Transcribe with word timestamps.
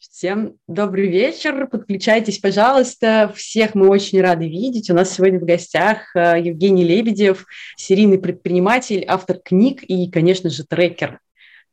Всем 0.00 0.54
добрый 0.66 1.08
вечер. 1.08 1.66
Подключайтесь, 1.66 2.38
пожалуйста. 2.38 3.30
Всех 3.36 3.74
мы 3.74 3.86
очень 3.88 4.22
рады 4.22 4.48
видеть. 4.48 4.88
У 4.88 4.94
нас 4.94 5.12
сегодня 5.12 5.38
в 5.38 5.44
гостях 5.44 6.16
э, 6.16 6.40
Евгений 6.40 6.84
Лебедев, 6.84 7.44
серийный 7.76 8.18
предприниматель, 8.18 9.04
автор 9.06 9.36
книг 9.36 9.82
и, 9.82 10.10
конечно 10.10 10.48
же, 10.48 10.64
трекер. 10.64 11.20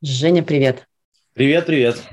Женя, 0.01 0.43
привет. 0.43 0.85
Привет, 1.35 1.67
привет. 1.67 2.03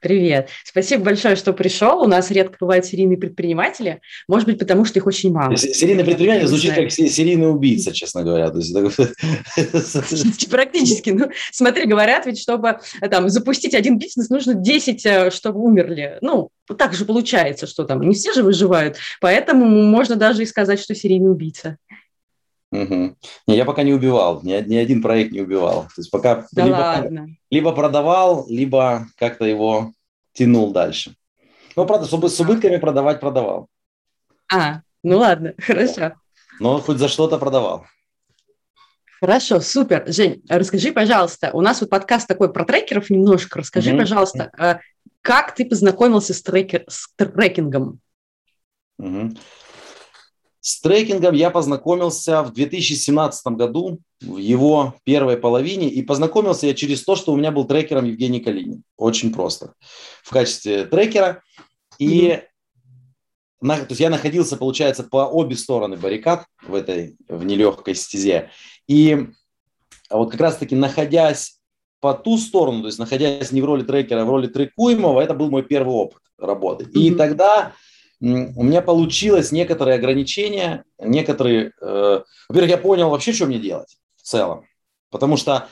Привет. 0.00 0.48
Спасибо 0.64 1.04
большое, 1.04 1.36
что 1.36 1.52
пришел. 1.52 2.00
У 2.00 2.06
нас 2.06 2.30
редко 2.30 2.56
бывают 2.58 2.86
серийные 2.86 3.18
предприниматели. 3.18 4.00
Может 4.28 4.48
быть, 4.48 4.58
потому 4.58 4.86
что 4.86 4.98
их 4.98 5.06
очень 5.06 5.30
мало. 5.30 5.54
Серийный 5.56 6.04
предприниматель 6.04 6.46
звучит 6.46 6.74
как 6.74 6.90
серийный 6.90 7.50
убийца, 7.50 7.92
честно 7.92 8.22
говоря. 8.22 8.50
Практически. 10.50 11.10
Ну, 11.10 11.28
смотри, 11.52 11.84
говорят 11.84 12.24
ведь, 12.24 12.40
чтобы 12.40 12.78
там, 13.10 13.28
запустить 13.28 13.74
один 13.74 13.98
бизнес, 13.98 14.30
нужно 14.30 14.54
10, 14.54 15.04
э, 15.04 15.30
чтобы 15.30 15.60
умерли. 15.60 16.16
Ну, 16.22 16.48
так 16.78 16.94
же 16.94 17.04
получается, 17.04 17.66
что 17.66 17.84
там 17.84 18.00
не 18.00 18.14
все 18.14 18.32
же 18.32 18.42
выживают. 18.42 18.96
Поэтому 19.20 19.66
можно 19.66 20.16
даже 20.16 20.42
и 20.42 20.46
сказать, 20.46 20.80
что 20.80 20.94
серийный 20.94 21.30
убийца. 21.30 21.76
Угу. 22.72 23.16
Не, 23.48 23.56
я 23.56 23.64
пока 23.64 23.82
не 23.82 23.92
убивал, 23.92 24.42
ни, 24.42 24.52
ни 24.52 24.76
один 24.76 25.02
проект 25.02 25.32
не 25.32 25.40
убивал. 25.40 25.84
То 25.94 26.00
есть 26.00 26.10
пока 26.10 26.46
да 26.52 26.64
либо, 26.64 26.76
ладно. 26.76 27.28
либо 27.50 27.72
продавал, 27.72 28.46
либо 28.48 29.06
как-то 29.16 29.44
его 29.44 29.92
тянул 30.32 30.72
дальше. 30.72 31.16
Ну, 31.74 31.86
правда, 31.86 32.06
чтобы 32.06 32.28
с 32.28 32.38
убытками 32.38 32.76
продавать, 32.76 33.20
продавал. 33.20 33.68
А, 34.52 34.82
ну 35.02 35.18
ладно, 35.18 35.54
хорошо. 35.58 36.12
Но 36.60 36.78
хоть 36.80 36.98
за 36.98 37.08
что-то 37.08 37.38
продавал. 37.38 37.86
Хорошо, 39.20 39.60
супер. 39.60 40.04
Жень, 40.06 40.42
расскажи, 40.48 40.92
пожалуйста, 40.92 41.50
у 41.52 41.60
нас 41.60 41.80
вот 41.80 41.90
подкаст 41.90 42.26
такой 42.26 42.52
про 42.52 42.64
трекеров 42.64 43.10
немножко. 43.10 43.58
Расскажи, 43.58 43.90
mm 43.90 43.98
пожалуйста, 43.98 44.50
а, 44.56 44.80
как 45.20 45.54
ты 45.54 45.66
познакомился 45.66 46.32
с, 46.32 46.42
трекер, 46.42 46.84
с 46.88 47.12
трекингом? 47.16 48.00
mm 49.00 49.36
с 50.60 50.80
трекингом 50.80 51.34
я 51.34 51.50
познакомился 51.50 52.42
в 52.42 52.52
2017 52.52 53.46
году, 53.54 54.00
в 54.20 54.36
его 54.36 54.94
первой 55.04 55.38
половине, 55.38 55.88
и 55.88 56.02
познакомился 56.02 56.66
я 56.66 56.74
через 56.74 57.02
то, 57.02 57.16
что 57.16 57.32
у 57.32 57.36
меня 57.36 57.50
был 57.50 57.64
трекером 57.64 58.04
Евгений 58.04 58.40
Калинин. 58.40 58.82
Очень 58.98 59.32
просто. 59.32 59.72
В 60.22 60.30
качестве 60.30 60.84
трекера. 60.84 61.42
И 61.98 62.28
mm-hmm. 62.28 62.42
на, 63.62 63.76
то 63.78 63.86
есть 63.88 64.00
я 64.00 64.10
находился, 64.10 64.58
получается, 64.58 65.02
по 65.02 65.26
обе 65.26 65.56
стороны 65.56 65.96
баррикад 65.96 66.44
в 66.62 66.74
этой, 66.74 67.16
в 67.26 67.44
нелегкой 67.44 67.94
стезе. 67.94 68.50
И 68.86 69.28
вот 70.10 70.30
как 70.30 70.40
раз-таки 70.40 70.76
находясь 70.76 71.58
по 72.00 72.12
ту 72.12 72.36
сторону, 72.36 72.82
то 72.82 72.86
есть 72.86 72.98
находясь 72.98 73.52
не 73.52 73.62
в 73.62 73.64
роли 73.64 73.82
трекера, 73.82 74.22
а 74.22 74.24
в 74.26 74.30
роли 74.30 74.46
трекуемого, 74.46 75.22
это 75.22 75.32
был 75.32 75.50
мой 75.50 75.62
первый 75.62 75.94
опыт 75.94 76.20
работы. 76.36 76.84
Mm-hmm. 76.84 77.00
И 77.00 77.14
тогда 77.14 77.72
у 78.20 78.62
меня 78.62 78.82
получилось 78.82 79.50
некоторые 79.50 79.96
ограничения, 79.96 80.84
некоторые... 80.98 81.72
Э, 81.80 82.20
во-первых, 82.48 82.70
я 82.70 82.78
понял 82.78 83.10
вообще, 83.10 83.32
что 83.32 83.46
мне 83.46 83.58
делать 83.58 83.96
в 84.16 84.22
целом. 84.22 84.66
Потому 85.10 85.36
что 85.36 85.68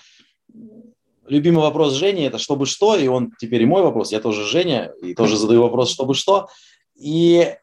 любимый 1.26 1.60
вопрос 1.60 1.92
Жени– 1.94 2.22
это 2.24 2.38
«чтобы 2.38 2.66
что?», 2.66 2.96
и 2.96 3.06
он 3.06 3.32
теперь 3.38 3.62
и 3.62 3.66
мой 3.66 3.82
вопрос. 3.82 4.12
Я 4.12 4.20
тоже 4.20 4.44
Женя, 4.44 4.92
и 5.02 5.14
тоже 5.14 5.36
задаю 5.38 5.62
вопрос 5.62 5.90
«чтобы 5.90 6.14
что?». 6.14 6.48
И 6.96 7.54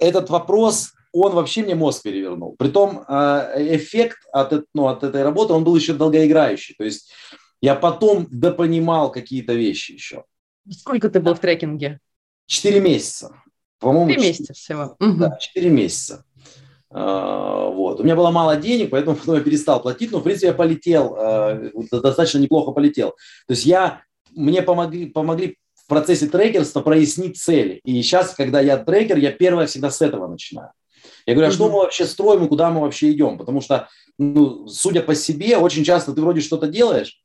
этот 0.00 0.28
вопрос, 0.28 0.92
он 1.12 1.32
вообще 1.34 1.62
мне 1.62 1.74
мозг 1.74 2.02
перевернул. 2.02 2.56
Притом 2.58 3.04
э, 3.06 3.76
эффект 3.76 4.18
от, 4.32 4.64
ну, 4.74 4.88
от 4.88 5.04
этой 5.04 5.22
работы, 5.22 5.52
он 5.52 5.62
был 5.62 5.76
еще 5.76 5.94
долгоиграющий. 5.94 6.74
То 6.76 6.84
есть 6.84 7.12
я 7.60 7.76
потом 7.76 8.26
допонимал 8.30 9.12
какие-то 9.12 9.54
вещи 9.54 9.92
еще. 9.92 10.24
Сколько 10.68 11.08
ты 11.08 11.20
был 11.20 11.34
в 11.34 11.38
трекинге? 11.38 12.00
Четыре 12.46 12.80
месяца. 12.80 13.40
По-моему, 13.82 14.08
4 14.10 14.26
месяца 14.26 14.54
всего. 14.54 14.96
Да, 14.98 15.36
4 15.36 15.70
месяца. 15.70 16.24
А, 16.90 17.68
вот. 17.68 18.00
У 18.00 18.04
меня 18.04 18.16
было 18.16 18.30
мало 18.30 18.56
денег, 18.56 18.90
поэтому 18.90 19.16
потом 19.20 19.34
я 19.36 19.40
перестал 19.40 19.82
платить, 19.82 20.12
но, 20.12 20.20
в 20.20 20.22
принципе, 20.22 20.48
я 20.48 20.54
полетел, 20.54 21.16
а, 21.18 21.70
достаточно 21.90 22.38
неплохо 22.38 22.72
полетел. 22.72 23.10
То 23.46 23.54
есть 23.54 23.66
я, 23.66 24.02
мне 24.30 24.62
помогли, 24.62 25.06
помогли 25.06 25.56
в 25.74 25.86
процессе 25.88 26.26
трекерства 26.26 26.80
прояснить 26.80 27.38
цели. 27.38 27.80
И 27.84 28.00
сейчас, 28.02 28.34
когда 28.34 28.60
я 28.60 28.78
трекер, 28.78 29.18
я 29.18 29.32
первое 29.32 29.66
всегда 29.66 29.90
с 29.90 30.00
этого 30.00 30.28
начинаю. 30.28 30.70
Я 31.26 31.34
говорю, 31.34 31.50
а 31.50 31.52
что 31.52 31.68
мы 31.68 31.78
вообще 31.78 32.06
строим 32.06 32.44
и 32.44 32.48
куда 32.48 32.70
мы 32.70 32.80
вообще 32.80 33.10
идем? 33.12 33.38
Потому 33.38 33.60
что, 33.60 33.88
ну, 34.18 34.68
судя 34.68 35.02
по 35.02 35.14
себе, 35.14 35.56
очень 35.56 35.84
часто 35.84 36.12
ты 36.12 36.20
вроде 36.20 36.40
что-то 36.40 36.66
делаешь, 36.66 37.21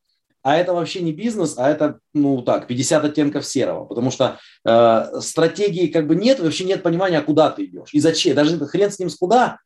а 0.47 0.55
это 0.55 0.73
вообще 0.73 1.01
не 1.01 1.11
бизнес, 1.11 1.55
а 1.57 1.69
это, 1.69 1.99
ну 2.13 2.41
так, 2.41 2.67
50 2.67 3.03
оттенков 3.03 3.45
серого, 3.45 3.83
потому 3.83 4.11
что 4.11 4.39
э, 4.63 5.19
стратегии 5.19 5.87
как 5.87 6.07
бы 6.07 6.15
нет, 6.15 6.39
вообще 6.39 6.63
нет 6.63 6.83
понимания, 6.83 7.19
куда 7.19 7.49
ты 7.49 7.65
идешь 7.65 7.89
и 7.91 7.99
зачем. 7.99 8.33
Даже 8.33 8.57
хрен 8.65 8.89
с 8.89 8.97
ним 8.97 9.09
с 9.09 9.17
куда, 9.17 9.59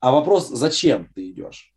а 0.00 0.12
вопрос, 0.12 0.48
зачем 0.48 1.10
ты 1.14 1.28
идешь. 1.28 1.74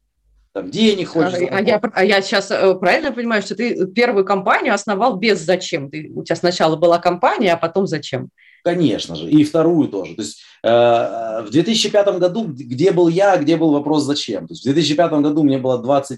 Там 0.54 0.72
денег 0.72 1.10
хочешь. 1.10 1.34
А, 1.52 1.58
а, 1.58 1.62
я, 1.62 1.82
а 1.94 2.06
я 2.06 2.22
сейчас 2.22 2.50
э, 2.50 2.74
правильно 2.76 3.12
понимаю, 3.12 3.42
что 3.42 3.54
ты 3.54 3.86
первую 3.88 4.24
компанию 4.24 4.74
основал 4.74 5.18
без 5.18 5.42
зачем? 5.42 5.92
Ты, 5.92 6.10
у 6.16 6.24
тебя 6.24 6.38
сначала 6.38 6.78
была 6.78 7.00
компания, 7.00 7.52
а 7.52 7.58
потом 7.58 7.86
зачем? 7.86 8.30
Конечно 8.64 9.18
же, 9.18 9.30
и 9.30 9.44
вторую 9.44 9.90
тоже. 9.90 10.16
То 10.16 10.22
есть 10.22 10.42
э, 10.64 10.70
в 10.70 11.50
2005 11.50 12.18
году, 12.18 12.46
где 12.48 12.92
был 12.92 13.10
я, 13.10 13.36
где 13.36 13.58
был 13.58 13.72
вопрос 13.72 14.04
зачем? 14.04 14.48
То 14.48 14.54
есть 14.54 14.62
в 14.62 14.72
2005 14.72 15.12
году 15.12 15.44
мне 15.44 15.58
было 15.58 15.84
20 15.84 16.18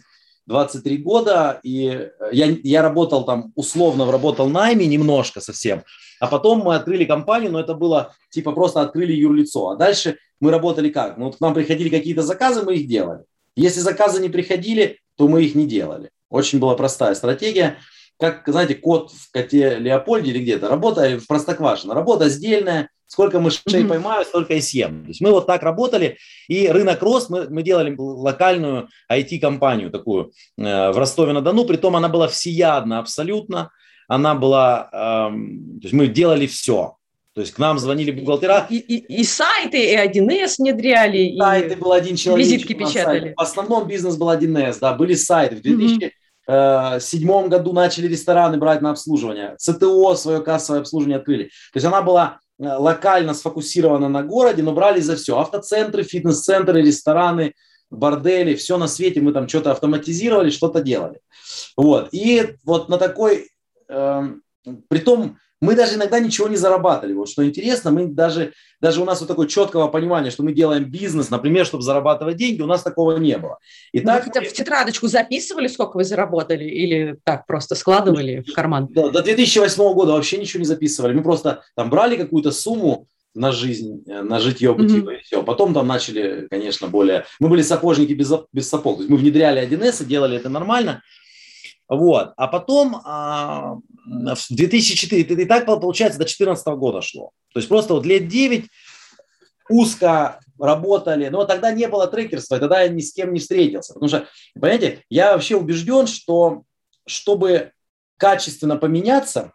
23 0.50 0.98
года, 0.98 1.60
и 1.64 1.88
э, 1.88 2.10
я, 2.32 2.48
я 2.64 2.82
работал 2.82 3.24
там, 3.24 3.54
условно 3.56 4.12
работал 4.12 4.50
найме 4.50 4.88
немножко 4.88 5.42
совсем, 5.42 5.84
а 6.20 6.28
потом 6.28 6.60
мы 6.60 6.76
открыли 6.76 7.06
компанию, 7.06 7.52
но 7.52 7.60
это 7.60 7.76
было 7.76 8.16
типа 8.32 8.52
просто 8.52 8.82
открыли 8.82 9.14
юрлицо. 9.14 9.70
А 9.70 9.76
дальше 9.76 10.18
мы 10.42 10.50
работали 10.52 10.90
как? 10.90 11.18
Ну, 11.18 11.26
вот 11.26 11.38
к 11.38 11.40
нам 11.40 11.54
приходили 11.54 11.90
какие-то 11.90 12.24
заказы, 12.24 12.64
мы 12.64 12.76
их 12.76 12.88
делали. 12.88 13.24
Если 13.56 13.80
заказы 13.80 14.22
не 14.22 14.30
приходили, 14.30 15.00
то 15.16 15.28
мы 15.28 15.44
их 15.44 15.54
не 15.54 15.68
делали. 15.68 16.10
Очень 16.30 16.60
была 16.60 16.76
простая 16.76 17.14
стратегия. 17.14 17.78
Как, 18.20 18.44
знаете, 18.48 18.76
кот 18.76 19.12
в 19.12 19.32
коте 19.32 19.78
Леопольде 19.78 20.32
или 20.32 20.40
где-то. 20.40 20.68
Работа 20.68 21.20
в 21.20 21.28
Простоквашино. 21.28 21.94
Работа 21.94 22.28
сдельная, 22.28 22.90
Сколько 23.10 23.40
мышей 23.40 23.64
mm-hmm. 23.66 23.88
поймаю, 23.88 24.24
столько 24.24 24.54
и 24.54 24.62
съем. 24.62 25.02
То 25.02 25.08
есть 25.08 25.20
мы 25.20 25.32
вот 25.32 25.48
так 25.48 25.64
работали, 25.64 26.20
и 26.48 26.68
рынок 26.68 27.02
рос, 27.02 27.28
мы, 27.28 27.50
мы 27.50 27.64
делали 27.64 27.96
локальную 27.98 28.88
IT-компанию 29.12 29.90
такую 29.90 30.32
э, 30.60 30.92
в 30.92 30.96
Ростове-на-Дону, 30.96 31.66
притом 31.66 31.96
она 31.96 32.08
была 32.08 32.28
всеядна 32.28 33.00
абсолютно, 33.00 33.72
она 34.08 34.36
была, 34.36 34.90
э, 34.94 34.98
то 34.98 35.82
есть 35.82 35.94
мы 35.94 36.06
делали 36.06 36.46
все. 36.46 36.98
То 37.34 37.42
есть 37.42 37.54
к 37.54 37.58
нам 37.58 37.80
звонили 37.80 38.12
бухгалтера. 38.12 38.68
И, 38.70 38.78
и, 38.78 39.22
и 39.22 39.24
сайты, 39.24 39.92
и 39.92 39.98
1С 39.98 40.58
внедряли. 40.60 41.30
И 41.30 41.40
сайты 41.40 41.78
был 41.78 41.94
один 41.94 42.16
человек. 42.16 42.46
Визитки 42.46 42.74
печатали. 42.74 43.34
В 43.36 43.42
основном 43.42 43.88
бизнес 43.88 44.18
был 44.18 44.30
1С, 44.30 44.78
да, 44.80 44.94
были 44.94 45.16
сайты. 45.16 45.56
В 45.56 45.62
2007 45.64 46.12
mm-hmm. 46.48 47.48
году 47.48 47.74
начали 47.74 48.06
рестораны 48.06 48.58
брать 48.58 48.84
на 48.84 48.92
обслуживание. 48.92 49.56
ЦТО 49.58 50.14
свое 50.14 50.42
кассовое 50.42 50.82
обслуживание 50.82 51.18
открыли. 51.18 51.46
То 51.46 51.78
есть 51.78 51.88
она 51.88 52.04
была 52.04 52.40
Э, 52.42 52.49
локально 52.60 53.34
сфокусировано 53.34 54.10
на 54.10 54.24
городе, 54.24 54.62
но 54.64 54.74
брали 54.74 55.00
за 55.00 55.16
все. 55.16 55.40
Автоцентры, 55.40 56.04
фитнес-центры, 56.04 56.82
рестораны, 56.82 57.54
бордели, 57.90 58.56
все 58.56 58.78
на 58.78 58.88
свете 58.88 59.22
мы 59.22 59.32
там 59.32 59.48
что-то 59.48 59.72
автоматизировали, 59.72 60.50
что-то 60.50 60.82
делали. 60.82 61.22
Вот. 61.76 62.10
И 62.12 62.56
вот 62.64 62.90
на 62.90 62.98
такой, 62.98 63.50
э, 63.88 64.24
том 65.06 65.38
мы 65.62 65.76
даже 65.76 65.96
иногда 65.96 66.20
ничего 66.20 66.48
не 66.48 66.56
зарабатывали. 66.56 67.14
Вот 67.14 67.30
что 67.30 67.46
интересно, 67.46 67.92
мы 67.92 68.06
даже, 68.08 68.54
даже 68.80 69.02
у 69.02 69.06
нас 69.06 69.20
вот 69.20 69.28
такое 69.28 69.48
четкого 69.48 69.88
понимания, 69.88 70.32
что 70.32 70.44
мы 70.44 70.54
делаем 70.54 70.86
бизнес, 70.86 71.30
например, 71.30 71.66
чтобы 71.66 71.84
зарабатывать 71.84 72.38
деньги, 72.38 72.62
у 72.62 72.68
нас 72.68 72.82
такого 72.82 73.18
не 73.18 73.38
было. 73.38 73.58
И 73.92 74.00
ну, 74.00 74.06
так... 74.06 74.26
Вы 74.34 74.46
в 74.46 74.54
тетрадочку 74.54 75.08
записывали, 75.08 75.68
сколько 75.68 75.98
вы 75.98 76.04
заработали, 76.06 76.64
или 76.64 77.18
так 77.24 77.46
просто 77.46 77.76
складывали 77.76 78.44
в 78.48 78.54
карман? 78.54 78.88
Да, 78.92 79.10
до 79.10 79.22
2008 79.22 79.94
года 79.94 80.14
вообще 80.14 80.38
ничего 80.38 80.60
не 80.60 80.66
записывали. 80.66 81.14
Мы 81.14 81.24
просто 81.24 81.64
там 81.76 81.90
брали 81.90 82.16
какую-то 82.16 82.52
сумму, 82.52 83.08
на 83.36 83.52
жизнь, 83.52 84.04
э, 84.08 84.24
на 84.24 84.40
житье 84.40 84.74
бытие, 84.74 85.02
mm-hmm. 85.02 85.20
и 85.20 85.22
все. 85.22 85.44
Потом 85.44 85.74
там 85.74 85.88
начали, 85.88 86.48
конечно, 86.50 86.88
более... 86.88 87.26
Мы 87.40 87.48
были 87.48 87.62
сапожники 87.62 88.14
без, 88.14 88.32
без 88.52 88.68
сапог. 88.68 88.96
То 88.96 89.02
есть 89.04 89.10
мы 89.12 89.18
внедряли 89.18 89.62
1С, 89.62 90.04
делали 90.04 90.36
это 90.36 90.50
нормально. 90.50 91.04
Вот. 91.88 92.34
А 92.38 92.48
потом 92.48 93.02
а, 93.06 93.78
в 94.10 94.48
2004, 94.50 95.22
это 95.22 95.34
и 95.34 95.46
так 95.46 95.66
получается 95.66 96.18
до 96.18 96.26
2014 96.26 96.66
года 96.68 97.02
шло. 97.02 97.32
То 97.54 97.60
есть 97.60 97.70
просто 97.70 97.94
вот 97.94 98.06
лет 98.06 98.28
9 98.28 98.66
узко 99.70 100.40
работали, 100.58 101.30
но 101.30 101.46
тогда 101.46 101.72
не 101.72 101.88
было 101.88 102.08
трекерства, 102.08 102.56
и 102.56 102.60
тогда 102.60 102.82
я 102.82 102.90
ни 102.90 103.02
с 103.02 103.14
кем 103.14 103.34
не 103.34 103.40
встретился. 103.40 103.94
Потому 103.94 104.10
что, 104.10 104.28
понимаете, 104.56 105.04
я 105.10 105.34
вообще 105.34 105.56
убежден, 105.56 106.08
что 106.08 106.64
чтобы 107.06 107.72
качественно 108.18 108.76
поменяться, 108.76 109.54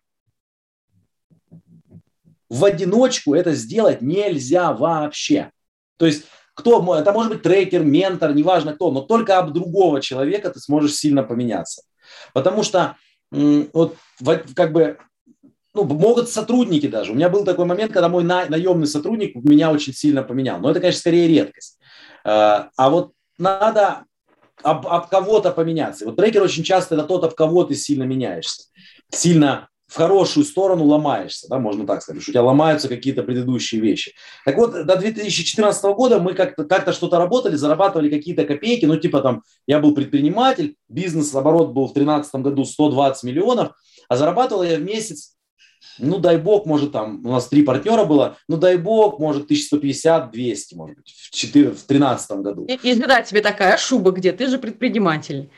в 2.48 2.64
одиночку 2.64 3.34
это 3.34 3.52
сделать 3.54 4.00
нельзя 4.00 4.72
вообще. 4.72 5.50
То 5.96 6.06
есть 6.06 6.24
кто, 6.54 6.96
это 6.96 7.12
может 7.12 7.32
быть 7.32 7.42
трекер, 7.42 7.82
ментор, 7.82 8.32
неважно 8.32 8.74
кто, 8.74 8.92
но 8.92 9.00
только 9.00 9.38
об 9.38 9.52
другого 9.52 10.00
человека 10.00 10.50
ты 10.50 10.60
сможешь 10.60 10.94
сильно 10.94 11.24
поменяться. 11.24 11.82
Потому 12.32 12.62
что 12.62 12.96
вот 13.72 13.96
как 14.54 14.72
бы 14.72 14.98
ну, 15.74 15.84
могут 15.84 16.30
сотрудники 16.30 16.86
даже. 16.86 17.12
У 17.12 17.14
меня 17.14 17.28
был 17.28 17.44
такой 17.44 17.64
момент, 17.64 17.92
когда 17.92 18.08
мой 18.08 18.22
на, 18.22 18.46
наемный 18.46 18.86
сотрудник 18.86 19.34
меня 19.34 19.72
очень 19.72 19.92
сильно 19.92 20.22
поменял. 20.22 20.60
Но 20.60 20.70
это, 20.70 20.80
конечно, 20.80 21.00
скорее 21.00 21.26
редкость. 21.26 21.78
А, 22.24 22.70
а 22.76 22.90
вот 22.90 23.12
надо 23.38 24.04
об, 24.62 24.86
об 24.86 25.08
кого-то 25.08 25.50
поменяться. 25.50 26.04
Вот 26.04 26.16
трекер 26.16 26.42
очень 26.42 26.62
часто 26.62 26.94
это 26.94 27.04
тот, 27.04 27.24
об 27.24 27.34
кого 27.34 27.64
ты 27.64 27.74
сильно 27.74 28.04
меняешься. 28.04 28.64
Сильно 29.10 29.68
в 29.94 29.96
хорошую 29.96 30.44
сторону 30.44 30.86
ломаешься, 30.86 31.46
да, 31.48 31.60
можно 31.60 31.86
так 31.86 32.02
сказать, 32.02 32.20
что 32.20 32.32
у 32.32 32.34
тебя 32.34 32.42
ломаются 32.42 32.88
какие-то 32.88 33.22
предыдущие 33.22 33.80
вещи. 33.80 34.12
Так 34.44 34.56
вот, 34.56 34.72
до 34.72 34.96
2014 34.96 35.84
года 35.94 36.18
мы 36.18 36.34
как-то 36.34 36.64
как 36.64 36.92
что-то 36.92 37.16
работали, 37.16 37.54
зарабатывали 37.54 38.10
какие-то 38.10 38.44
копейки, 38.44 38.86
ну, 38.86 38.96
типа 38.96 39.20
там, 39.20 39.44
я 39.68 39.78
был 39.78 39.94
предприниматель, 39.94 40.74
бизнес-оборот 40.88 41.68
был 41.68 41.84
в 41.84 41.94
2013 41.94 42.34
году 42.42 42.64
120 42.64 43.22
миллионов, 43.22 43.70
а 44.08 44.16
зарабатывал 44.16 44.64
я 44.64 44.78
в 44.78 44.82
месяц, 44.82 45.36
ну, 46.00 46.18
дай 46.18 46.38
бог, 46.38 46.66
может, 46.66 46.90
там, 46.90 47.24
у 47.24 47.30
нас 47.30 47.46
три 47.46 47.62
партнера 47.62 48.04
было, 48.04 48.36
ну, 48.48 48.56
дай 48.56 48.76
бог, 48.76 49.20
может, 49.20 49.48
1150-200, 49.48 50.74
может 50.74 50.96
быть, 50.96 51.14
в 51.30 51.52
2013 51.52 52.30
году. 52.38 52.64
И, 52.64 52.74
и 52.82 52.94
да, 52.96 53.22
тебе 53.22 53.42
такая 53.42 53.76
шуба 53.76 54.10
где, 54.10 54.32
ты 54.32 54.48
же 54.48 54.58
предприниматель. 54.58 55.50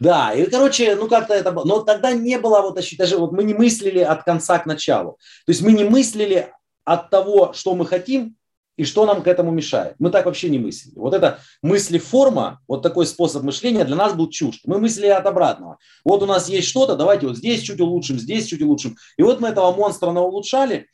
Да, 0.00 0.32
и, 0.32 0.48
короче, 0.48 0.94
ну 0.96 1.08
как-то 1.08 1.34
это 1.34 1.52
было. 1.52 1.64
Но 1.64 1.80
тогда 1.80 2.12
не 2.12 2.38
было 2.38 2.62
вот, 2.62 2.78
даже 2.98 3.18
вот 3.18 3.32
мы 3.32 3.44
не 3.44 3.54
мыслили 3.54 4.00
от 4.00 4.24
конца 4.24 4.58
к 4.58 4.66
началу. 4.66 5.18
То 5.44 5.52
есть 5.52 5.62
мы 5.62 5.72
не 5.72 5.84
мыслили 5.84 6.52
от 6.84 7.10
того, 7.10 7.52
что 7.52 7.74
мы 7.74 7.86
хотим 7.86 8.36
и 8.76 8.84
что 8.84 9.06
нам 9.06 9.22
к 9.22 9.26
этому 9.26 9.50
мешает. 9.50 9.94
Мы 9.98 10.10
так 10.10 10.26
вообще 10.26 10.50
не 10.50 10.58
мыслили. 10.58 10.98
Вот 10.98 11.14
это 11.14 11.38
мысли-форма, 11.62 12.60
вот 12.68 12.82
такой 12.82 13.06
способ 13.06 13.42
мышления 13.42 13.84
для 13.84 13.96
нас 13.96 14.12
был 14.12 14.28
чужд. 14.28 14.60
Мы 14.66 14.78
мыслили 14.78 15.08
от 15.08 15.26
обратного. 15.26 15.78
Вот 16.04 16.22
у 16.22 16.26
нас 16.26 16.48
есть 16.48 16.68
что-то, 16.68 16.94
давайте 16.94 17.26
вот 17.26 17.36
здесь 17.36 17.62
чуть 17.62 17.80
улучшим, 17.80 18.18
здесь 18.18 18.46
чуть 18.46 18.62
улучшим. 18.62 18.96
И 19.16 19.22
вот 19.22 19.40
мы 19.40 19.48
этого 19.48 19.74
монстра 19.74 20.10
на 20.10 20.22
улучшали. 20.22 20.88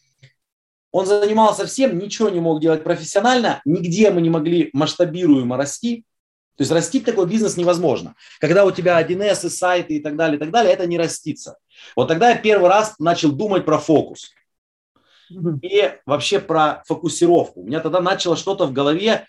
Он 0.93 1.07
занимался 1.07 1.67
всем, 1.67 1.99
ничего 1.99 2.29
не 2.29 2.39
мог 2.39 2.61
делать 2.61 2.85
профессионально, 2.85 3.63
нигде 3.65 4.11
мы 4.11 4.21
не 4.21 4.31
могли 4.31 4.71
масштабируемо 4.73 5.57
расти. 5.57 6.05
То 6.63 6.65
есть 6.65 6.73
растить 6.73 7.05
такой 7.05 7.27
бизнес 7.27 7.57
невозможно. 7.57 8.15
Когда 8.39 8.65
у 8.65 8.71
тебя 8.71 9.03
1С 9.03 9.47
и 9.47 9.51
сайты 9.51 9.95
и 9.95 10.01
так 10.01 10.15
далее, 10.15 10.37
и 10.37 10.39
так 10.39 10.53
далее, 10.53 10.73
это 10.73 10.87
не 10.87 10.97
растится. 10.97 11.57
Вот 11.97 12.07
тогда 12.07 12.31
я 12.31 12.37
первый 12.37 12.69
раз 12.69 12.95
начал 13.01 13.33
думать 13.33 13.65
про 13.65 13.79
фокус. 13.79 14.31
И 15.61 15.93
вообще 16.07 16.39
про 16.39 16.85
фокусировку. 16.87 17.63
У 17.63 17.65
меня 17.65 17.81
тогда 17.81 18.01
начало 18.01 18.37
что-то 18.37 18.67
в 18.67 18.73
голове, 18.73 19.27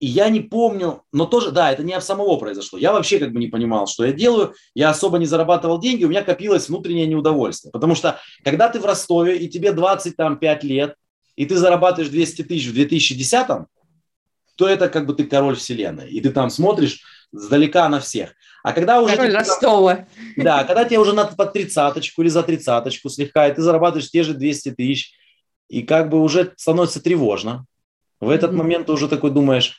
и 0.00 0.06
я 0.06 0.28
не 0.28 0.40
помню, 0.40 1.02
но 1.12 1.24
тоже, 1.24 1.50
да, 1.50 1.72
это 1.72 1.82
не 1.82 1.94
от 1.94 2.04
самого 2.04 2.36
произошло. 2.36 2.78
Я 2.78 2.92
вообще 2.92 3.18
как 3.18 3.32
бы 3.32 3.40
не 3.40 3.46
понимал, 3.46 3.86
что 3.86 4.04
я 4.04 4.12
делаю. 4.12 4.52
Я 4.74 4.90
особо 4.90 5.16
не 5.16 5.24
зарабатывал 5.24 5.80
деньги, 5.80 6.04
у 6.04 6.10
меня 6.10 6.22
копилось 6.22 6.68
внутреннее 6.68 7.06
неудовольствие. 7.06 7.72
Потому 7.72 7.94
что, 7.94 8.18
когда 8.44 8.68
ты 8.68 8.80
в 8.80 8.84
Ростове, 8.84 9.38
и 9.38 9.48
тебе 9.48 9.72
25 9.72 10.62
лет, 10.64 10.94
и 11.36 11.46
ты 11.46 11.56
зарабатываешь 11.56 12.10
200 12.10 12.42
тысяч 12.42 12.66
в 12.66 12.74
2010 12.74 13.66
то 14.60 14.68
это 14.68 14.90
как 14.90 15.06
бы 15.06 15.14
ты 15.14 15.24
король 15.24 15.56
вселенной. 15.56 16.10
И 16.10 16.20
ты 16.20 16.28
там 16.28 16.50
смотришь 16.50 17.00
сдалека 17.32 17.88
на 17.88 17.98
всех. 17.98 18.34
А 18.62 18.74
когда 18.74 19.00
уже... 19.00 19.16
Король 19.16 19.34
Ростова. 19.34 20.06
Да, 20.36 20.64
когда 20.64 20.84
тебе 20.84 20.98
уже 20.98 21.14
надо 21.14 21.34
под 21.34 21.54
тридцаточку 21.54 22.20
или 22.20 22.28
за 22.28 22.42
тридцаточку 22.42 23.08
слегка, 23.08 23.48
и 23.48 23.54
ты 23.54 23.62
зарабатываешь 23.62 24.10
те 24.10 24.22
же 24.22 24.34
200 24.34 24.72
тысяч, 24.72 25.14
и 25.70 25.82
как 25.82 26.10
бы 26.10 26.20
уже 26.20 26.52
становится 26.58 27.02
тревожно. 27.02 27.64
В 28.20 28.28
этот 28.28 28.50
mm-hmm. 28.50 28.56
момент 28.56 28.86
ты 28.86 28.92
уже 28.92 29.08
такой 29.08 29.30
думаешь, 29.30 29.78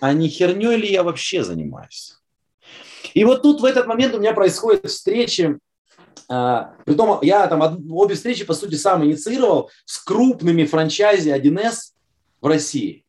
а 0.00 0.12
не 0.12 0.28
херней 0.28 0.76
ли 0.76 0.88
я 0.88 1.02
вообще 1.02 1.42
занимаюсь? 1.42 2.14
И 3.12 3.24
вот 3.24 3.42
тут 3.42 3.60
в 3.60 3.64
этот 3.64 3.88
момент 3.88 4.14
у 4.14 4.20
меня 4.20 4.32
происходит 4.32 4.86
встречи, 4.86 5.58
а, 6.28 6.76
притом 6.84 7.18
я 7.22 7.48
там 7.48 7.60
обе 7.90 8.14
встречи, 8.14 8.44
по 8.44 8.54
сути, 8.54 8.76
сам 8.76 9.04
инициировал 9.04 9.72
с 9.86 9.98
крупными 9.98 10.66
франчайзи 10.66 11.30
1С 11.30 11.94
в 12.40 12.46
России. 12.46 13.04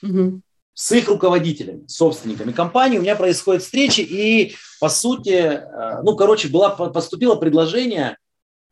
Угу 0.00 0.40
с 0.74 0.90
их 0.92 1.08
руководителями, 1.08 1.86
собственниками 1.86 2.52
компании. 2.52 2.98
У 2.98 3.02
меня 3.02 3.14
происходит 3.14 3.62
встреча, 3.62 4.02
и, 4.02 4.54
по 4.80 4.88
сути, 4.88 5.30
э, 5.30 6.02
ну, 6.02 6.16
короче, 6.16 6.48
была, 6.48 6.70
поступило 6.70 7.36
предложение 7.36 8.18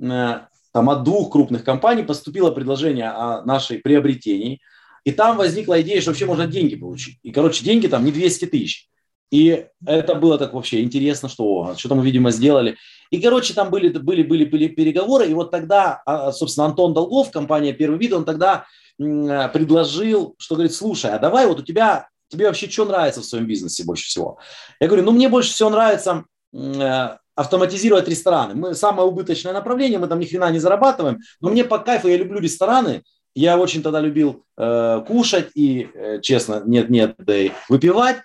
э, 0.01 0.41
там, 0.73 0.91
от 0.91 1.05
двух 1.05 1.31
крупных 1.31 1.65
компаний, 1.65 2.03
поступило 2.03 2.51
предложение 2.51 3.11
о 3.11 3.43
нашей 3.45 3.79
приобретении, 3.79 4.61
и 5.05 5.13
там 5.13 5.37
возникла 5.37 5.81
идея, 5.83 6.01
что 6.01 6.11
вообще 6.11 6.27
можно 6.27 6.47
деньги 6.47 6.77
получить. 6.77 7.19
И, 7.23 7.31
короче, 7.31 7.65
деньги 7.65 7.87
там 7.87 8.05
не 8.05 8.13
200 8.13 8.47
тысяч. 8.47 8.89
И 9.31 9.67
это 9.87 10.15
было 10.15 10.39
так 10.39 10.53
вообще 10.53 10.83
интересно, 10.83 11.29
что 11.29 11.75
что-то 11.79 11.95
мы, 11.95 12.05
видимо, 12.05 12.31
сделали. 12.31 12.77
И, 13.11 13.21
короче, 13.21 13.55
там 13.55 13.71
были, 13.71 13.89
были, 13.89 14.23
были, 14.23 14.45
были 14.45 14.69
переговоры, 14.69 15.27
и 15.29 15.35
вот 15.35 15.51
тогда, 15.51 16.03
а, 16.05 16.33
собственно, 16.33 16.67
Антон 16.67 16.95
Долгов, 16.95 17.31
компания 17.31 17.73
«Первый 17.73 17.99
вид», 17.99 18.13
он 18.13 18.25
тогда 18.25 18.67
предложил, 18.99 20.35
что 20.39 20.55
говорит, 20.55 20.75
слушай, 20.75 21.11
а 21.11 21.19
давай 21.19 21.47
вот 21.47 21.61
у 21.61 21.63
тебя, 21.63 22.09
тебе 22.29 22.47
вообще 22.47 22.69
что 22.69 22.85
нравится 22.85 23.21
в 23.21 23.25
своем 23.25 23.47
бизнесе 23.47 23.85
больше 23.85 24.07
всего? 24.07 24.39
Я 24.81 24.87
говорю, 24.87 25.05
ну 25.05 25.13
мне 25.13 25.29
больше 25.29 25.53
всего 25.53 25.71
нравится 25.71 26.25
э, 26.53 27.17
автоматизировать 27.35 28.09
рестораны. 28.09 28.55
Мы 28.55 28.75
самое 28.75 29.09
убыточное 29.09 29.53
направление, 29.53 29.99
мы 29.99 30.07
там 30.07 30.19
ни 30.19 30.25
хрена 30.25 30.51
не 30.51 30.59
зарабатываем, 30.59 31.19
но 31.41 31.51
мне 31.51 31.65
по 31.65 31.79
кайфу, 31.79 32.09
я 32.09 32.17
люблю 32.17 32.39
рестораны, 32.39 33.03
я 33.35 33.59
очень 33.59 33.83
тогда 33.83 34.01
любил 34.01 34.45
э, 34.59 35.05
кушать 35.07 35.51
и, 35.55 35.89
э, 35.95 36.21
честно, 36.21 36.63
нет-нет, 36.65 37.15
да 37.19 37.37
и 37.37 37.51
выпивать. 37.69 38.19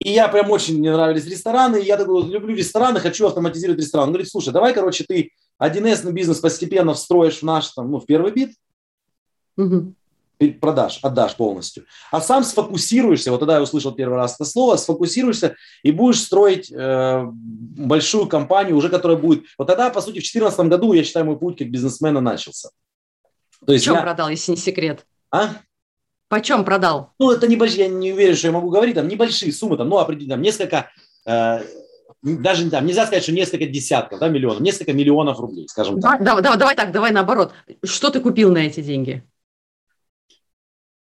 И 0.00 0.10
я 0.10 0.28
прям 0.28 0.50
очень 0.50 0.78
мне 0.78 0.92
нравились 0.92 1.26
рестораны. 1.26 1.78
И 1.78 1.86
я 1.86 1.96
такой, 1.96 2.26
люблю 2.28 2.54
рестораны, 2.54 3.00
хочу 3.00 3.26
автоматизировать 3.26 3.80
ресторан. 3.80 4.08
Он 4.08 4.12
говорит, 4.12 4.30
слушай, 4.30 4.52
давай, 4.52 4.74
короче, 4.74 5.04
ты 5.04 5.30
1С 5.62 6.10
бизнес 6.12 6.38
постепенно 6.38 6.94
встроишь 6.94 7.38
в 7.38 7.42
наш, 7.44 7.70
там, 7.70 7.90
ну, 7.90 8.00
в 8.00 8.06
первый 8.06 8.32
бит, 8.32 8.50
Угу. 9.56 9.94
Продашь, 10.60 10.98
отдашь 11.02 11.34
полностью. 11.34 11.84
А 12.10 12.20
сам 12.20 12.44
сфокусируешься, 12.44 13.30
вот 13.30 13.38
тогда 13.38 13.56
я 13.56 13.62
услышал 13.62 13.92
первый 13.92 14.16
раз 14.16 14.34
это 14.34 14.44
слово, 14.44 14.76
сфокусируешься 14.76 15.56
и 15.82 15.90
будешь 15.92 16.20
строить 16.20 16.70
э, 16.70 17.24
большую 17.24 18.26
компанию, 18.26 18.76
уже 18.76 18.90
которая 18.90 19.16
будет... 19.16 19.44
Вот 19.56 19.66
тогда, 19.66 19.88
по 19.88 20.02
сути, 20.02 20.18
в 20.18 20.28
2014 20.28 20.60
году, 20.66 20.92
я 20.92 21.04
считаю, 21.04 21.24
мой 21.24 21.38
путь 21.38 21.58
как 21.58 21.70
бизнесмена 21.70 22.20
начался. 22.20 22.68
То 23.64 23.72
есть 23.72 23.86
Чем 23.86 23.94
я... 23.94 24.02
продал, 24.02 24.28
если 24.28 24.50
не 24.50 24.58
секрет? 24.58 25.06
А? 25.30 25.56
Почем 26.28 26.64
продал? 26.64 27.12
Ну, 27.18 27.30
это 27.30 27.48
небольшие, 27.48 27.84
я 27.84 27.88
не 27.88 28.12
уверен, 28.12 28.36
что 28.36 28.48
я 28.48 28.52
могу 28.52 28.68
говорить, 28.68 28.96
там 28.96 29.08
небольшие 29.08 29.52
суммы, 29.52 29.78
там, 29.78 29.88
ну, 29.88 29.96
определенно, 29.96 30.34
там, 30.34 30.42
несколько, 30.42 30.90
э, 31.24 31.62
даже 32.22 32.68
там, 32.68 32.84
нельзя 32.84 33.06
сказать, 33.06 33.22
что 33.22 33.32
несколько 33.32 33.64
десятков, 33.66 34.18
да, 34.18 34.28
миллионов, 34.28 34.60
несколько 34.60 34.92
миллионов 34.92 35.40
рублей, 35.40 35.66
скажем 35.68 36.00
так. 36.00 36.22
Давай, 36.22 36.42
давай, 36.42 36.58
давай 36.58 36.76
так, 36.76 36.92
давай 36.92 37.12
наоборот. 37.12 37.52
Что 37.84 38.10
ты 38.10 38.20
купил 38.20 38.52
на 38.52 38.58
эти 38.58 38.80
деньги? 38.80 39.24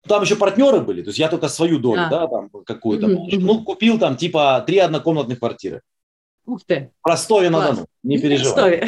Там 0.08 0.24
еще 0.24 0.36
партнеры 0.36 0.82
были, 0.82 1.04
то 1.04 1.10
есть 1.10 1.20
я 1.20 1.30
только 1.30 1.48
свою 1.48 1.80
долю, 1.80 2.02
а. 2.02 2.10
да, 2.10 2.28
там 2.28 2.50
какую-то. 2.66 3.08
Mm-hmm. 3.08 3.40
Ну, 3.40 3.64
купил 3.64 4.00
там 4.00 4.18
типа 4.18 4.64
три 4.66 4.80
однокомнатных 4.80 5.40
квартиры. 5.40 5.82
Ух 6.46 6.62
ты. 6.66 6.92
В 7.04 7.08
Ростове-на-Дону, 7.08 7.86
не 8.04 8.18
переживай. 8.22 8.84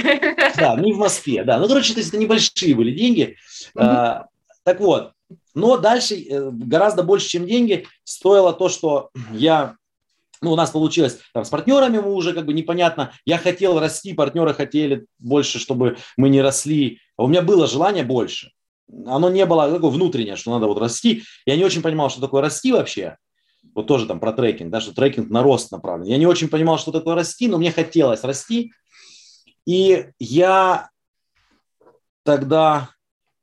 Да, 0.58 0.76
не 0.76 0.92
в 0.94 0.98
Москве, 0.98 1.44
да. 1.44 1.60
Ну, 1.60 1.68
короче, 1.68 1.94
то 1.94 2.00
есть 2.00 2.10
это 2.10 2.18
небольшие 2.18 2.76
были 2.76 2.92
деньги. 2.92 3.38
Mm-hmm. 3.76 3.82
А, 3.84 4.28
так 4.64 4.80
вот, 4.80 5.12
но 5.54 5.78
дальше 5.78 6.16
э, 6.16 6.50
гораздо 6.52 7.04
больше, 7.04 7.28
чем 7.28 7.46
деньги, 7.46 7.86
стоило 8.04 8.52
то, 8.54 8.70
что 8.70 9.10
я 9.32 9.76
ну, 10.42 10.52
у 10.52 10.56
нас 10.58 10.72
получилось 10.72 11.20
там, 11.34 11.46
с 11.46 11.50
партнерами 11.50 12.00
мы 12.00 12.14
уже 12.14 12.34
как 12.34 12.46
бы 12.46 12.54
непонятно. 12.54 13.14
Я 13.24 13.38
хотел 13.38 13.80
расти, 13.80 14.14
партнеры 14.14 14.54
хотели 14.54 15.06
больше, 15.18 15.58
чтобы 15.58 15.98
мы 16.18 16.28
не 16.28 16.42
росли. 16.42 17.00
А 17.16 17.24
у 17.24 17.28
меня 17.28 17.42
было 17.42 17.66
желание 17.66 18.04
больше 18.04 18.52
оно 19.06 19.30
не 19.30 19.46
было 19.46 19.72
такое 19.72 19.92
внутреннее, 19.92 20.36
что 20.36 20.52
надо 20.52 20.68
вот 20.68 20.80
расти. 20.80 21.24
Я 21.46 21.56
не 21.56 21.64
очень 21.64 21.82
понимал, 21.82 22.10
что 22.10 22.22
такое 22.22 22.42
расти 22.42 22.72
вообще. 22.72 23.18
Вот 23.76 23.88
тоже 23.88 24.06
там 24.06 24.20
про 24.20 24.34
трекинг, 24.34 24.70
да, 24.70 24.82
что 24.82 24.94
трекинг 24.94 25.30
на 25.30 25.42
рост 25.42 25.72
направлен. 25.72 26.06
Я 26.06 26.18
не 26.18 26.28
очень 26.28 26.50
понимал, 26.50 26.78
что 26.78 26.92
такое 26.92 27.16
расти, 27.16 27.48
но 27.48 27.58
мне 27.58 27.72
хотелось 27.72 28.24
расти. 28.24 28.72
И 29.66 30.08
я 30.20 30.90
тогда 32.24 32.90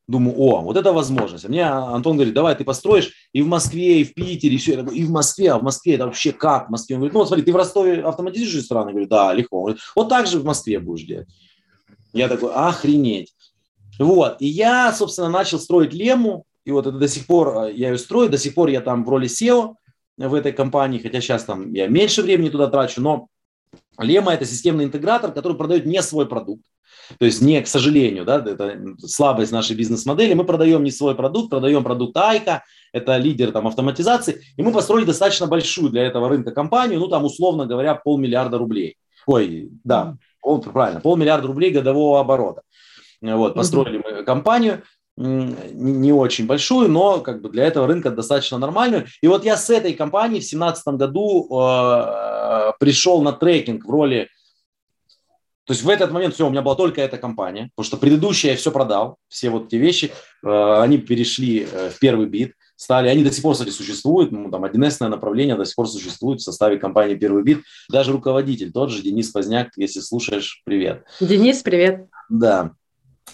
думаю, 0.07 0.37
о, 0.37 0.61
вот 0.61 0.77
это 0.77 0.93
возможность. 0.93 1.45
А 1.45 1.47
мне 1.47 1.65
Антон 1.65 2.17
говорит, 2.17 2.33
давай 2.33 2.55
ты 2.55 2.63
построишь 2.63 3.11
и 3.33 3.41
в 3.41 3.47
Москве, 3.47 4.01
и 4.01 4.03
в 4.03 4.13
Питере, 4.13 4.55
и 4.55 4.57
все. 4.57 4.73
Я 4.73 4.81
и 4.81 5.03
в 5.03 5.09
Москве, 5.09 5.51
а 5.51 5.57
в 5.57 5.63
Москве 5.63 5.95
это 5.95 6.05
вообще 6.05 6.31
как? 6.31 6.67
В 6.67 6.71
Москве? 6.71 6.95
Он 6.95 7.01
говорит, 7.01 7.13
ну, 7.13 7.25
смотри, 7.25 7.43
ты 7.43 7.51
в 7.51 7.55
Ростове 7.55 8.01
автоматизируешь 8.01 8.65
страны? 8.65 8.89
Я 8.89 8.91
говорю, 8.91 9.07
да, 9.07 9.33
легко. 9.33 9.57
Он 9.57 9.63
говорит, 9.63 9.81
вот 9.95 10.09
так 10.09 10.27
же 10.27 10.39
в 10.39 10.45
Москве 10.45 10.79
будешь 10.79 11.05
делать. 11.05 11.27
Я 12.13 12.27
такой, 12.27 12.53
охренеть. 12.53 13.33
Вот. 14.01 14.37
И 14.41 14.47
я, 14.47 14.91
собственно, 14.93 15.29
начал 15.29 15.59
строить 15.59 15.93
лему, 15.93 16.45
и 16.65 16.71
вот 16.71 16.87
это 16.87 16.97
до 16.97 17.07
сих 17.07 17.25
пор 17.25 17.65
э, 17.65 17.73
я 17.73 17.89
ее 17.89 17.97
строю, 17.97 18.29
до 18.29 18.37
сих 18.37 18.53
пор 18.53 18.69
я 18.69 18.81
там 18.81 19.03
в 19.03 19.09
роли 19.09 19.27
SEO 19.27 19.75
в 20.17 20.33
этой 20.33 20.51
компании, 20.51 20.99
хотя 20.99 21.21
сейчас 21.21 21.43
там 21.43 21.73
я 21.73 21.87
меньше 21.87 22.21
времени 22.21 22.49
туда 22.49 22.67
трачу, 22.67 23.01
но 23.01 23.27
Лема– 23.99 24.33
это 24.33 24.45
системный 24.45 24.85
интегратор, 24.85 25.31
который 25.31 25.57
продает 25.57 25.85
не 25.85 26.01
свой 26.01 26.27
продукт. 26.27 26.63
То 27.19 27.25
есть 27.25 27.41
не, 27.41 27.61
к 27.61 27.67
сожалению, 27.67 28.25
да, 28.25 28.37
это 28.37 28.77
слабость 28.99 29.51
нашей 29.51 29.75
бизнес-модели. 29.75 30.33
Мы 30.33 30.43
продаем 30.43 30.83
не 30.83 30.91
свой 30.91 31.15
продукт, 31.15 31.49
продаем 31.49 31.83
продукт 31.83 32.15
Айка, 32.17 32.63
это 32.93 33.17
лидер 33.17 33.51
там 33.51 33.67
автоматизации. 33.67 34.41
И 34.57 34.63
мы 34.63 34.71
построили 34.71 35.05
достаточно 35.05 35.47
большую 35.47 35.89
для 35.89 36.03
этого 36.03 36.29
рынка 36.29 36.51
компанию, 36.51 36.99
ну 36.99 37.07
там 37.07 37.25
условно 37.25 37.65
говоря 37.65 37.95
полмиллиарда 37.95 38.57
рублей. 38.57 38.97
Ой, 39.27 39.69
да, 39.83 40.17
правильно, 40.41 41.01
полмиллиарда 41.01 41.47
рублей 41.47 41.71
годового 41.71 42.19
оборота. 42.19 42.63
Вот, 43.21 43.53
построили 43.53 43.99
mm-hmm. 43.99 44.17
мы 44.19 44.23
компанию, 44.23 44.83
не 45.17 46.11
очень 46.11 46.47
большую, 46.47 46.89
но 46.89 47.19
как 47.19 47.41
бы 47.41 47.49
для 47.49 47.65
этого 47.65 47.85
рынка 47.85 48.09
достаточно 48.09 48.57
нормальную. 48.57 49.05
И 49.21 49.27
вот 49.27 49.45
я 49.45 49.57
с 49.57 49.69
этой 49.69 49.93
компанией 49.93 50.39
в 50.39 50.49
2017 50.49 50.87
году 50.95 51.47
э, 51.51 52.71
пришел 52.79 53.21
на 53.21 53.33
трекинг 53.33 53.85
в 53.85 53.89
роли 53.89 54.29
то 55.65 55.73
есть 55.73 55.83
в 55.83 55.89
этот 55.89 56.11
момент 56.11 56.33
все, 56.33 56.47
у 56.47 56.49
меня 56.49 56.63
была 56.63 56.75
только 56.75 57.01
эта 57.01 57.17
компания, 57.17 57.69
потому 57.75 57.85
что 57.85 57.97
предыдущая 57.97 58.51
я 58.51 58.57
все 58.57 58.71
продал, 58.71 59.17
все 59.29 59.49
вот 59.49 59.67
эти 59.67 59.75
вещи, 59.75 60.11
э, 60.43 60.81
они 60.81 60.97
перешли 60.97 61.65
э, 61.71 61.91
в 61.91 61.99
первый 61.99 62.25
бит, 62.25 62.55
стали, 62.75 63.07
они 63.07 63.23
до 63.23 63.31
сих 63.31 63.43
пор, 63.43 63.53
кстати, 63.53 63.69
существуют, 63.69 64.31
ну, 64.31 64.49
там 64.49 64.63
1 64.63 64.91
направление 65.01 65.55
до 65.55 65.65
сих 65.65 65.75
пор 65.75 65.87
существует 65.87 66.41
в 66.41 66.43
составе 66.43 66.77
компании 66.77 67.15
«Первый 67.15 67.43
бит», 67.43 67.61
даже 67.89 68.11
руководитель 68.11 68.71
тот 68.73 68.89
же, 68.89 69.03
Денис 69.03 69.29
Поздняк, 69.29 69.69
если 69.77 69.99
слушаешь, 69.99 70.61
привет. 70.65 71.05
Денис, 71.21 71.61
привет. 71.61 72.07
Да. 72.27 72.71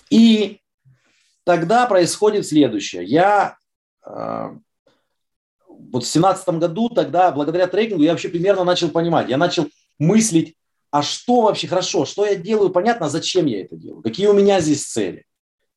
И 0.09 0.59
тогда 1.43 1.85
происходит 1.85 2.45
следующее. 2.47 3.03
Я 3.05 3.57
э, 4.05 4.49
вот 5.67 6.03
в 6.03 6.07
семнадцатом 6.07 6.59
году 6.59 6.89
тогда, 6.89 7.31
благодаря 7.31 7.67
трекингу, 7.67 8.03
я 8.03 8.11
вообще 8.11 8.29
примерно 8.29 8.63
начал 8.63 8.89
понимать, 8.89 9.29
я 9.29 9.37
начал 9.37 9.67
мыслить 9.99 10.57
а 10.91 11.01
что 11.01 11.41
вообще 11.41 11.67
хорошо, 11.67 12.05
что 12.05 12.25
я 12.25 12.35
делаю, 12.35 12.69
понятно, 12.69 13.09
зачем 13.09 13.45
я 13.45 13.61
это 13.61 13.75
делаю, 13.75 14.01
какие 14.01 14.27
у 14.27 14.33
меня 14.33 14.59
здесь 14.61 14.85
цели, 14.85 15.25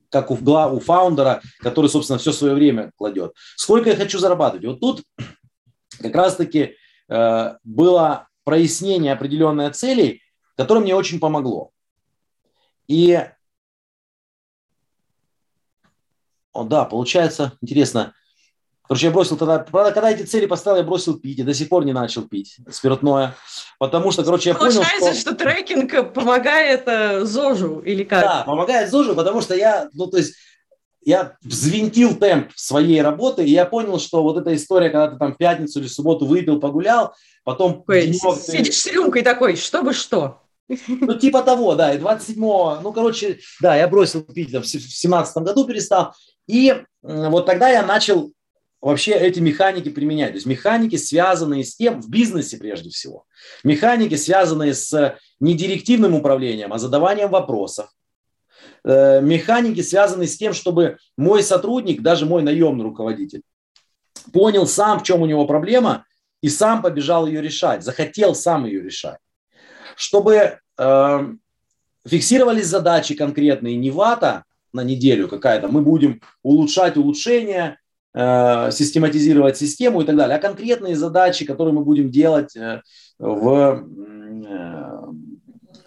как 0.09 0.31
у, 0.31 0.35
у 0.35 0.81
фаундера, 0.81 1.43
который, 1.59 1.91
собственно, 1.91 2.19
все 2.19 2.33
свое 2.33 2.55
время 2.55 2.93
кладет. 2.97 3.35
Сколько 3.57 3.91
я 3.91 3.97
хочу 3.97 4.19
зарабатывать. 4.19 4.67
Вот 4.67 4.81
тут 4.81 5.03
как 6.01 6.15
раз-таки 6.15 6.77
э, 7.09 7.55
было 7.65 8.29
прояснение 8.45 9.13
определенной 9.13 9.71
целей, 9.73 10.23
которое 10.57 10.81
мне 10.81 10.95
очень 10.95 11.21
помогло. 11.21 11.71
И 12.87 13.21
о, 16.53 16.65
да, 16.65 16.85
получается, 16.85 17.53
интересно, 17.61 18.15
Короче, 18.91 19.07
я 19.07 19.13
бросил 19.13 19.37
тогда, 19.37 19.61
правда, 19.61 19.93
когда 19.93 20.11
эти 20.11 20.25
цели 20.25 20.47
поставил, 20.47 20.79
я 20.79 20.83
бросил 20.83 21.17
пить 21.17 21.39
и 21.39 21.45
до 21.45 21.55
сих 21.55 21.69
пор 21.69 21.85
не 21.85 21.93
начал 21.93 22.23
пить 22.23 22.57
спиртное, 22.73 23.37
потому 23.79 24.11
что, 24.11 24.25
короче, 24.25 24.51
я 24.51 24.57
Получается, 24.57 24.99
понял, 24.99 25.13
что... 25.13 25.21
что 25.21 25.35
трекинг 25.37 26.13
помогает 26.13 26.83
э, 26.89 27.25
ЗОЖу 27.25 27.79
или 27.87 28.03
как? 28.03 28.25
Да, 28.25 28.43
помогает 28.45 28.91
ЗОЖу, 28.91 29.15
потому 29.15 29.43
что 29.43 29.55
я, 29.55 29.89
ну, 29.93 30.09
то 30.09 30.17
есть, 30.17 30.35
я 31.05 31.37
взвинтил 31.43 32.17
темп 32.17 32.51
своей 32.57 33.01
работы, 33.01 33.45
и 33.45 33.53
я 33.53 33.65
понял, 33.65 34.01
что 34.01 34.25
вот 34.25 34.39
эта 34.39 34.57
история, 34.57 34.91
когда 34.91 35.07
ты 35.07 35.19
там 35.19 35.35
в 35.35 35.37
пятницу 35.37 35.79
или 35.79 35.87
в 35.87 35.93
субботу 35.93 36.27
выпил, 36.27 36.59
погулял, 36.59 37.15
потом... 37.45 37.85
Ой, 37.87 38.09
денек, 38.09 38.43
сидишь 38.43 38.83
ты... 38.83 38.91
с 38.91 38.93
рюмкой 38.93 39.23
такой, 39.23 39.55
чтобы 39.55 39.93
что? 39.93 40.41
Ну, 40.89 41.15
типа 41.15 41.43
того, 41.43 41.77
да, 41.77 41.95
и 41.95 41.99
27-го, 41.99 42.81
ну, 42.83 42.93
короче, 42.93 43.39
да, 43.61 43.77
я 43.77 43.87
бросил 43.87 44.23
пить, 44.23 44.51
там, 44.51 44.63
в 44.63 44.67
17 44.67 45.37
году 45.45 45.65
перестал, 45.65 46.15
и 46.51 46.85
вот 47.03 47.47
тогда 47.47 47.69
я 47.69 47.85
начал 47.85 48.33
вообще 48.81 49.13
эти 49.13 49.41
механики 49.41 49.89
применять. 49.89 50.31
То 50.31 50.35
есть 50.37 50.47
механики, 50.47 50.97
связанные 50.97 51.65
с 51.65 51.77
тем, 51.77 52.01
в 52.01 52.09
бизнесе 52.09 52.57
прежде 52.57 52.91
всего, 52.91 53.25
механики, 53.63 54.17
связанные 54.17 54.75
с 54.75 55.17
не 55.39 55.55
директивным 55.55 56.15
управлением, 56.15 56.73
а 56.73 56.79
задаванием 56.79 57.31
вопросов, 57.31 57.91
э, 58.85 59.21
механики, 59.21 59.81
связанные 59.81 60.29
с 60.29 60.37
тем, 60.37 60.53
чтобы 60.53 60.99
мой 61.17 61.43
сотрудник, 61.43 62.03
даже 62.03 62.27
мой 62.27 62.43
наемный 62.43 62.85
руководитель, 62.85 63.43
понял 64.33 64.67
сам, 64.67 65.01
в 65.01 65.03
чем 65.03 65.23
у 65.23 65.27
него 65.27 65.47
проблема, 65.47 66.05
и 66.43 66.49
сам 66.49 66.83
побежал 66.83 67.27
ее 67.27 67.43
решать, 67.43 67.85
захотел 67.85 68.35
сам 68.35 68.65
ее 68.65 68.83
решать. 68.83 69.19
Чтобы 69.95 70.59
э, 70.79 71.35
фиксировались 72.07 72.67
задачи 72.67 73.15
конкретные, 73.15 73.77
не 73.77 73.91
вата 73.91 74.45
на 74.73 74.85
неделю 74.85 75.29
какая-то, 75.29 75.69
мы 75.69 75.83
будем 75.83 76.21
улучшать 76.43 76.97
улучшения, 76.97 77.79
Э, 78.13 78.73
систематизировать 78.73 79.57
систему 79.57 80.03
и 80.03 80.05
так 80.05 80.17
далее, 80.17 80.37
а 80.37 80.41
конкретные 80.41 80.97
задачи, 80.97 81.45
которые 81.45 81.73
мы 81.73 81.85
будем 81.85 82.11
делать 82.11 82.57
э, 82.57 82.83
в 83.21 83.87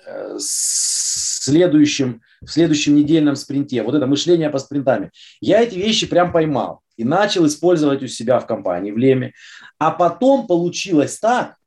э, 0.07 0.37
следующем, 0.39 2.21
в 2.39 2.47
следующем 2.47 2.95
недельном 2.95 3.35
спринте. 3.35 3.83
Вот 3.83 3.93
это 3.93 4.07
мышление 4.07 4.49
по 4.49 4.59
спринтами. 4.59 5.11
Я 5.41 5.61
эти 5.61 5.75
вещи 5.75 6.07
прям 6.07 6.31
поймал 6.31 6.79
и 6.95 7.03
начал 7.03 7.45
использовать 7.45 8.01
у 8.03 8.07
себя 8.07 8.39
в 8.39 8.47
компании, 8.47 8.91
в 8.91 8.97
Леме. 8.97 9.33
А 9.77 9.91
потом 9.91 10.47
получилось 10.47 11.19
так, 11.19 11.57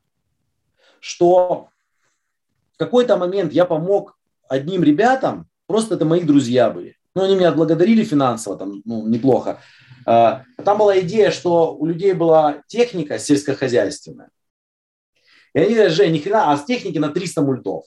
что 1.01 1.69
в 2.73 2.79
какой-то 2.79 3.19
момент 3.19 3.53
я 3.53 3.67
помог 3.67 4.17
одним 4.49 4.83
ребятам, 4.83 5.49
просто 5.67 5.97
это 5.97 6.07
мои 6.07 6.23
друзья 6.23 6.71
были. 6.71 6.96
Ну, 7.17 7.23
они 7.23 7.35
меня 7.35 7.49
отблагодарили 7.49 8.05
финансово, 8.05 8.59
там, 8.59 8.83
ну, 8.85 9.07
неплохо. 9.09 9.59
А, 10.05 10.45
там 10.63 10.77
была 10.77 11.01
идея, 11.01 11.31
что 11.31 11.75
у 11.75 11.87
людей 11.87 12.13
была 12.13 12.61
техника 12.67 13.19
сельскохозяйственная. 13.19 14.29
И 15.55 15.59
они 15.59 15.89
Жень, 15.89 16.13
ни 16.13 16.19
хрена, 16.19 16.53
а 16.53 16.59
с 16.59 16.67
техники 16.67 16.99
на 16.99 17.09
300 17.09 17.41
мультов. 17.41 17.85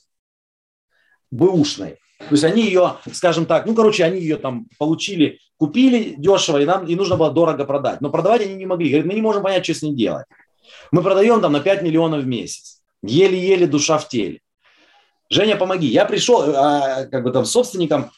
Бэушной. 1.29 1.99
То 2.17 2.31
есть 2.31 2.43
они 2.43 2.63
ее, 2.63 2.95
скажем 3.13 3.45
так, 3.45 3.67
ну, 3.67 3.75
короче, 3.75 4.03
они 4.03 4.19
ее 4.19 4.37
там 4.37 4.65
получили, 4.79 5.37
купили 5.57 6.15
дешево, 6.17 6.59
и 6.59 6.65
нам 6.65 6.87
и 6.87 6.95
нужно 6.95 7.15
было 7.15 7.31
дорого 7.31 7.65
продать. 7.65 8.01
Но 8.01 8.09
продавать 8.09 8.41
они 8.41 8.55
не 8.55 8.65
могли. 8.65 8.89
Говорят, 8.89 9.05
мы 9.05 9.13
не 9.13 9.21
можем 9.21 9.43
понять, 9.43 9.63
что 9.63 9.75
с 9.75 9.83
ней 9.83 9.93
делать. 9.93 10.25
Мы 10.91 11.03
продаем 11.03 11.39
там 11.39 11.51
на 11.51 11.59
5 11.59 11.83
миллионов 11.83 12.23
в 12.23 12.27
месяц. 12.27 12.81
Еле-еле 13.03 13.67
душа 13.67 13.99
в 13.99 14.09
теле. 14.09 14.41
Женя, 15.29 15.55
помоги. 15.55 15.85
Я 15.85 16.05
пришел, 16.05 16.41
а, 16.41 17.05
как 17.05 17.23
бы 17.23 17.31
там, 17.31 17.45
собственником 17.45 18.09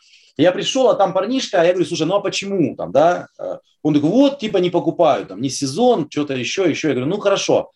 я 0.41 0.51
пришел, 0.51 0.89
а 0.89 0.95
там 0.95 1.13
парнишка, 1.13 1.61
а 1.61 1.63
я 1.63 1.71
говорю, 1.71 1.87
слушай, 1.87 2.07
ну 2.07 2.15
а 2.15 2.19
почему 2.19 2.75
там, 2.75 2.91
да? 2.91 3.27
Э, 3.39 3.57
он 3.83 3.93
такой, 3.93 4.09
вот, 4.09 4.39
типа 4.39 4.57
не 4.57 4.69
покупают, 4.69 5.29
там, 5.29 5.41
не 5.41 5.49
сезон, 5.49 6.07
что-то 6.09 6.33
еще, 6.33 6.69
еще. 6.69 6.89
Я 6.89 6.93
говорю, 6.95 7.09
ну 7.09 7.19
хорошо, 7.19 7.71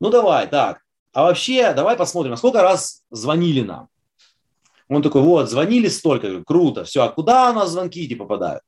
ну 0.00 0.10
давай, 0.10 0.48
так. 0.48 0.80
А 1.12 1.24
вообще, 1.24 1.72
давай 1.72 1.96
посмотрим, 1.96 2.32
а 2.34 2.36
сколько 2.36 2.62
раз 2.62 3.02
звонили 3.10 3.62
нам? 3.62 3.88
Он 4.88 5.02
такой, 5.02 5.22
вот, 5.22 5.50
звонили 5.50 5.88
столько, 5.88 6.26
я 6.26 6.30
говорю, 6.32 6.44
круто, 6.44 6.84
все, 6.84 7.02
а 7.02 7.08
куда 7.08 7.50
у 7.50 7.54
нас 7.54 7.70
звонки 7.70 8.04
эти 8.04 8.14
попадают? 8.14 8.62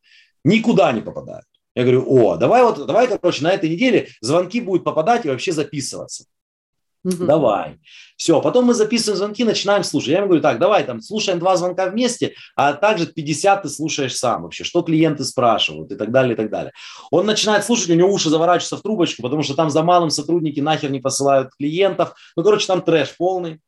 Никуда 0.44 0.92
не 0.92 1.00
попадают. 1.00 1.44
Я 1.74 1.82
говорю, 1.82 2.04
о, 2.08 2.36
давай 2.36 2.62
вот, 2.64 2.86
давай, 2.86 3.06
короче, 3.06 3.44
на 3.44 3.52
этой 3.52 3.70
неделе 3.70 4.08
звонки 4.20 4.60
будут 4.60 4.82
попадать 4.82 5.24
и 5.24 5.28
вообще 5.28 5.52
записываться. 5.52 6.24
Угу. 7.04 7.24
Давай. 7.24 7.78
Все, 8.16 8.40
потом 8.42 8.66
мы 8.66 8.74
записываем 8.74 9.16
звонки, 9.16 9.44
начинаем 9.44 9.84
слушать. 9.84 10.10
Я 10.10 10.18
ему 10.18 10.26
говорю, 10.26 10.42
так, 10.42 10.58
давай 10.58 10.84
там 10.84 11.00
слушаем 11.00 11.38
два 11.38 11.56
звонка 11.56 11.86
вместе, 11.86 12.34
а 12.56 12.72
также 12.72 13.06
50 13.06 13.62
ты 13.62 13.68
слушаешь 13.68 14.16
сам 14.16 14.42
вообще, 14.42 14.64
что 14.64 14.82
клиенты 14.82 15.24
спрашивают 15.24 15.92
и 15.92 15.96
так 15.96 16.10
далее, 16.10 16.34
и 16.34 16.36
так 16.36 16.50
далее. 16.50 16.72
Он 17.10 17.24
начинает 17.26 17.64
слушать, 17.64 17.90
у 17.90 17.94
него 17.94 18.12
уши 18.12 18.30
заворачиваются 18.30 18.76
в 18.76 18.82
трубочку, 18.82 19.22
потому 19.22 19.42
что 19.42 19.54
там 19.54 19.70
за 19.70 19.82
малым 19.82 20.10
сотрудники 20.10 20.60
нахер 20.60 20.90
не 20.90 21.00
посылают 21.00 21.50
клиентов. 21.56 22.14
Ну, 22.36 22.42
короче, 22.42 22.66
там 22.66 22.82
трэш 22.82 23.16
полный. 23.16 23.60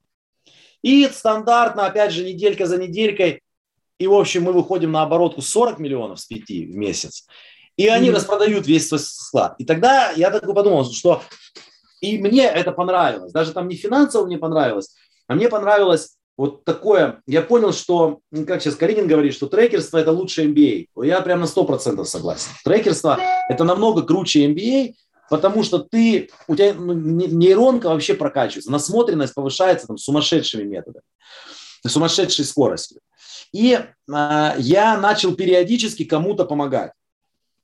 И 0.83 1.09
стандартно, 1.13 1.87
опять 1.87 2.13
же, 2.13 2.25
неделька 2.25 2.67
за 2.67 2.79
неделькой, 2.79 3.43
и, 3.99 4.07
в 4.07 4.15
общем, 4.15 4.45
мы 4.45 4.53
выходим 4.53 4.93
на 4.93 5.03
оборотку 5.03 5.43
40 5.43 5.79
миллионов 5.79 6.21
с 6.21 6.25
5 6.25 6.41
в 6.49 6.77
месяц. 6.77 7.27
И 7.77 7.87
они 7.87 8.09
mm-hmm. 8.09 8.15
распродают 8.15 8.67
весь 8.67 8.89
свой 8.89 8.99
склад. 8.99 9.55
И 9.59 9.65
тогда 9.65 10.11
я 10.13 10.31
так 10.31 10.47
подумал, 10.47 10.91
что 10.91 11.23
и 12.01 12.19
мне 12.19 12.47
это 12.47 12.73
понравилось. 12.73 13.33
Даже 13.33 13.53
там 13.53 13.69
не 13.69 13.77
финансово 13.77 14.27
мне 14.27 14.39
понравилось, 14.39 14.95
а 15.27 15.35
мне 15.35 15.49
понравилось 15.49 16.17
вот 16.37 16.65
такое. 16.65 17.21
Я 17.27 17.43
понял, 17.43 17.73
что, 17.73 18.21
ну, 18.31 18.47
как 18.47 18.63
сейчас 18.63 18.75
Каринин 18.75 19.07
говорит, 19.07 19.35
что 19.35 19.47
трекерство– 19.47 19.99
это 19.99 20.11
лучше 20.11 20.47
MBA. 20.47 20.87
Я 21.05 21.21
прям 21.21 21.41
на 21.41 21.45
100% 21.45 22.03
согласен. 22.05 22.49
Трекерство– 22.65 23.19
это 23.51 23.65
намного 23.65 24.03
круче 24.03 24.47
MBA, 24.47 24.95
потому 25.29 25.63
что 25.63 25.79
ты, 25.81 26.31
у 26.49 26.57
тебя 26.57 26.73
ну, 26.73 26.95
нейронка 26.95 27.91
вообще 27.91 28.15
прокачивается, 28.15 28.73
насмотренность 28.73 29.35
повышается 29.35 29.87
там 29.87 29.99
сумасшедшими 29.99 30.63
методами, 30.63 31.05
сумасшедшей 31.87 32.47
скоростью. 32.47 33.01
И 33.53 33.75
э, 33.75 33.85
я 34.59 34.99
начал 34.99 35.35
периодически 35.35 36.05
кому-то 36.05 36.47
помогать. 36.47 36.93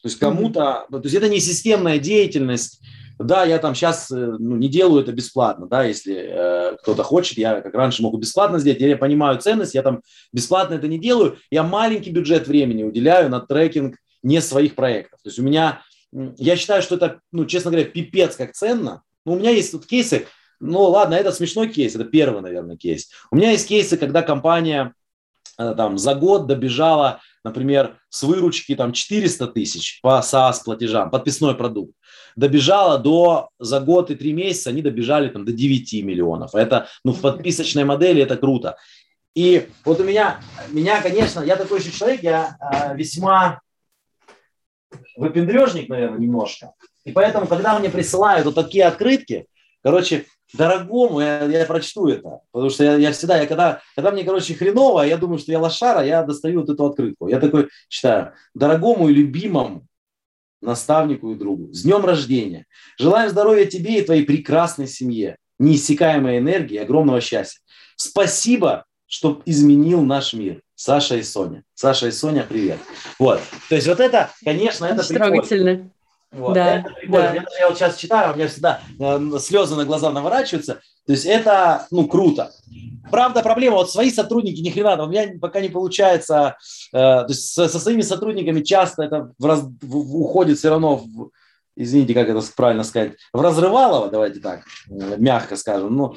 То 0.03 0.09
есть 0.09 0.19
кому-то, 0.19 0.87
то 0.91 1.01
есть 1.03 1.15
это 1.15 1.29
не 1.29 1.41
системная 1.41 1.99
деятельность, 1.99 2.81
да, 3.19 3.45
я 3.45 3.59
там 3.59 3.75
сейчас 3.75 4.11
э, 4.11 4.15
ну, 4.15 4.57
не 4.57 4.69
делаю 4.69 5.03
это 5.03 5.13
бесплатно, 5.13 5.67
да, 5.67 5.85
если 5.85 6.15
э, 6.17 6.77
кто-то 6.83 7.03
хочет, 7.03 7.39
я 7.39 7.61
как 7.61 7.75
раньше 7.75 8.03
могу 8.03 8.19
бесплатно 8.19 8.59
сделать, 8.59 8.81
я 8.81 8.97
понимаю 8.97 9.39
ценность, 9.39 9.75
я 9.75 9.83
там 9.83 10.03
бесплатно 10.33 10.75
это 10.75 10.87
не 10.87 10.99
делаю, 10.99 11.39
я 11.51 11.63
маленький 11.63 12.11
бюджет 12.11 12.47
времени 12.47 12.83
уделяю 12.83 13.31
на 13.31 13.41
трекинг 13.41 13.97
не 14.23 14.41
своих 14.41 14.75
проектов. 14.75 15.21
То 15.23 15.29
есть 15.29 15.39
у 15.39 15.43
меня, 15.43 15.83
я 16.13 16.57
считаю, 16.57 16.83
что 16.83 16.97
это, 16.97 17.21
ну, 17.33 17.47
честно 17.47 17.71
говоря, 17.71 17.89
пипец 17.89 18.37
как 18.37 18.53
ценно. 18.53 19.03
Ну, 19.25 19.33
у 19.35 19.39
меня 19.39 19.51
есть 19.51 19.73
тут 19.73 19.87
кейсы, 19.87 20.27
ну, 20.61 20.83
ладно, 20.83 21.15
это 21.15 21.33
смешной 21.33 21.69
кейс, 21.69 21.95
это 21.95 22.05
первый, 22.05 22.43
наверное, 22.43 22.77
кейс. 22.77 23.09
У 23.31 23.37
меня 23.37 23.51
есть 23.51 23.69
кейсы, 23.69 23.97
когда 23.97 24.23
компания 24.23 24.95
э, 25.59 25.75
там 25.75 25.97
за 25.97 26.15
год 26.15 26.47
добежала 26.47 27.21
например, 27.47 27.99
с 28.09 28.25
выручки 28.25 28.75
там 28.75 28.93
400 28.93 29.47
тысяч 29.47 30.01
по 30.03 30.21
SaaS 30.21 30.65
платежам, 30.65 31.11
подписной 31.11 31.55
продукт, 31.55 31.95
добежала 32.37 32.99
до, 32.99 33.49
за 33.59 33.81
год 33.81 34.11
и 34.11 34.15
три 34.15 34.33
месяца 34.33 34.71
они 34.71 34.83
добежали 34.83 35.29
там 35.29 35.45
до 35.45 35.53
9 35.53 36.05
миллионов. 36.05 36.55
Это, 36.55 36.89
ну, 37.03 37.13
в 37.13 37.21
подписочной 37.21 37.85
модели 37.85 38.23
это 38.23 38.37
круто. 38.37 38.77
И 39.35 39.69
вот 39.85 40.01
у 40.01 40.05
меня, 40.05 40.41
меня, 40.71 41.03
конечно, 41.03 41.41
я 41.41 41.57
такой 41.57 41.81
еще 41.81 41.91
человек, 41.91 42.23
я 42.23 42.57
э, 42.59 42.97
весьма 42.97 43.61
выпендрежник, 45.17 45.89
наверное, 45.89 46.19
немножко. 46.19 46.73
И 47.05 47.13
поэтому, 47.13 47.47
когда 47.47 47.79
мне 47.79 47.91
присылают 47.91 48.47
вот 48.47 48.55
такие 48.55 48.85
открытки, 48.85 49.47
короче, 49.83 50.25
дорогому, 50.55 51.21
я, 51.21 51.45
я 51.45 51.67
прочту 51.67 52.09
это, 52.09 52.41
потому 52.51 52.71
что 52.71 52.85
я, 52.85 52.97
я 52.97 53.13
всегда, 53.13 53.39
я 53.39 53.47
когда, 53.47 53.81
когда 53.95 54.11
мне, 54.11 54.25
короче, 54.25 54.55
хреново, 54.55 55.03
я 55.03 55.17
думаю, 55.17 55.39
что 55.39 55.53
я 55.53 55.61
лошара, 55.61 56.05
я 56.05 56.23
достаю 56.23 56.61
вот 56.61 56.71
эту 56.71 56.87
открытку. 56.87 57.29
Я 57.29 57.41
такой 57.41 57.69
читаю, 57.89 58.33
дорогому 58.55 59.09
и 59.09 59.15
любимому 59.15 59.87
наставнику 60.67 61.33
и 61.33 61.37
другу, 61.37 61.73
с 61.73 61.83
днем 61.83 62.05
рождения. 62.05 62.67
Желаем 62.99 63.31
здоровья 63.31 63.65
тебе 63.65 64.01
и 64.01 64.05
твоей 64.05 64.25
прекрасной 64.25 64.89
семье, 64.89 65.37
неиссякаемой 65.59 66.39
энергии, 66.39 66.77
огромного 66.77 67.21
счастья. 67.21 67.61
Спасибо 67.97 68.85
что 69.07 69.41
изменил 69.45 70.03
наш 70.03 70.33
мир. 70.33 70.61
Саша 70.75 71.17
и 71.17 71.23
Соня. 71.23 71.63
Саша 71.75 72.09
и 72.09 72.11
Соня, 72.11 72.45
привет. 72.47 72.79
Вот. 73.19 73.41
То 73.69 73.77
есть 73.77 73.87
вот 73.87 74.01
это, 74.01 74.31
конечно, 74.45 74.85
это 74.85 75.07
трогательно. 75.07 75.91
Вот. 76.37 76.55
Да, 76.55 76.79
это 76.79 76.91
Да. 77.09 77.35
Я, 77.35 77.45
я 77.61 77.69
вот 77.69 77.79
сейчас 77.79 77.97
читаю, 77.97 78.33
у 78.33 78.37
меня 78.37 78.49
всегда 78.49 78.81
э, 78.99 79.39
слезы 79.39 79.75
на 79.75 79.85
глаза 79.85 80.11
наворачиваются. 80.11 80.81
То 81.07 81.13
есть 81.13 81.25
это, 81.25 81.87
ну, 81.91 82.07
круто. 82.07 82.51
Правда, 83.11 83.43
проблема, 83.43 83.77
вот 83.77 83.91
свои 83.91 84.11
сотрудники, 84.11 84.61
ни 84.61 84.71
хрена, 84.71 85.05
у 85.05 85.09
меня 85.09 85.29
пока 85.41 85.61
не 85.61 85.69
получается, 85.69 86.57
э, 86.93 86.97
то 86.97 87.27
есть 87.29 87.53
со, 87.53 87.69
со 87.69 87.79
своими 87.79 88.03
сотрудниками 88.03 88.63
часто 88.63 89.05
это 89.05 89.33
в 89.39 89.47
раз, 89.47 89.63
в, 89.81 90.17
уходит 90.21 90.59
все 90.59 90.71
равно 90.71 90.97
в, 90.97 91.31
извините, 91.77 92.15
как 92.15 92.29
это 92.29 92.43
правильно 92.57 92.85
сказать, 92.85 93.13
в 93.33 93.41
разрывалово, 93.41 94.11
давайте 94.11 94.41
так, 94.41 94.63
э, 94.91 95.17
мягко 95.19 95.57
скажем. 95.57 95.95
Ну, 95.95 96.17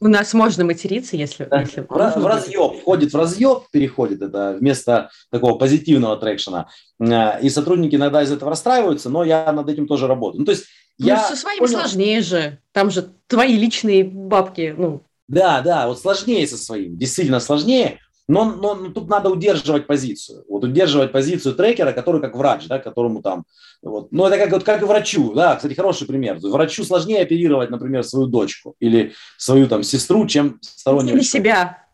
у 0.00 0.08
нас 0.08 0.32
можно 0.34 0.64
материться, 0.64 1.16
если... 1.16 1.44
Да. 1.44 1.60
если 1.60 1.80
в, 1.80 1.88
в 1.88 2.26
разъеб, 2.26 2.80
входит 2.80 3.12
в 3.12 3.16
разъеб, 3.16 3.64
переходит 3.72 4.22
это 4.22 4.56
вместо 4.58 5.10
такого 5.30 5.58
позитивного 5.58 6.16
трекшена. 6.16 6.68
Э, 7.00 7.40
и 7.40 7.50
сотрудники 7.50 7.96
иногда 7.96 8.22
из 8.22 8.30
этого 8.30 8.50
расстраиваются, 8.50 9.10
но 9.10 9.24
я 9.24 9.50
над 9.52 9.68
этим 9.68 9.88
тоже 9.88 10.06
работаю. 10.06 10.40
Ну, 10.40 10.44
то 10.44 10.52
есть 10.52 10.66
ну, 10.98 11.06
я 11.06 11.24
со 11.24 11.36
своими 11.36 11.60
понял... 11.60 11.78
сложнее 11.78 12.20
же. 12.22 12.58
Там 12.72 12.90
же 12.90 13.08
твои 13.26 13.56
личные 13.56 14.04
бабки, 14.04 14.74
ну... 14.76 15.02
Да, 15.26 15.60
да, 15.60 15.88
вот 15.88 16.00
сложнее 16.00 16.46
со 16.46 16.56
своим, 16.56 16.96
действительно 16.96 17.40
сложнее. 17.40 17.98
Но, 18.28 18.44
но, 18.44 18.74
но 18.74 18.90
тут 18.90 19.08
надо 19.08 19.30
удерживать 19.30 19.86
позицию. 19.86 20.44
Вот 20.48 20.62
удерживать 20.62 21.12
позицию 21.12 21.54
трекера, 21.54 21.92
который 21.92 22.20
как 22.20 22.36
врач, 22.36 22.66
да, 22.66 22.78
которому 22.78 23.22
там... 23.22 23.46
Вот, 23.80 24.12
ну, 24.12 24.26
это 24.26 24.36
как, 24.36 24.50
вот, 24.50 24.64
как 24.64 24.82
и 24.82 24.84
врачу. 24.84 25.32
Да, 25.32 25.56
кстати, 25.56 25.72
хороший 25.72 26.06
пример. 26.06 26.38
Врачу 26.38 26.84
сложнее 26.84 27.22
оперировать, 27.22 27.70
например, 27.70 28.04
свою 28.04 28.26
дочку 28.26 28.76
или 28.80 29.14
свою 29.38 29.66
там 29.66 29.82
сестру, 29.82 30.26
чем 30.26 30.58
стороннего 30.60 31.16
Или 31.16 31.22
себя. 31.22 31.86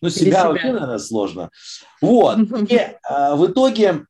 Ну, 0.00 0.10
себя, 0.10 0.26
себя 0.26 0.48
вообще, 0.48 0.72
наверное, 0.72 0.98
сложно. 0.98 1.50
Вот. 2.00 2.38
И 2.68 2.80
а, 3.02 3.34
в 3.34 3.50
итоге... 3.50 4.06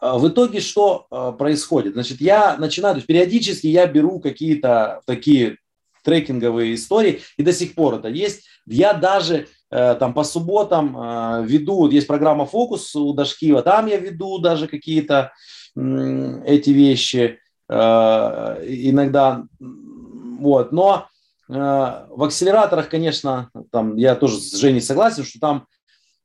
А, 0.00 0.16
в 0.16 0.26
итоге 0.26 0.60
что 0.60 1.06
а, 1.10 1.32
происходит? 1.32 1.92
Значит, 1.92 2.22
я 2.22 2.56
начинаю, 2.56 2.94
то 2.94 2.98
есть 2.98 3.06
периодически 3.06 3.66
я 3.66 3.86
беру 3.86 4.20
какие-то 4.20 5.02
такие 5.04 5.58
трекинговые 6.02 6.74
истории, 6.74 7.20
и 7.36 7.42
до 7.42 7.52
сих 7.52 7.74
пор 7.74 7.96
это 7.96 8.08
есть. 8.08 8.46
Я 8.66 8.94
даже 8.94 9.48
Э, 9.61 9.61
там 9.72 10.14
по 10.14 10.22
субботам 10.24 10.96
э, 10.96 11.44
веду, 11.46 11.88
есть 11.88 12.06
программа 12.06 12.46
«Фокус» 12.46 12.94
у 12.94 13.12
Дашкива, 13.14 13.62
там 13.62 13.86
я 13.86 13.96
веду 13.98 14.38
даже 14.38 14.68
какие-то 14.68 15.32
эти 15.74 16.70
вещи 16.70 17.38
э, 17.68 17.74
иногда, 17.74 19.44
вот, 20.38 20.72
но 20.72 21.06
в 21.48 22.24
акселераторах, 22.24 22.88
конечно, 22.88 23.50
там 23.70 23.96
я 23.96 24.14
тоже 24.14 24.36
с 24.36 24.56
Женей 24.58 24.80
согласен, 24.80 25.24
что 25.24 25.38
там 25.38 25.66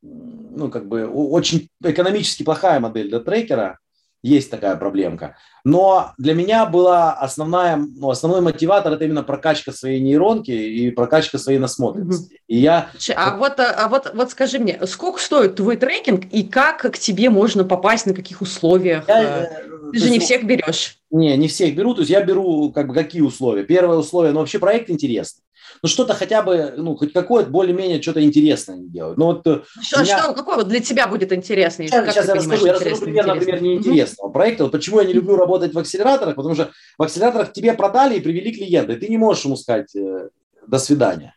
ну, 0.01 0.69
как 0.69 0.87
бы 0.87 1.07
очень 1.07 1.69
экономически 1.83 2.43
плохая 2.43 2.79
модель 2.79 3.09
для 3.09 3.19
трекера, 3.19 3.79
есть 4.23 4.49
такая 4.49 4.75
проблемка. 4.75 5.37
Но 5.63 6.13
для 6.17 6.33
меня 6.33 6.65
была 6.65 7.13
основная, 7.13 7.75
ну, 7.75 8.09
основной 8.09 8.41
мотиватор 8.41 8.93
это 8.93 9.05
именно 9.05 9.23
прокачка 9.23 9.71
своей 9.71 9.99
нейронки 9.99 10.51
и 10.51 10.91
прокачка 10.91 11.37
своей 11.37 11.59
насмотренности. 11.59 12.33
Угу. 12.33 12.41
И 12.47 12.57
я... 12.57 12.89
А, 13.15 13.37
вот, 13.37 13.59
а 13.59 13.87
вот, 13.89 14.11
вот 14.13 14.31
скажи 14.31 14.59
мне, 14.59 14.79
сколько 14.85 15.19
стоит 15.19 15.55
твой 15.55 15.77
трекинг 15.77 16.25
и 16.31 16.43
как 16.43 16.81
к 16.91 16.97
тебе 16.97 17.29
можно 17.29 17.63
попасть, 17.63 18.05
на 18.05 18.13
каких 18.13 18.41
условиях? 18.41 19.07
Я, 19.07 19.43
э, 19.43 19.91
Ты 19.91 19.99
же 19.99 20.09
не 20.09 20.19
всех 20.19 20.45
берешь. 20.45 20.97
Не, 21.11 21.35
не 21.37 21.47
всех 21.47 21.75
беру. 21.75 21.93
То 21.93 22.01
есть 22.01 22.11
я 22.11 22.21
беру 22.23 22.71
как 22.71 22.87
бы 22.87 22.93
какие 22.93 23.21
условия. 23.21 23.63
Первое 23.63 23.97
условие, 23.97 24.33
ну 24.33 24.39
вообще 24.39 24.59
проект 24.59 24.89
интересный 24.89 25.43
ну 25.81 25.89
что-то 25.89 26.13
хотя 26.13 26.41
бы, 26.41 26.73
ну 26.77 26.95
хоть 26.95 27.13
какое-то 27.13 27.49
более-менее 27.49 28.01
что-то 28.01 28.23
интересное 28.23 28.77
делают. 28.77 29.17
Ну 29.17 29.25
вот 29.25 29.47
э, 29.47 29.61
что, 29.81 30.01
меня... 30.01 30.17
что 30.19 30.33
какое 30.33 30.57
вот 30.57 30.67
для 30.67 30.79
тебя 30.79 31.07
будет 31.07 31.31
интереснее? 31.31 31.87
Сейчас, 31.87 32.13
сейчас 32.13 32.27
я 32.27 32.35
расскажу, 32.35 32.65
я 32.65 32.73
расскажу 32.73 33.01
пример, 33.01 33.27
например, 33.27 33.61
неинтересного 33.61 34.29
mm-hmm. 34.29 34.33
проекта. 34.33 34.63
Вот 34.63 34.71
почему 34.71 34.99
я 34.99 35.05
не 35.05 35.13
люблю 35.13 35.35
работать 35.35 35.73
в 35.73 35.79
акселераторах, 35.79 36.35
потому 36.35 36.55
что 36.55 36.71
в 36.97 37.03
акселераторах 37.03 37.53
тебе 37.53 37.73
продали 37.73 38.17
и 38.17 38.21
привели 38.21 38.53
клиента, 38.53 38.93
и 38.93 38.97
ты 38.97 39.07
не 39.07 39.17
можешь 39.17 39.45
ему 39.45 39.55
сказать 39.55 39.95
э, 39.95 40.29
до 40.65 40.79
свидания. 40.79 41.33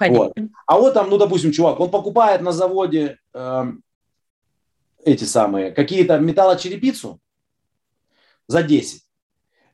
Вот. 0.00 0.32
А 0.66 0.78
вот 0.78 0.94
там, 0.94 1.10
ну, 1.10 1.18
допустим, 1.18 1.52
чувак, 1.52 1.80
он 1.80 1.90
покупает 1.90 2.40
на 2.40 2.52
заводе 2.52 3.18
э, 3.34 3.64
эти 5.04 5.24
самые, 5.24 5.72
какие-то 5.72 6.18
металлочерепицу 6.18 7.20
за 8.46 8.62
10 8.62 9.02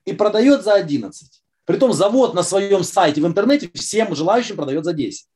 и 0.07 0.13
продает 0.13 0.63
за 0.63 0.75
11. 0.75 1.44
Притом 1.65 1.93
завод 1.93 2.35
на 2.35 2.43
своем 2.43 2.85
сайте 2.85 3.21
в 3.21 3.27
интернете 3.27 3.71
всем 3.75 4.15
желающим 4.15 4.57
продает 4.57 4.85
за 4.85 4.93
10. 4.93 5.27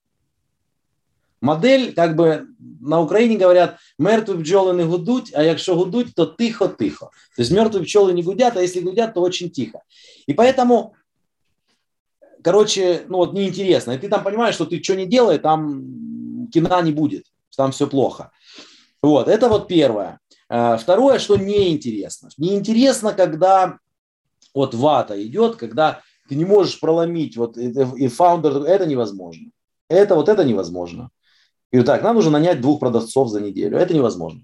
Модель, 1.40 1.94
как 1.94 2.16
бы 2.16 2.48
на 2.80 3.00
Украине 3.00 3.36
говорят, 3.36 3.76
мертві 3.98 4.34
бджоли 4.34 4.72
не 4.72 4.84
гудуть, 4.84 5.32
а 5.34 5.42
якщо 5.42 5.76
гудуть, 5.76 6.14
то 6.14 6.26
тихо-тихо. 6.26 7.10
То 7.36 7.42
есть 7.42 7.52
мертвые 7.52 7.84
пчелы 7.84 8.12
не 8.12 8.22
гудят, 8.22 8.56
а 8.56 8.62
если 8.62 8.80
гудят, 8.80 9.14
то 9.14 9.20
очень 9.20 9.50
тихо. 9.50 9.82
И 10.26 10.34
поэтому, 10.34 10.94
короче, 12.42 13.04
ну 13.08 13.18
вот 13.18 13.34
неинтересно. 13.34 13.92
И 13.92 13.98
ты 13.98 14.08
там 14.08 14.24
понимаешь, 14.24 14.54
что 14.54 14.64
ты 14.64 14.82
что 14.82 14.96
не 14.96 15.06
делай, 15.06 15.38
там 15.38 16.48
кино 16.52 16.80
не 16.82 16.92
будет, 16.92 17.26
там 17.56 17.70
все 17.70 17.86
плохо. 17.86 18.30
Вот, 19.00 19.28
это 19.28 19.48
вот 19.48 19.68
первое. 19.68 20.18
Э, 20.48 20.76
второе, 20.76 21.20
что 21.20 21.36
неинтересно. 21.36 22.30
Неинтересно, 22.36 23.12
когда 23.12 23.78
вот 24.54 24.74
вата 24.74 25.14
идет, 25.22 25.56
когда 25.56 26.00
ты 26.28 26.36
не 26.36 26.44
можешь 26.44 26.78
проломить, 26.80 27.36
вот 27.36 27.56
и 27.56 28.08
фаундер, 28.08 28.62
это 28.64 28.86
невозможно. 28.86 29.50
Это 29.88 30.14
вот 30.14 30.28
это 30.28 30.44
невозможно. 30.44 31.10
И 31.70 31.78
вот 31.78 31.86
так, 31.86 32.02
нам 32.02 32.16
нужно 32.16 32.32
нанять 32.32 32.60
двух 32.60 32.80
продавцов 32.80 33.28
за 33.28 33.40
неделю. 33.40 33.78
Это 33.78 33.94
невозможно. 33.94 34.42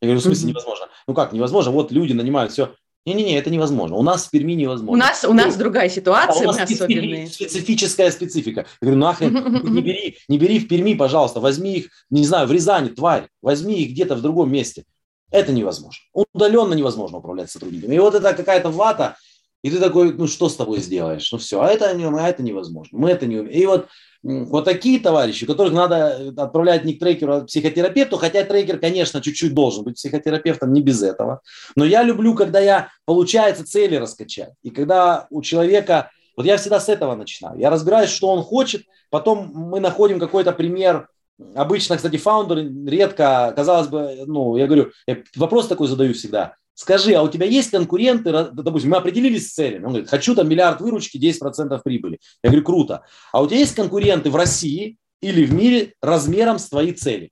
Я 0.00 0.08
говорю, 0.08 0.20
в 0.20 0.24
смысле 0.24 0.50
невозможно? 0.50 0.86
Ну 1.06 1.14
как 1.14 1.32
невозможно? 1.32 1.72
Вот 1.72 1.92
люди 1.92 2.12
нанимают 2.12 2.52
все. 2.52 2.74
Не-не-не, 3.06 3.36
это 3.38 3.50
невозможно. 3.50 3.96
У 3.96 4.02
нас 4.02 4.26
в 4.26 4.30
Перми 4.30 4.54
невозможно. 4.54 4.92
У 4.92 4.96
нас, 4.96 5.24
у 5.24 5.34
нас 5.34 5.54
ну, 5.54 5.58
другая 5.58 5.90
ситуация, 5.90 6.44
да, 6.44 6.50
у 6.50 6.52
нас 6.54 6.70
мы 6.70 7.26
специфическая 7.26 8.10
специфика. 8.10 8.60
Я 8.60 8.66
говорю, 8.80 8.98
нахрен, 8.98 9.62
не 9.74 9.82
бери, 9.82 10.16
не 10.26 10.38
бери 10.38 10.58
в 10.58 10.68
Перми, 10.68 10.94
пожалуйста, 10.94 11.40
возьми 11.40 11.76
их, 11.76 11.90
не 12.08 12.24
знаю, 12.24 12.48
в 12.48 12.52
Рязани, 12.52 12.88
тварь, 12.88 13.28
возьми 13.42 13.82
их 13.82 13.90
где-то 13.90 14.14
в 14.14 14.22
другом 14.22 14.50
месте. 14.50 14.84
Это 15.30 15.52
невозможно. 15.52 16.00
Удаленно 16.32 16.72
невозможно 16.72 17.18
управлять 17.18 17.50
сотрудниками. 17.50 17.94
И 17.94 17.98
вот 17.98 18.14
это 18.14 18.32
какая-то 18.32 18.70
вата, 18.70 19.16
и 19.64 19.70
ты 19.70 19.78
такой, 19.78 20.12
ну 20.12 20.26
что 20.26 20.50
с 20.50 20.56
тобой 20.56 20.78
сделаешь? 20.80 21.32
Ну 21.32 21.38
все, 21.38 21.58
а 21.62 21.68
это, 21.68 21.86
а 21.88 22.28
это 22.28 22.42
невозможно. 22.42 22.98
Мы 22.98 23.08
это 23.08 23.24
не 23.24 23.38
умеем. 23.38 23.62
И 23.62 23.64
вот, 23.64 23.88
вот 24.22 24.66
такие 24.66 25.00
товарищи, 25.00 25.46
которых 25.46 25.72
надо 25.72 26.34
отправлять 26.36 26.84
не 26.84 26.92
к 26.92 27.00
трекеру, 27.00 27.32
а 27.32 27.40
к 27.40 27.46
психотерапевту, 27.46 28.18
хотя 28.18 28.44
трекер, 28.44 28.78
конечно, 28.78 29.22
чуть-чуть 29.22 29.54
должен 29.54 29.82
быть 29.82 29.94
психотерапевтом, 29.94 30.70
не 30.74 30.82
без 30.82 31.02
этого. 31.02 31.40
Но 31.76 31.86
я 31.86 32.02
люблю, 32.02 32.34
когда 32.34 32.60
я, 32.60 32.90
получается, 33.06 33.64
цели 33.64 33.96
раскачать. 33.96 34.52
И 34.62 34.68
когда 34.68 35.28
у 35.30 35.40
человека, 35.40 36.10
вот 36.36 36.44
я 36.44 36.58
всегда 36.58 36.78
с 36.78 36.90
этого 36.90 37.14
начинаю. 37.14 37.58
Я 37.58 37.70
разбираюсь, 37.70 38.10
что 38.10 38.28
он 38.28 38.42
хочет, 38.42 38.82
потом 39.08 39.50
мы 39.54 39.80
находим 39.80 40.20
какой-то 40.20 40.52
пример, 40.52 41.08
Обычно, 41.56 41.96
кстати, 41.96 42.16
фаундер 42.16 42.58
редко, 42.86 43.52
казалось 43.56 43.88
бы, 43.88 44.22
ну, 44.24 44.56
я 44.56 44.66
говорю, 44.68 44.92
я 45.08 45.16
вопрос 45.34 45.66
такой 45.66 45.88
задаю 45.88 46.14
всегда. 46.14 46.54
Скажи, 46.74 47.14
а 47.14 47.22
у 47.22 47.28
тебя 47.28 47.46
есть 47.46 47.70
конкуренты, 47.70 48.32
допустим, 48.52 48.90
мы 48.90 48.96
определились 48.96 49.48
с 49.48 49.54
целями. 49.54 49.84
Он 49.84 49.90
говорит, 49.90 50.10
хочу 50.10 50.34
там 50.34 50.48
миллиард 50.48 50.80
выручки, 50.80 51.18
10% 51.18 51.80
прибыли. 51.84 52.18
Я 52.42 52.50
говорю, 52.50 52.64
круто. 52.64 53.04
А 53.32 53.40
у 53.40 53.46
тебя 53.46 53.58
есть 53.58 53.76
конкуренты 53.76 54.28
в 54.30 54.36
России 54.36 54.98
или 55.20 55.44
в 55.44 55.52
мире 55.52 55.94
размером 56.02 56.58
с 56.58 56.68
твоей 56.68 56.92
цели? 56.92 57.30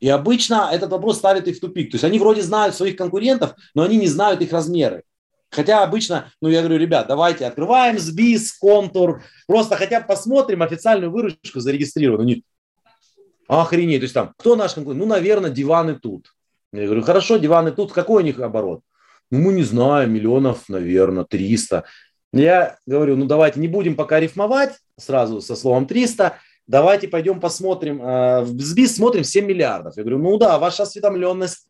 И 0.00 0.08
обычно 0.08 0.68
этот 0.72 0.90
вопрос 0.90 1.18
ставит 1.18 1.46
их 1.48 1.56
в 1.56 1.60
тупик. 1.60 1.92
То 1.92 1.94
есть 1.94 2.04
они 2.04 2.18
вроде 2.18 2.42
знают 2.42 2.74
своих 2.74 2.96
конкурентов, 2.96 3.54
но 3.74 3.82
они 3.82 3.96
не 3.96 4.08
знают 4.08 4.40
их 4.40 4.52
размеры. 4.52 5.04
Хотя 5.50 5.84
обычно, 5.84 6.32
ну 6.42 6.48
я 6.48 6.60
говорю, 6.60 6.76
ребят, 6.76 7.06
давайте 7.06 7.46
открываем 7.46 7.98
сбис, 7.98 8.52
контур, 8.58 9.22
просто 9.46 9.76
хотя 9.76 10.00
бы 10.00 10.06
посмотрим 10.06 10.62
официальную 10.62 11.12
выручку 11.12 11.60
зарегистрированную. 11.60 12.42
Охренеть. 13.46 14.00
То 14.00 14.04
есть 14.04 14.14
там, 14.14 14.34
кто 14.36 14.56
наш 14.56 14.74
конкурент? 14.74 15.00
Ну, 15.00 15.06
наверное, 15.06 15.50
диваны 15.50 15.94
тут. 15.94 16.35
Я 16.72 16.86
говорю, 16.86 17.02
хорошо, 17.02 17.36
диваны 17.36 17.72
тут. 17.72 17.92
Какой 17.92 18.22
у 18.22 18.26
них 18.26 18.38
оборот? 18.40 18.80
Ну, 19.30 19.40
мы 19.40 19.52
не 19.52 19.62
знаем, 19.62 20.12
миллионов, 20.12 20.68
наверное, 20.68 21.24
300. 21.24 21.84
Я 22.32 22.76
говорю, 22.86 23.16
ну, 23.16 23.26
давайте 23.26 23.60
не 23.60 23.68
будем 23.68 23.96
пока 23.96 24.20
рифмовать 24.20 24.74
сразу 24.98 25.40
со 25.40 25.56
словом 25.56 25.86
300. 25.86 26.38
Давайте 26.66 27.08
пойдем 27.08 27.40
посмотрим. 27.40 28.02
Э, 28.02 28.42
в 28.42 28.60
СБИС 28.60 28.96
смотрим 28.96 29.24
7 29.24 29.46
миллиардов. 29.46 29.96
Я 29.96 30.02
говорю, 30.02 30.18
ну 30.18 30.36
да, 30.36 30.58
ваша 30.58 30.82
осведомленность 30.82 31.68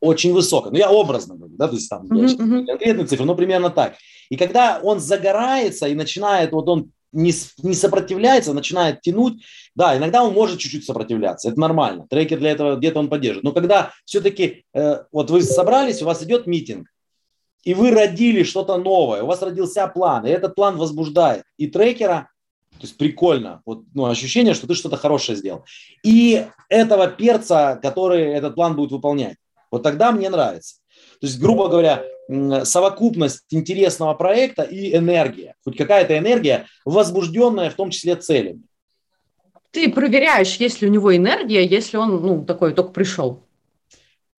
очень 0.00 0.34
высокая. 0.34 0.70
Ну, 0.70 0.78
я 0.78 0.90
образно 0.90 1.34
говорю, 1.34 1.54
да, 1.56 1.68
то 1.68 1.74
есть 1.74 1.88
там 1.88 2.06
uh-huh, 2.06 2.66
конкретные 2.66 3.06
цифры, 3.06 3.24
но 3.24 3.34
примерно 3.34 3.70
так. 3.70 3.94
И 4.28 4.36
когда 4.36 4.80
он 4.82 5.00
загорается 5.00 5.88
и 5.88 5.94
начинает, 5.94 6.52
вот 6.52 6.68
он 6.68 6.90
не, 7.12 7.32
не 7.62 7.74
сопротивляется, 7.74 8.52
начинает 8.52 9.00
тянуть, 9.00 9.42
да, 9.74 9.96
иногда 9.96 10.22
он 10.22 10.34
может 10.34 10.58
чуть-чуть 10.58 10.84
сопротивляться, 10.84 11.48
это 11.48 11.60
нормально, 11.60 12.06
трекер 12.08 12.38
для 12.38 12.50
этого 12.50 12.76
где-то 12.76 12.98
он 12.98 13.08
поддержит. 13.08 13.42
Но 13.42 13.52
когда 13.52 13.92
все-таки, 14.04 14.64
э, 14.74 15.04
вот 15.12 15.30
вы 15.30 15.42
собрались, 15.42 16.02
у 16.02 16.06
вас 16.06 16.22
идет 16.22 16.46
митинг, 16.46 16.88
и 17.64 17.74
вы 17.74 17.90
родили 17.90 18.42
что-то 18.42 18.76
новое, 18.76 19.22
у 19.22 19.26
вас 19.26 19.42
родился 19.42 19.86
план, 19.88 20.26
и 20.26 20.30
этот 20.30 20.54
план 20.54 20.76
возбуждает 20.76 21.44
и 21.56 21.66
трекера, 21.66 22.28
то 22.72 22.82
есть 22.82 22.98
прикольно, 22.98 23.62
вот, 23.64 23.84
ну, 23.94 24.04
ощущение, 24.04 24.54
что 24.54 24.66
ты 24.66 24.74
что-то 24.74 24.96
хорошее 24.96 25.38
сделал. 25.38 25.64
И 26.02 26.46
этого 26.68 27.08
перца, 27.08 27.78
который 27.80 28.24
этот 28.24 28.54
план 28.54 28.76
будет 28.76 28.92
выполнять. 28.92 29.36
Вот 29.70 29.82
тогда 29.82 30.12
мне 30.12 30.28
нравится. 30.28 30.76
То 31.20 31.26
есть, 31.26 31.40
грубо 31.40 31.68
говоря, 31.68 32.04
совокупность 32.28 33.44
интересного 33.50 34.14
проекта 34.14 34.62
и 34.62 34.94
энергия. 34.96 35.54
Хоть 35.64 35.76
какая-то 35.76 36.16
энергия, 36.18 36.66
возбужденная 36.84 37.70
в 37.70 37.74
том 37.74 37.90
числе 37.90 38.16
целями. 38.16 38.62
Ты 39.70 39.90
проверяешь, 39.90 40.56
есть 40.56 40.80
ли 40.80 40.88
у 40.88 40.90
него 40.90 41.14
энергия, 41.14 41.64
если 41.64 41.96
он 41.96 42.22
ну, 42.22 42.44
такой 42.44 42.72
только 42.72 42.92
пришел. 42.92 43.42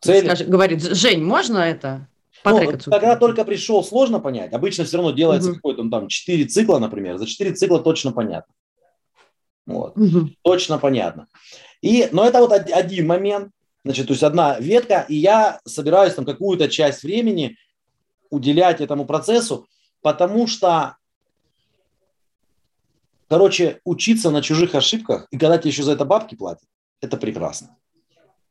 Цель... 0.02 0.26
Скажи, 0.26 0.45
говорит, 0.45 0.82
Жень, 0.82 1.23
можно 1.23 1.60
это? 1.60 2.08
Ну, 2.45 2.71
когда 2.86 3.15
только 3.15 3.43
пришел, 3.43 3.84
сложно 3.84 4.19
понять. 4.19 4.54
Обычно 4.54 4.86
все 4.86 4.97
равно 4.97 5.12
делается 5.12 5.50
угу. 5.50 5.58
какой-то 5.58 5.89
там 5.89 6.08
4 6.08 6.45
цикла, 6.45 6.80
например. 6.80 7.17
За 7.17 7.26
4 7.26 7.52
цикла 7.54 7.80
точно 7.80 8.12
понятно. 8.12 8.54
Вот. 9.65 9.97
Угу. 9.97 10.30
Точно 10.43 10.78
понятно. 10.78 11.28
И, 11.82 12.08
но 12.12 12.26
это 12.26 12.39
вот 12.39 12.52
один 12.52 13.08
момент. 13.08 13.52
Значит, 13.84 14.08
то 14.08 14.13
есть 14.13 14.23
одна 14.23 14.60
ветка, 14.60 15.06
и 15.08 15.15
я 15.15 15.60
собираюсь 15.65 16.13
там 16.13 16.26
какую-то 16.26 16.67
часть 16.67 17.04
времени 17.04 17.58
уделять 18.29 18.81
этому 18.81 19.05
процессу, 19.05 19.67
потому 20.01 20.47
что, 20.47 20.97
короче, 23.29 23.79
учиться 23.83 24.31
на 24.31 24.41
чужих 24.41 24.75
ошибках, 24.75 25.27
и 25.31 25.37
когда 25.37 25.57
тебе 25.57 25.71
еще 25.71 25.83
за 25.83 25.93
это 25.93 26.05
бабки 26.05 26.35
платят, 26.35 26.67
это 27.01 27.17
прекрасно. 27.17 27.77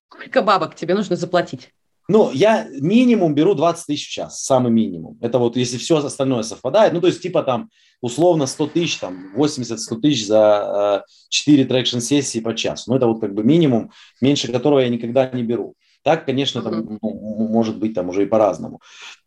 Сколько 0.09 0.43
бабок 0.43 0.75
тебе 0.75 0.95
нужно 0.95 1.17
заплатить? 1.17 1.73
Ну, 2.09 2.31
я 2.33 2.69
минимум 2.81 3.35
беру 3.35 3.55
20 3.55 3.87
тысяч 3.87 4.09
в 4.09 4.13
час, 4.13 4.45
самый 4.45 4.71
минимум. 4.71 5.19
Это 5.21 5.39
вот 5.39 5.57
если 5.57 5.77
все 5.77 5.97
остальное 5.97 6.45
совпадает, 6.45 6.93
ну, 6.93 7.01
то 7.01 7.09
есть 7.09 7.21
типа 7.21 7.43
там 7.43 7.69
условно 8.01 8.47
100 8.47 8.67
тысяч, 8.69 8.99
там 8.99 9.35
80-100 9.37 10.01
тысяч 10.01 10.27
за 10.27 11.03
э, 11.05 11.11
4 11.31 11.65
трекшн-сессии 11.65 12.41
по 12.41 12.55
часу. 12.55 12.91
Ну, 12.91 12.97
это 12.97 13.09
вот 13.09 13.21
как 13.21 13.35
бы 13.35 13.43
минимум, 13.43 13.91
меньше 14.21 14.53
которого 14.53 14.81
я 14.81 14.89
никогда 14.89 15.29
не 15.31 15.43
беру. 15.43 15.75
Так, 16.05 16.25
конечно, 16.25 16.63
там, 16.63 16.99
ну, 17.03 17.49
может 17.49 17.79
быть 17.79 17.95
там 17.95 18.09
уже 18.11 18.23
и 18.23 18.27
по-разному. 18.27 18.81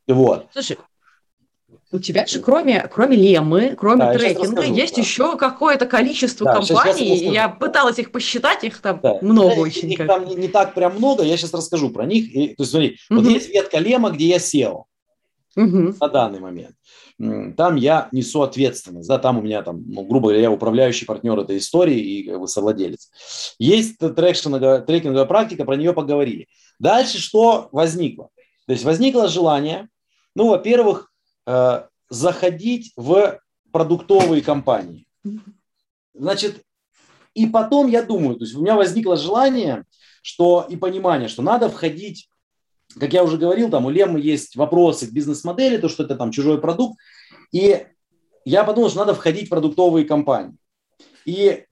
Вот. 0.09 0.47
Слушай, 0.51 0.77
у 1.91 1.99
тебя 1.99 2.25
же 2.25 2.39
кроме, 2.39 2.87
кроме 2.91 3.15
лемы, 3.15 3.75
кроме 3.77 4.05
да, 4.05 4.13
трекинга, 4.13 4.63
есть 4.63 4.95
да. 4.95 5.01
еще 5.01 5.37
какое-то 5.37 5.85
количество 5.85 6.45
да, 6.45 6.53
компаний. 6.55 6.93
Сейчас, 6.93 6.97
сейчас 6.97 7.33
я 7.33 7.49
пыталась 7.49 7.97
их 7.97 8.11
посчитать, 8.11 8.63
их 8.63 8.79
там 8.79 8.99
да. 9.01 9.17
много 9.21 9.55
да, 9.55 9.61
очень. 9.61 9.91
Их 9.91 10.05
там 10.05 10.25
не, 10.25 10.35
не 10.35 10.47
так 10.47 10.73
прям 10.73 10.95
много, 10.97 11.23
я 11.23 11.37
сейчас 11.37 11.53
расскажу 11.53 11.89
про 11.89 12.05
них. 12.05 12.33
И, 12.35 12.49
то 12.49 12.63
есть, 12.63 12.71
смотри, 12.71 12.97
угу. 13.09 13.21
вот 13.21 13.29
есть 13.29 13.49
ветка 13.49 13.79
лема, 13.79 14.11
где 14.11 14.27
я 14.27 14.37
SEO 14.37 14.83
угу. 15.55 15.95
на 15.99 16.07
данный 16.09 16.39
момент. 16.39 16.75
Там 17.57 17.75
я 17.75 18.07
несу 18.13 18.43
ответственность, 18.43 19.09
да, 19.09 19.17
там 19.17 19.39
у 19.39 19.41
меня 19.41 19.61
там, 19.61 19.83
ну, 19.85 20.03
грубо 20.03 20.29
говоря, 20.29 20.43
я 20.43 20.51
управляющий 20.51 21.05
партнер 21.05 21.37
этой 21.37 21.57
истории 21.57 21.99
и 21.99 22.23
как 22.29 22.39
бы 22.39 22.47
совладелец. 22.47 23.09
Есть 23.59 23.97
трекинговая 23.97 25.25
практика, 25.25 25.65
про 25.65 25.75
нее 25.75 25.91
поговорили. 25.91 26.47
Дальше 26.79 27.17
что 27.17 27.67
возникло? 27.73 28.29
То 28.67 28.73
есть 28.73 28.85
возникло 28.85 29.27
желание, 29.27 29.89
ну, 30.35 30.49
во-первых, 30.49 31.09
Э, 31.49 31.87
заходить 32.11 32.93
в 32.95 33.39
продуктовые 33.71 34.43
компании. 34.43 35.07
Значит, 36.13 36.63
и 37.33 37.47
потом 37.47 37.87
я 37.87 38.03
думаю, 38.03 38.35
то 38.35 38.45
есть 38.45 38.55
у 38.55 38.61
меня 38.61 38.75
возникло 38.75 39.15
желание, 39.15 39.85
что 40.21 40.65
и 40.69 40.75
понимание, 40.75 41.27
что 41.27 41.41
надо 41.41 41.69
входить, 41.69 42.29
как 42.99 43.13
я 43.13 43.23
уже 43.23 43.37
говорил, 43.37 43.71
там 43.71 43.85
у 43.85 43.89
Лемы 43.89 44.19
есть 44.19 44.55
вопросы 44.55 45.07
к 45.07 45.11
бизнес-модели, 45.11 45.77
то, 45.77 45.89
что 45.89 46.03
это 46.03 46.15
там 46.15 46.31
чужой 46.31 46.61
продукт, 46.61 46.99
и 47.51 47.87
я 48.45 48.63
подумал, 48.63 48.89
что 48.89 48.99
надо 48.99 49.15
входить 49.15 49.47
в 49.47 49.49
продуктовые 49.49 50.05
компании. 50.05 50.57
И 51.25 51.65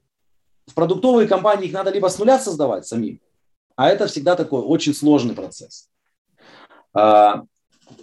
в 0.66 0.74
продуктовые 0.74 1.28
компании 1.28 1.68
их 1.68 1.74
надо 1.74 1.92
либо 1.92 2.08
с 2.08 2.18
нуля 2.18 2.40
создавать 2.40 2.88
самим, 2.88 3.22
а 3.76 3.90
это 3.90 4.08
всегда 4.08 4.36
такой 4.36 4.62
очень 4.62 4.96
сложный 4.96 5.36
процесс. 5.36 5.90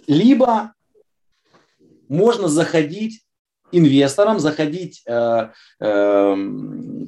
Либо 0.07 0.73
можно 2.07 2.47
заходить 2.47 3.21
инвесторам, 3.71 4.39
заходить 4.39 5.03
э, 5.07 5.49
э, 5.79 6.35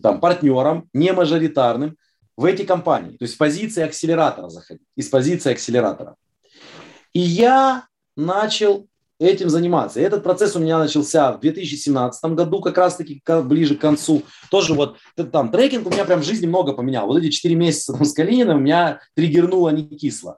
там, 0.02 0.20
партнерам, 0.20 0.90
не 0.94 1.13
мажоритарным 1.13 1.98
в 2.36 2.46
эти 2.46 2.63
компании. 2.63 3.18
То 3.18 3.24
есть 3.24 3.36
с 3.36 3.38
позиции 3.38 3.84
акселератора 3.84 4.50
заходить, 4.50 4.88
из 4.96 5.08
позиции 5.08 5.52
акселератора. 5.52 6.16
И 7.13 7.20
я 7.20 7.86
начал 8.16 8.88
этим 9.20 9.50
заниматься. 9.50 10.00
И 10.00 10.04
этот 10.04 10.24
процесс 10.24 10.56
у 10.56 10.60
меня 10.60 10.78
начался 10.78 11.32
в 11.32 11.40
2017 11.40 12.24
году, 12.32 12.62
как 12.62 12.78
раз-таки 12.78 13.22
ближе 13.44 13.76
к 13.76 13.82
концу. 13.82 14.24
Тоже 14.52 14.74
вот 14.74 14.98
там 15.32 15.50
трекинг 15.50 15.88
у 15.88 15.90
меня 15.90 16.06
прям 16.06 16.22
в 16.22 16.26
жизни 16.26 16.46
много 16.46 16.74
поменял. 16.74 17.08
Вот 17.08 17.18
эти 17.18 17.30
4 17.30 17.56
месяца 17.56 17.94
там, 17.94 18.06
с 18.06 18.13
Калининым 18.13 18.63
меня 18.63 19.00
триггернуло 19.16 19.70
не 19.70 19.88
кисло. 19.88 20.38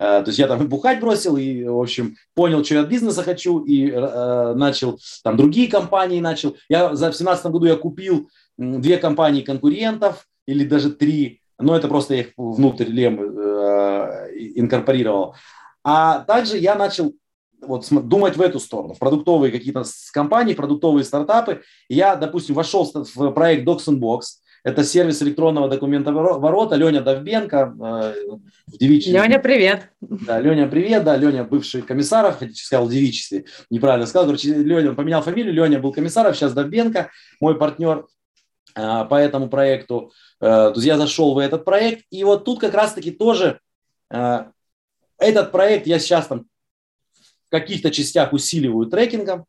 Э, 0.00 0.22
то 0.22 0.28
есть 0.28 0.38
я 0.38 0.48
там 0.48 0.66
бухать 0.66 0.98
бросил 0.98 1.36
и, 1.36 1.62
в 1.62 1.78
общем, 1.78 2.16
понял, 2.34 2.64
что 2.64 2.74
я 2.74 2.80
от 2.80 2.88
бизнеса 2.88 3.22
хочу 3.22 3.62
и 3.62 3.90
э, 3.90 4.54
начал 4.54 4.98
там 5.22 5.36
другие 5.36 5.68
компании 5.68 6.20
начал. 6.20 6.56
Я 6.68 6.96
за 6.96 7.06
в 7.08 7.16
2017 7.16 7.46
году 7.46 7.66
я 7.66 7.76
купил 7.76 8.30
две 8.56 8.96
компании 8.96 9.42
конкурентов 9.42 10.26
или 10.46 10.64
даже 10.64 10.90
три, 10.90 11.42
но 11.58 11.76
это 11.76 11.86
просто 11.86 12.14
я 12.14 12.20
их 12.22 12.28
внутрь 12.38 12.86
лем 12.86 13.20
э, 13.20 14.30
инкорпорировал. 14.56 15.34
А 15.84 16.20
также 16.20 16.56
я 16.56 16.74
начал 16.74 17.12
вот 17.60 17.86
думать 17.90 18.38
в 18.38 18.40
эту 18.40 18.58
сторону, 18.58 18.94
в 18.94 18.98
продуктовые 18.98 19.52
какие-то 19.52 19.84
компании, 20.14 20.54
продуктовые 20.54 21.04
стартапы. 21.04 21.60
Я, 21.90 22.16
допустим, 22.16 22.54
вошел 22.54 22.90
в 23.14 23.30
проект 23.32 23.68
Docs 23.68 23.98
Box, 23.98 24.20
это 24.62 24.84
сервис 24.84 25.22
электронного 25.22 25.68
документа 25.68 26.12
ворота. 26.12 26.76
Леня 26.76 27.00
Довбенко 27.00 27.56
э, 27.56 28.14
в 28.66 28.78
девичестве. 28.78 29.20
Леня, 29.20 29.38
привет. 29.38 29.90
Да, 30.00 30.38
Леня, 30.40 30.68
привет. 30.68 31.04
Да, 31.04 31.16
Леня 31.16 31.44
бывший 31.44 31.82
комиссаров, 31.82 32.38
хотя 32.38 32.52
сказал 32.54 32.86
в 32.86 32.90
девичестве, 32.90 33.46
неправильно 33.70 34.06
сказал. 34.06 34.26
Короче, 34.26 34.54
Леня 34.54 34.92
поменял 34.92 35.22
фамилию, 35.22 35.54
Леня 35.54 35.78
был 35.78 35.92
комиссаров, 35.92 36.36
сейчас 36.36 36.52
Довбенко, 36.52 37.10
мой 37.40 37.56
партнер 37.56 38.06
э, 38.74 39.04
по 39.04 39.14
этому 39.14 39.48
проекту. 39.48 40.12
Э, 40.40 40.70
то 40.70 40.74
есть 40.74 40.86
я 40.86 40.98
зашел 40.98 41.34
в 41.34 41.38
этот 41.38 41.64
проект, 41.64 42.04
и 42.10 42.22
вот 42.24 42.44
тут 42.44 42.60
как 42.60 42.74
раз-таки 42.74 43.10
тоже 43.10 43.60
э, 44.10 44.44
этот 45.18 45.52
проект 45.52 45.86
я 45.86 45.98
сейчас 45.98 46.26
там 46.26 46.46
в 47.46 47.50
каких-то 47.50 47.90
частях 47.90 48.32
усиливаю 48.32 48.86
трекингом, 48.86 49.46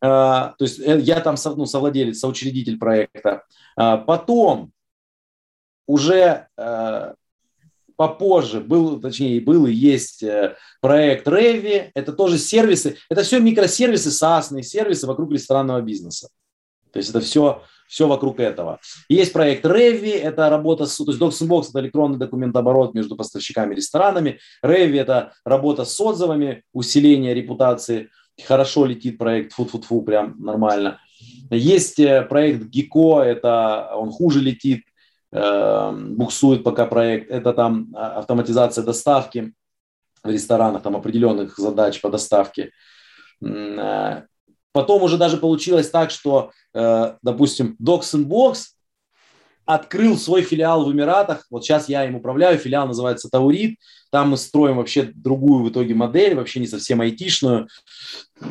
то 0.00 0.56
есть 0.60 0.78
э, 0.78 1.00
я 1.00 1.20
там 1.20 1.36
ну, 1.56 1.66
совладелец, 1.66 2.18
соучредитель 2.18 2.78
проекта. 2.78 3.44
А, 3.76 3.96
потом 3.96 4.72
уже 5.86 6.48
э, 6.56 7.14
попозже 7.96 8.60
был, 8.60 9.00
точнее, 9.00 9.40
был 9.40 9.66
и 9.66 9.72
есть 9.72 10.22
э, 10.22 10.56
проект 10.80 11.26
Revi. 11.26 11.90
Это 11.94 12.12
тоже 12.12 12.38
сервисы, 12.38 12.96
это 13.08 13.22
все 13.22 13.40
микросервисы, 13.40 14.10
SaaS, 14.10 14.62
сервисы 14.62 15.06
вокруг 15.06 15.32
ресторанного 15.32 15.80
бизнеса. 15.80 16.28
То 16.92 16.98
есть 16.98 17.10
это 17.10 17.20
все, 17.20 17.62
все 17.88 18.06
вокруг 18.06 18.40
этого. 18.40 18.80
Есть 19.08 19.32
проект 19.32 19.64
Revi, 19.64 20.14
это 20.14 20.48
работа 20.50 20.86
с, 20.86 20.96
то 20.96 21.10
есть 21.10 21.20
DocsInbox 21.20 21.70
это 21.70 21.80
электронный 21.80 22.18
документооборот 22.18 22.94
между 22.94 23.16
поставщиками 23.16 23.74
и 23.74 23.76
ресторанами. 23.76 24.40
Revi 24.64 25.00
это 25.00 25.32
работа 25.44 25.84
с 25.84 26.00
отзывами, 26.00 26.64
усиление 26.72 27.34
репутации 27.34 28.10
хорошо 28.44 28.84
летит 28.84 29.18
проект, 29.18 29.52
фу-фу-фу, 29.52 30.02
прям 30.02 30.36
нормально. 30.38 31.00
Есть 31.50 31.98
э, 31.98 32.22
проект 32.22 32.64
Гико, 32.64 33.22
это 33.22 33.90
он 33.94 34.10
хуже 34.10 34.40
летит, 34.40 34.84
э, 35.32 35.92
буксует 35.92 36.64
пока 36.64 36.86
проект. 36.86 37.30
Это 37.30 37.52
там 37.52 37.88
а, 37.94 38.18
автоматизация 38.18 38.84
доставки 38.84 39.52
в 40.22 40.30
ресторанах, 40.30 40.82
там 40.82 40.96
определенных 40.96 41.56
задач 41.56 42.00
по 42.00 42.10
доставке. 42.10 42.72
Э, 43.42 44.22
потом 44.72 45.02
уже 45.02 45.16
даже 45.18 45.36
получилось 45.36 45.88
так, 45.88 46.10
что, 46.10 46.50
допустим, 47.22 47.76
Docs 47.82 48.26
Box 48.26 48.75
открыл 49.66 50.16
свой 50.16 50.42
филиал 50.42 50.84
в 50.84 50.92
Эмиратах. 50.92 51.46
Вот 51.50 51.64
сейчас 51.64 51.88
я 51.88 52.06
им 52.06 52.14
управляю. 52.14 52.56
Филиал 52.56 52.86
называется 52.86 53.28
Таурит. 53.28 53.78
Там 54.10 54.30
мы 54.30 54.36
строим 54.36 54.76
вообще 54.76 55.10
другую 55.14 55.64
в 55.64 55.70
итоге 55.70 55.94
модель, 55.94 56.36
вообще 56.36 56.60
не 56.60 56.68
совсем 56.68 57.00
айтишную. 57.00 57.68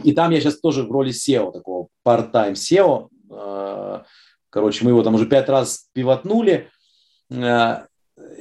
И 0.04 0.12
там 0.12 0.32
я 0.32 0.41
сейчас 0.41 0.60
тоже 0.60 0.84
в 0.84 0.91
роли 0.91 1.12
SEO, 1.12 1.54
такого 1.54 1.88
part-time 2.06 2.54
SEO. 2.54 3.08
Э, 3.32 4.04
короче, 4.49 4.84
мы 4.84 4.91
его 4.91 5.01
там 5.04 5.15
уже 5.15 5.25
пять 5.25 5.47
раз 5.47 5.88
пивотнули. 5.93 6.69
Э, 7.32 7.86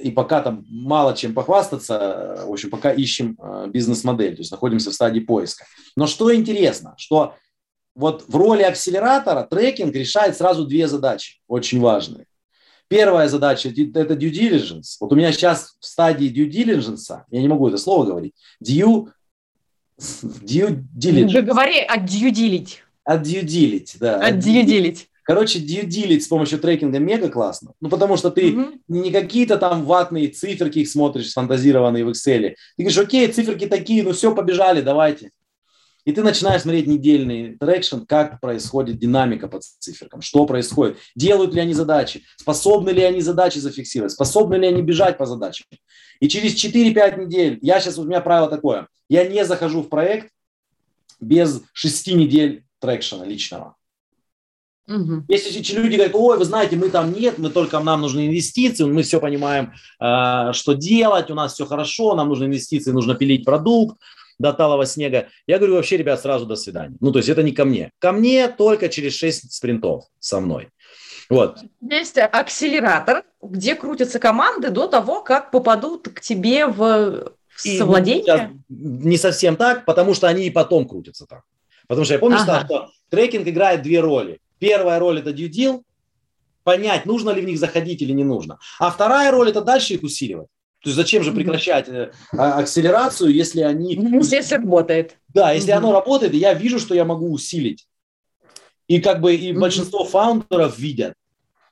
и 0.03 0.11
пока 0.11 0.41
там 0.41 0.65
мало 0.69 1.15
чем 1.15 1.33
похвастаться, 1.33 2.45
в 2.47 2.53
общем, 2.53 2.71
пока 2.71 2.93
ищем 2.93 3.39
э, 3.41 3.69
бизнес-модель, 3.69 4.35
то 4.35 4.41
есть 4.41 4.51
находимся 4.51 4.91
в 4.91 4.95
стадии 4.95 5.21
поиска. 5.21 5.65
Но 5.97 6.07
что 6.07 6.35
интересно, 6.35 6.95
что 6.97 7.35
вот 7.95 8.25
в 8.27 8.35
роли 8.35 8.63
акселератора 8.63 9.45
трекинг 9.45 9.95
решает 9.95 10.37
сразу 10.37 10.67
две 10.67 10.89
задачи, 10.89 11.41
очень 11.47 11.81
важные. 11.81 12.27
Первая 12.89 13.29
задача– 13.29 13.69
это 13.95 14.15
due 14.15 14.31
diligence. 14.31 14.97
Вот 15.01 15.13
у 15.13 15.17
меня 15.17 15.33
сейчас 15.33 15.77
в 15.81 15.87
стадии 15.87 16.33
due 16.33 16.49
diligence, 16.49 17.23
я 17.31 17.41
не 17.41 17.49
могу 17.49 17.69
это 17.69 17.79
слово 17.79 18.05
говорить, 18.05 18.35
due, 18.63 19.09
due 19.99 20.85
diligence. 20.97 21.43
Говори 21.43 21.81
от 21.81 22.03
due 22.03 22.31
diligence. 22.31 22.77
От 23.05 23.23
due 23.23 23.43
diligence, 23.43 23.97
да. 23.99 24.19
От 24.19 24.35
due 24.37 24.65
diligence. 24.65 25.07
Короче, 25.25 25.59
дилить 25.59 26.23
с 26.23 26.29
помощью 26.29 26.59
трекинга 26.59 26.99
мега 26.99 27.31
классно. 27.31 27.73
Ну, 27.81 27.89
потому 27.89 28.19
что 28.19 28.31
ты 28.31 28.51
mm-hmm. 28.51 28.81
не 28.89 29.11
какие-то 29.11 29.57
там 29.57 29.85
ватные 29.85 30.29
циферки 30.29 30.81
их 30.81 30.89
смотришь, 30.89 31.33
фантазированные 31.33 32.05
в 32.05 32.11
Excel. 32.11 32.55
Ты 32.77 32.83
говоришь, 32.83 32.99
окей, 32.99 33.27
циферки 33.29 33.67
такие, 33.67 34.03
ну 34.03 34.13
все, 34.13 34.35
побежали, 34.35 34.83
давайте. 34.83 35.31
И 36.05 36.13
ты 36.13 36.23
начинаешь 36.23 36.63
смотреть 36.63 36.87
недельный 36.87 37.57
traction, 37.57 38.01
как 38.01 38.41
происходит 38.41 38.99
динамика 38.99 39.49
по 39.49 39.65
циферкам, 39.65 40.21
что 40.21 40.45
происходит, 40.45 40.99
делают 41.17 41.55
ли 41.55 41.61
они 41.61 41.73
задачи, 41.73 42.25
способны 42.37 42.91
ли 42.91 43.03
они 43.03 43.23
задачи 43.23 43.59
зафиксировать, 43.59 44.13
способны 44.13 44.57
ли 44.57 44.67
они 44.67 44.83
бежать 44.83 45.17
по 45.17 45.25
задачам. 45.25 45.67
И 46.21 46.29
через 46.29 46.55
4-5 46.63 47.25
недель, 47.25 47.59
я 47.63 47.81
сейчас, 47.81 47.99
у 47.99 48.05
меня 48.05 48.21
правило 48.21 48.51
такое, 48.51 48.89
я 49.09 49.27
не 49.27 49.45
захожу 49.45 49.83
в 49.83 49.89
проект 49.89 50.31
без 51.21 51.63
6 51.73 52.15
недель 52.15 52.65
traction 52.81 53.16
'а 53.16 53.25
личного. 53.25 53.77
Угу. 54.87 55.25
Если 55.29 55.75
люди 55.75 55.95
говорят, 55.95 56.15
ой, 56.15 56.37
вы 56.37 56.45
знаете, 56.45 56.77
мы 56.77 56.91
там 56.91 57.15
нет, 57.15 57.39
мы 57.39 57.49
только 57.49 57.81
нам 57.81 58.03
нужны 58.03 58.27
инвестиции, 58.27 58.85
мы 58.85 59.03
все 59.03 59.19
понимаем, 59.19 59.73
э, 59.99 60.53
что 60.53 60.75
делать, 60.75 61.31
у 61.31 61.35
нас 61.35 61.55
все 61.55 61.65
хорошо, 61.65 62.15
нам 62.15 62.29
нужны 62.29 62.45
инвестиции, 62.45 62.91
нужно 62.91 63.15
пилить 63.15 63.47
продукт 63.47 63.97
до 64.39 64.53
талого 64.53 64.87
снега. 64.87 65.29
Я 65.47 65.59
говорю, 65.59 65.75
вообще, 65.75 65.97
ребят, 65.97 66.21
сразу 66.21 66.47
до 66.47 66.57
свидания. 66.57 66.97
Ну, 67.01 67.13
то 67.13 67.19
есть 67.19 67.29
это 67.29 67.43
не 67.43 67.53
ко 67.53 67.65
мне. 67.65 67.91
Ко 67.99 68.13
мне 68.13 68.49
только 68.49 68.89
через 68.89 69.15
6 69.15 69.53
спринтов 69.53 70.05
со 70.19 70.41
мной. 70.41 70.71
Вот. 71.31 71.59
Есть 71.81 72.19
акселератор, 72.19 73.25
где 73.43 73.75
крутятся 73.75 74.19
команды 74.19 74.71
до 74.71 74.87
того, 74.87 75.23
как 75.23 75.51
попадут 75.51 76.09
к 76.09 76.21
тебе 76.21 76.67
в 76.67 77.33
совладение? 77.57 78.59
Не 78.69 79.17
совсем 79.17 79.57
так, 79.57 79.85
потому 79.85 80.15
что 80.15 80.29
они 80.29 80.47
и 80.47 80.51
потом 80.51 80.87
крутятся 80.89 81.27
там. 81.27 81.43
Потому 81.89 82.05
что 82.05 82.15
я 82.15 82.21
помню, 82.21 82.39
ага. 82.41 82.65
что 82.65 82.91
трекинг 83.11 83.47
играет 83.47 83.83
две 83.83 84.01
роли. 84.01 84.41
Первая 84.59 84.99
роль– 84.99 85.19
это 85.21 85.31
deal, 85.31 85.83
понять, 86.63 87.07
нужно 87.07 87.31
ли 87.31 87.43
в 87.43 87.45
них 87.45 87.59
заходить 87.59 88.03
или 88.03 88.13
не 88.13 88.25
нужно. 88.25 88.59
А 88.79 88.91
вторая 88.91 89.31
роль– 89.31 89.49
это 89.51 89.61
дальше 89.61 89.95
их 89.95 90.03
усиливать. 90.03 90.49
То 90.85 90.91
есть 90.91 90.97
зачем 90.97 91.23
же 91.23 91.33
прекращать 91.33 91.89
э, 91.89 92.13
а, 92.37 92.59
акселерацию, 92.59 93.33
если 93.33 93.63
они... 93.63 93.95
Если 93.95 94.57
работает. 94.57 95.17
Да, 95.29 95.53
если 95.53 95.71
оно 95.71 95.93
работает, 95.93 96.35
я 96.35 96.53
вижу, 96.53 96.79
что 96.79 96.95
я 96.95 97.07
могу 97.07 97.33
усилить. 97.33 97.87
И 98.87 99.01
как 99.01 99.23
бы 99.23 99.35
и 99.35 99.55
большинство 99.55 100.05
фаундеров 100.05 100.79
видят. 100.79 101.15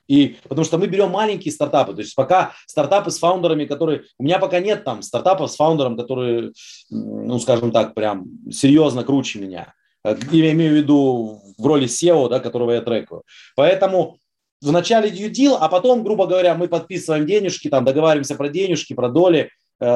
И 0.07 0.37
потому 0.49 0.65
что 0.65 0.79
мы 0.79 0.87
берем 0.87 1.11
маленькие 1.11 1.51
стартапы, 1.51 1.93
то 1.93 2.01
есть 2.01 2.15
пока 2.15 2.53
стартапы 2.65 3.11
с 3.11 3.19
фаундерами, 3.19 3.65
которые 3.65 4.05
у 4.17 4.23
меня 4.23 4.39
пока 4.39 4.59
нет 4.59 4.83
там 4.83 5.03
стартапов 5.03 5.51
с 5.51 5.55
фаундером, 5.55 5.95
которые, 5.95 6.51
ну 6.89 7.37
скажем 7.37 7.71
так, 7.71 7.93
прям 7.93 8.25
серьезно 8.51 9.03
круче 9.03 9.37
меня. 9.37 9.75
Э, 10.03 10.17
я 10.31 10.51
имею 10.53 10.73
в 10.73 10.75
виду 10.75 11.41
в 11.55 11.65
роли 11.67 11.85
SEO, 11.85 12.29
да, 12.29 12.39
которого 12.39 12.71
я 12.71 12.81
трекаю. 12.81 13.21
Поэтому 13.55 14.17
в 14.63 14.71
начале 14.71 15.09
due 15.09 15.29
dil, 15.29 15.57
а 15.59 15.67
потом, 15.67 16.03
грубо 16.03 16.25
говоря, 16.25 16.55
мы 16.55 16.67
подписываем 16.67 17.25
денежки, 17.25 17.69
там 17.69 17.85
договариваемся 17.85 18.35
про 18.35 18.49
денежки, 18.49 18.93
про 18.93 19.09
доли, 19.09 19.51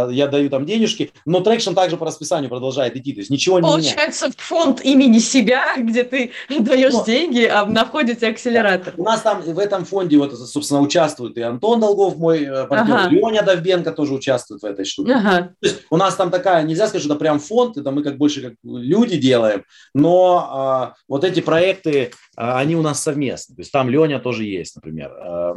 я 0.09 0.27
даю 0.27 0.49
там 0.49 0.65
денежки, 0.65 1.11
но 1.25 1.39
traction 1.41 1.73
также 1.73 1.97
по 1.97 2.05
расписанию 2.05 2.49
продолжает 2.49 2.95
идти, 2.95 3.13
то 3.13 3.19
есть 3.19 3.29
ничего 3.29 3.59
не 3.59 3.67
Получается, 3.67 4.25
меняется. 4.25 4.43
фонд 4.43 4.81
имени 4.83 5.19
себя, 5.19 5.75
где 5.77 6.03
ты 6.03 6.31
даешь 6.59 6.93
но, 6.93 7.05
деньги, 7.05 7.43
а 7.45 7.65
находится 7.65 8.27
акселератор. 8.27 8.93
У 8.97 9.03
нас 9.03 9.21
там 9.21 9.41
в 9.41 9.59
этом 9.59 9.85
фонде, 9.85 10.17
вот, 10.17 10.37
собственно, 10.37 10.81
участвует 10.81 11.37
и 11.37 11.41
Антон 11.41 11.79
Долгов, 11.79 12.17
мой 12.17 12.43
э, 12.43 12.65
партнер, 12.67 12.95
ага. 12.95 13.09
Леня 13.09 13.43
Довбенко 13.43 13.91
тоже 13.91 14.13
участвует 14.13 14.61
в 14.61 14.65
этой 14.65 14.85
штуке. 14.85 15.13
Ага. 15.13 15.53
То 15.59 15.67
есть 15.67 15.83
у 15.89 15.97
нас 15.97 16.15
там 16.15 16.31
такая, 16.31 16.63
нельзя 16.63 16.87
сказать, 16.87 17.03
что 17.03 17.13
это 17.13 17.19
прям 17.19 17.39
фонд, 17.39 17.77
это 17.77 17.91
мы 17.91 18.03
как 18.03 18.17
больше 18.17 18.41
как 18.41 18.53
люди 18.63 19.17
делаем, 19.17 19.63
но 19.93 20.47
а, 20.49 20.93
вот 21.07 21.23
эти 21.23 21.39
проекты, 21.39 22.11
а, 22.35 22.59
они 22.59 22.75
у 22.75 22.81
нас 22.81 23.01
совместны. 23.01 23.55
То 23.55 23.61
есть 23.61 23.71
там 23.71 23.89
Леня 23.89 24.19
тоже 24.19 24.43
есть, 24.43 24.75
например, 24.75 25.11
а, 25.11 25.53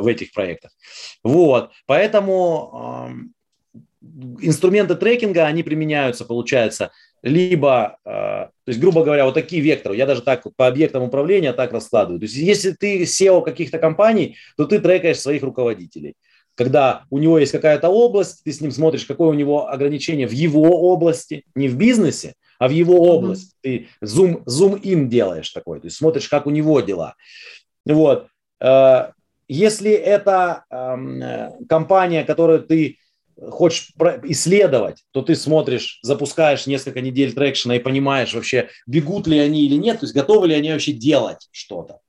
в 0.00 0.06
этих 0.06 0.32
проектах. 0.32 0.70
Вот, 1.22 1.70
поэтому 1.86 3.32
инструменты 4.40 4.94
трекинга, 4.94 5.46
они 5.46 5.62
применяются, 5.62 6.24
получается, 6.24 6.92
либо, 7.22 7.98
э, 8.04 8.10
то 8.10 8.52
есть, 8.66 8.78
грубо 8.78 9.02
говоря, 9.02 9.24
вот 9.24 9.34
такие 9.34 9.60
векторы, 9.60 9.96
я 9.96 10.06
даже 10.06 10.22
так 10.22 10.44
по 10.56 10.66
объектам 10.68 11.02
управления 11.02 11.52
так 11.52 11.72
раскладываю. 11.72 12.20
То 12.20 12.26
есть, 12.26 12.36
если 12.36 12.72
ты 12.72 13.02
SEO 13.02 13.42
каких-то 13.42 13.78
компаний, 13.78 14.36
то 14.56 14.66
ты 14.66 14.78
трекаешь 14.78 15.18
своих 15.18 15.42
руководителей. 15.42 16.14
Когда 16.54 17.04
у 17.10 17.18
него 17.18 17.38
есть 17.38 17.52
какая-то 17.52 17.88
область, 17.88 18.42
ты 18.44 18.52
с 18.52 18.60
ним 18.60 18.70
смотришь, 18.70 19.04
какое 19.04 19.28
у 19.28 19.34
него 19.34 19.68
ограничение 19.68 20.26
в 20.26 20.32
его 20.32 20.62
области, 20.62 21.44
не 21.54 21.68
в 21.68 21.76
бизнесе, 21.76 22.34
а 22.58 22.68
в 22.68 22.72
его 22.72 22.96
область. 22.96 23.54
Ты 23.62 23.88
зум, 24.00 24.42
зум-ин 24.46 25.08
делаешь 25.08 25.50
такой, 25.50 25.80
то 25.80 25.86
есть 25.86 25.96
смотришь, 25.96 26.28
как 26.28 26.46
у 26.46 26.50
него 26.50 26.80
дела. 26.80 27.14
Вот. 27.84 28.28
Э, 28.60 29.10
если 29.48 29.92
это 29.92 30.64
эм, 30.70 31.22
э, 31.22 31.52
компания, 31.68 32.24
которую 32.24 32.62
ты 32.62 32.98
хочешь 33.50 33.92
исследовать, 34.24 35.04
то 35.12 35.22
ты 35.22 35.34
смотришь, 35.34 36.00
запускаешь 36.02 36.66
несколько 36.66 37.00
недель 37.00 37.32
трекшена 37.32 37.76
и 37.76 37.80
понимаешь 37.80 38.34
вообще, 38.34 38.68
бегут 38.86 39.26
ли 39.26 39.38
они 39.38 39.66
или 39.66 39.76
нет, 39.76 40.00
то 40.00 40.04
есть 40.04 40.14
готовы 40.14 40.48
ли 40.48 40.54
они 40.54 40.72
вообще 40.72 40.92
делать 40.92 41.48
что-то. 41.52 42.00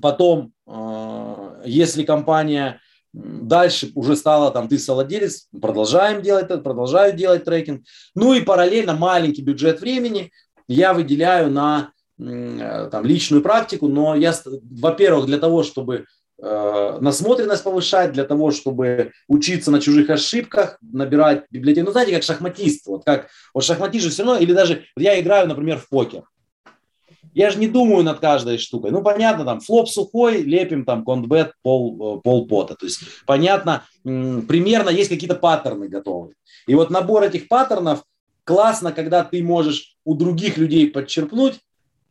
Потом, 0.00 0.52
э, 0.66 1.62
если 1.64 2.02
компания 2.02 2.80
дальше 3.12 3.90
уже 3.94 4.16
стала, 4.16 4.50
там, 4.50 4.68
ты 4.68 4.78
совладелец, 4.78 5.48
продолжаем 5.60 6.22
делать 6.22 6.46
это, 6.46 6.58
продолжаю 6.58 7.14
делать 7.14 7.44
трекинг. 7.44 7.84
Ну 8.14 8.32
и 8.32 8.40
параллельно 8.40 8.94
маленький 8.94 9.42
бюджет 9.42 9.80
времени 9.80 10.32
я 10.66 10.94
выделяю 10.94 11.50
на 11.50 11.92
э, 12.18 12.88
там, 12.90 13.04
личную 13.04 13.42
практику, 13.42 13.88
но 13.88 14.14
я, 14.14 14.34
во-первых, 14.44 15.26
для 15.26 15.38
того, 15.38 15.62
чтобы 15.62 16.06
насмотренность 16.38 17.62
повышать 17.62 18.12
для 18.12 18.24
того, 18.24 18.50
чтобы 18.50 19.12
учиться 19.28 19.70
на 19.70 19.80
чужих 19.80 20.10
ошибках, 20.10 20.78
набирать 20.80 21.44
библиотеку. 21.50 21.86
Ну, 21.86 21.92
знаете, 21.92 22.12
как 22.12 22.24
шахматист. 22.24 22.86
Вот 22.86 23.04
как 23.04 23.28
вот 23.54 23.64
шахматист 23.64 24.04
же 24.04 24.10
все 24.10 24.24
равно, 24.24 24.40
или 24.40 24.52
даже 24.52 24.84
вот 24.96 25.02
я 25.02 25.20
играю, 25.20 25.46
например, 25.46 25.78
в 25.78 25.88
покер. 25.88 26.24
Я 27.34 27.50
же 27.50 27.58
не 27.58 27.68
думаю 27.68 28.04
над 28.04 28.18
каждой 28.18 28.58
штукой. 28.58 28.90
Ну, 28.90 29.02
понятно, 29.02 29.44
там, 29.44 29.60
флоп 29.60 29.88
сухой, 29.88 30.42
лепим 30.42 30.84
там 30.84 31.04
контбет, 31.04 31.52
пол, 31.62 32.18
э, 32.18 32.20
пол 32.22 32.46
пота. 32.46 32.74
То 32.74 32.86
есть, 32.86 33.00
понятно, 33.26 33.84
примерно 34.02 34.90
есть 34.90 35.08
какие-то 35.08 35.34
паттерны 35.34 35.88
готовы. 35.88 36.34
И 36.66 36.74
вот 36.74 36.90
набор 36.90 37.22
этих 37.22 37.48
паттернов 37.48 38.04
классно, 38.44 38.92
когда 38.92 39.24
ты 39.24 39.42
можешь 39.42 39.96
у 40.04 40.14
других 40.14 40.58
людей 40.58 40.90
подчерпнуть, 40.90 41.60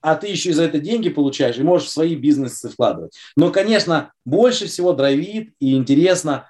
а 0.01 0.15
ты 0.15 0.27
еще 0.27 0.49
и 0.49 0.53
за 0.53 0.63
это 0.63 0.79
деньги 0.79 1.09
получаешь 1.09 1.57
и 1.57 1.63
можешь 1.63 1.87
в 1.87 1.91
свои 1.91 2.15
бизнесы 2.15 2.69
вкладывать. 2.69 3.15
Но, 3.35 3.51
конечно, 3.51 4.11
больше 4.25 4.65
всего 4.65 4.93
драйвит 4.93 5.53
и 5.59 5.75
интересно, 5.75 6.49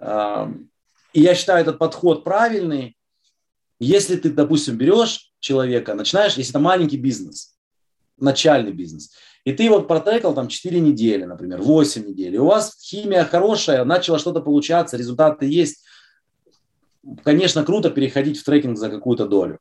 и 0.00 1.20
я 1.20 1.34
считаю 1.34 1.60
этот 1.60 1.78
подход 1.78 2.24
правильный, 2.24 2.96
если 3.78 4.16
ты, 4.16 4.30
допустим, 4.30 4.76
берешь 4.76 5.32
человека, 5.40 5.94
начинаешь, 5.94 6.36
если 6.36 6.52
это 6.52 6.60
маленький 6.60 6.96
бизнес, 6.96 7.56
начальный 8.18 8.72
бизнес, 8.72 9.10
и 9.44 9.52
ты 9.52 9.68
вот 9.68 9.88
протрекал 9.88 10.34
там 10.34 10.46
4 10.46 10.78
недели, 10.78 11.24
например, 11.24 11.60
8 11.60 12.06
недель, 12.06 12.36
и 12.36 12.38
у 12.38 12.46
вас 12.46 12.78
химия 12.80 13.24
хорошая, 13.24 13.84
начало 13.84 14.20
что-то 14.20 14.40
получаться, 14.40 14.96
результаты 14.96 15.46
есть, 15.46 15.84
конечно, 17.24 17.64
круто 17.64 17.90
переходить 17.90 18.38
в 18.38 18.44
трекинг 18.44 18.78
за 18.78 18.88
какую-то 18.88 19.26
долю 19.26 19.58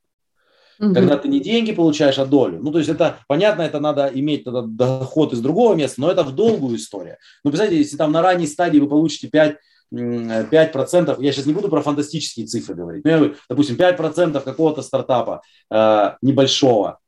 угу. 0.82 0.94
когда 0.94 1.18
ты 1.18 1.28
не 1.30 1.40
деньги 1.40 1.72
получаешь, 1.72 2.20
а 2.20 2.26
долю. 2.26 2.60
Ну, 2.62 2.72
то 2.72 2.80
есть 2.80 2.90
это, 2.90 3.20
понятно, 3.28 3.62
это 3.62 3.80
надо 3.80 4.10
иметь 4.14 4.44
тогда 4.44 4.64
доход 4.64 5.34
из 5.34 5.40
другого 5.40 5.76
места, 5.76 6.02
но 6.02 6.12
это 6.12 6.24
в 6.24 6.34
долгую 6.34 6.78
историю. 6.78 7.18
Ну, 7.44 7.52
представьте, 7.52 7.78
если 7.78 7.98
там 7.98 8.12
на 8.12 8.22
ранней 8.22 8.48
стадии 8.48 8.80
вы 8.80 8.90
получите 8.90 9.28
5 9.28 9.58
5%, 9.94 11.22
я 11.22 11.32
сейчас 11.34 11.46
не 11.46 11.54
буду 11.54 11.68
про 11.68 11.82
фантастические 11.82 12.46
цифры 12.46 12.76
говорить, 12.76 13.04
но, 13.04 13.34
допустим, 13.50 13.76
5% 13.76 14.42
какого-то 14.42 14.82
стартапа 14.82 15.42
э, 15.70 16.12
небольшого 16.22 17.00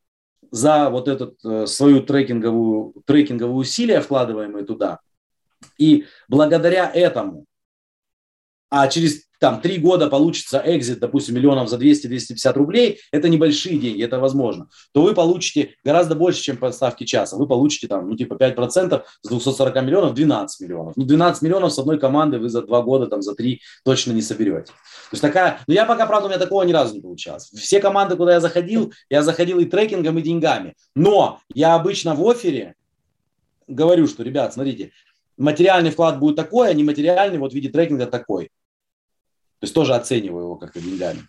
за 0.50 0.90
вот 0.90 1.08
этот 1.08 1.42
э, 1.46 1.66
свою 1.66 2.02
трекинговую, 2.02 2.92
трекинговую 3.06 3.56
усилия, 3.56 4.02
вкладываемые 4.02 4.66
туда, 4.66 5.00
И 5.78 6.04
благодаря 6.28 6.90
этому, 6.92 7.46
а 8.68 8.86
через 8.88 9.22
там 9.44 9.60
три 9.60 9.76
года 9.76 10.08
получится 10.08 10.62
экзит, 10.64 11.00
допустим, 11.00 11.34
миллионов 11.34 11.68
за 11.68 11.76
200-250 11.76 12.54
рублей, 12.54 13.00
это 13.12 13.28
небольшие 13.28 13.76
деньги, 13.76 14.02
это 14.02 14.18
возможно, 14.18 14.70
то 14.92 15.02
вы 15.02 15.12
получите 15.12 15.74
гораздо 15.84 16.14
больше, 16.14 16.40
чем 16.40 16.56
по 16.56 16.72
ставке 16.72 17.04
часа. 17.04 17.36
Вы 17.36 17.46
получите 17.46 17.86
там, 17.86 18.08
ну, 18.08 18.16
типа 18.16 18.36
5% 18.36 19.02
с 19.20 19.28
240 19.28 19.82
миллионов 19.82 20.14
12 20.14 20.60
миллионов. 20.62 20.94
Ну, 20.96 21.04
12 21.04 21.42
миллионов 21.42 21.74
с 21.74 21.78
одной 21.78 21.98
команды 22.00 22.38
вы 22.38 22.48
за 22.48 22.62
два 22.62 22.80
года, 22.80 23.06
там, 23.06 23.20
за 23.20 23.34
три 23.34 23.60
точно 23.84 24.12
не 24.12 24.22
соберете. 24.22 24.68
То 24.68 24.72
есть 25.12 25.20
такая, 25.20 25.60
ну, 25.66 25.74
я 25.74 25.84
пока, 25.84 26.06
правда, 26.06 26.28
у 26.28 26.30
меня 26.30 26.38
такого 26.38 26.62
ни 26.62 26.72
разу 26.72 26.94
не 26.94 27.02
получалось. 27.02 27.50
Все 27.54 27.80
команды, 27.80 28.16
куда 28.16 28.32
я 28.32 28.40
заходил, 28.40 28.94
я 29.10 29.22
заходил 29.22 29.58
и 29.58 29.66
трекингом, 29.66 30.18
и 30.18 30.22
деньгами. 30.22 30.72
Но 30.96 31.40
я 31.52 31.74
обычно 31.74 32.14
в 32.14 32.26
офере 32.26 32.76
говорю, 33.66 34.06
что, 34.06 34.22
ребят, 34.22 34.54
смотрите, 34.54 34.92
материальный 35.36 35.90
вклад 35.90 36.18
будет 36.18 36.36
такой, 36.36 36.70
а 36.70 36.72
нематериальный 36.72 37.36
вот 37.36 37.52
в 37.52 37.54
виде 37.54 37.68
трекинга 37.68 38.06
такой. 38.06 38.48
То 39.64 39.66
есть 39.66 39.74
тоже 39.74 39.94
оцениваю 39.94 40.44
его 40.44 40.56
как-то 40.56 40.78
деньгами. 40.78 41.20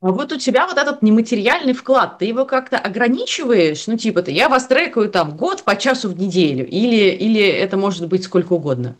А 0.00 0.12
вот 0.12 0.30
у 0.30 0.38
тебя 0.38 0.68
вот 0.68 0.78
этот 0.78 1.02
нематериальный 1.02 1.72
вклад, 1.72 2.18
ты 2.18 2.26
его 2.26 2.44
как-то 2.44 2.78
ограничиваешь? 2.78 3.88
Ну, 3.88 3.96
типа, 3.96 4.22
ты, 4.22 4.30
я 4.30 4.48
вас 4.48 4.68
трекаю 4.68 5.10
там 5.10 5.36
год 5.36 5.64
по 5.64 5.74
часу 5.74 6.08
в 6.08 6.16
неделю, 6.16 6.64
или, 6.64 7.10
или 7.10 7.42
это 7.42 7.76
может 7.76 8.06
быть 8.06 8.22
сколько 8.22 8.52
угодно? 8.52 8.96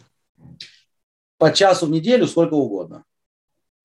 По 1.38 1.53
часу 1.53 1.87
в 1.87 1.90
неделю 1.92 2.26
сколько 2.26 2.55
угодно. 2.55 3.05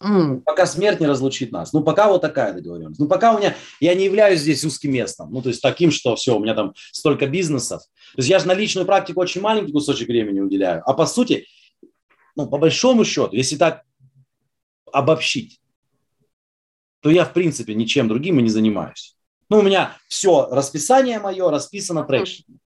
Mm. 0.04 0.42
Пока 0.44 0.66
смерть 0.66 1.00
не 1.00 1.06
разлучит 1.06 1.52
нас. 1.52 1.72
Ну, 1.72 1.84
пока 1.84 2.08
вот 2.08 2.22
такая 2.22 2.54
договоренность. 2.54 3.00
Ну, 3.00 3.08
пока 3.08 3.36
у 3.36 3.38
меня, 3.38 3.56
я 3.80 3.94
не 3.94 4.06
являюсь 4.06 4.40
здесь 4.40 4.66
узким 4.66 4.92
местом. 4.92 5.32
Ну, 5.32 5.44
то 5.44 5.50
есть 5.50 5.62
таким, 5.62 5.92
что 5.92 6.16
все, 6.16 6.36
у 6.36 6.40
меня 6.40 6.56
там 6.56 6.74
столько 6.92 7.28
бизнесов. 7.28 7.84
То 8.16 8.22
есть 8.22 8.30
я 8.30 8.40
же 8.40 8.48
на 8.48 8.56
личную 8.56 8.88
практику 8.88 9.22
очень 9.22 9.42
маленький 9.42 9.72
кусочек 9.72 10.08
времени 10.08 10.40
уделяю. 10.40 10.82
А 10.84 10.96
по 10.96 11.06
сути, 11.06 11.46
ну, 12.36 12.48
по 12.48 12.58
большому 12.58 13.06
счету, 13.06 13.36
если 13.36 13.56
так 13.56 13.84
обобщить, 14.96 15.60
то 17.02 17.10
я, 17.12 17.26
в 17.26 17.34
принципе, 17.34 17.76
ничем 17.76 18.08
другим 18.08 18.40
и 18.40 18.44
не 18.44 18.50
занимаюсь. 18.50 19.16
Ну, 19.50 19.60
у 19.60 19.62
меня 19.62 19.96
все 20.08 20.48
расписание 20.50 21.20
мое 21.20 21.52
расписано 21.52 22.04
трекшеном. 22.04 22.60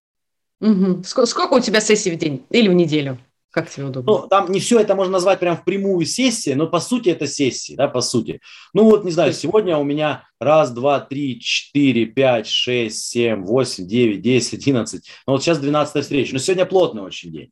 Угу. 0.62 1.04
Сколько 1.04 1.54
у 1.54 1.60
тебя 1.60 1.82
сессий 1.82 2.12
в 2.12 2.18
день 2.18 2.46
или 2.50 2.68
в 2.68 2.74
неделю? 2.74 3.18
Как 3.52 3.70
тебе 3.70 3.88
удобно? 3.88 4.12
Ну, 4.12 4.28
там 4.28 4.52
не 4.52 4.60
все 4.60 4.80
это 4.80 4.94
можно 4.94 5.14
назвать 5.14 5.40
прям 5.40 5.58
в 5.58 5.64
прямую 5.64 6.06
сессии, 6.06 6.52
но 6.52 6.68
по 6.68 6.80
сути 6.80 7.10
это 7.10 7.26
сессии, 7.26 7.74
да, 7.74 7.88
по 7.88 8.00
сути. 8.02 8.42
Ну 8.74 8.84
вот, 8.84 9.04
не 9.04 9.12
знаю, 9.12 9.34
сегодня 9.34 9.76
у 9.78 9.84
меня 9.84 10.24
раз, 10.40 10.72
два, 10.72 11.00
три, 11.00 11.40
четыре, 11.40 12.06
пять, 12.06 12.46
шесть, 12.46 13.08
семь, 13.08 13.44
восемь, 13.44 13.88
девять, 13.88 14.22
десять, 14.22 14.62
одиннадцать. 14.62 15.10
Ну 15.26 15.34
вот 15.34 15.44
сейчас 15.44 15.58
12 15.58 16.04
встреча. 16.04 16.34
Но 16.34 16.40
сегодня 16.40 16.66
плотный 16.68 17.02
очень 17.02 17.32
день. 17.32 17.52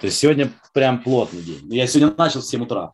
То 0.00 0.06
есть 0.06 0.18
сегодня 0.18 0.52
прям 0.74 1.02
плотный 1.02 1.40
день. 1.40 1.74
Я 1.74 1.86
сегодня 1.86 2.14
начал 2.16 2.40
в 2.40 2.44
7 2.44 2.62
утра 2.62 2.92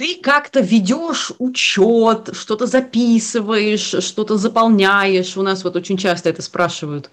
ты 0.00 0.16
как-то 0.16 0.60
ведешь 0.60 1.30
учет, 1.38 2.30
что-то 2.32 2.64
записываешь, 2.64 4.02
что-то 4.02 4.38
заполняешь. 4.38 5.36
У 5.36 5.42
нас 5.42 5.62
вот 5.62 5.76
очень 5.76 5.98
часто 5.98 6.30
это 6.30 6.40
спрашивают. 6.40 7.10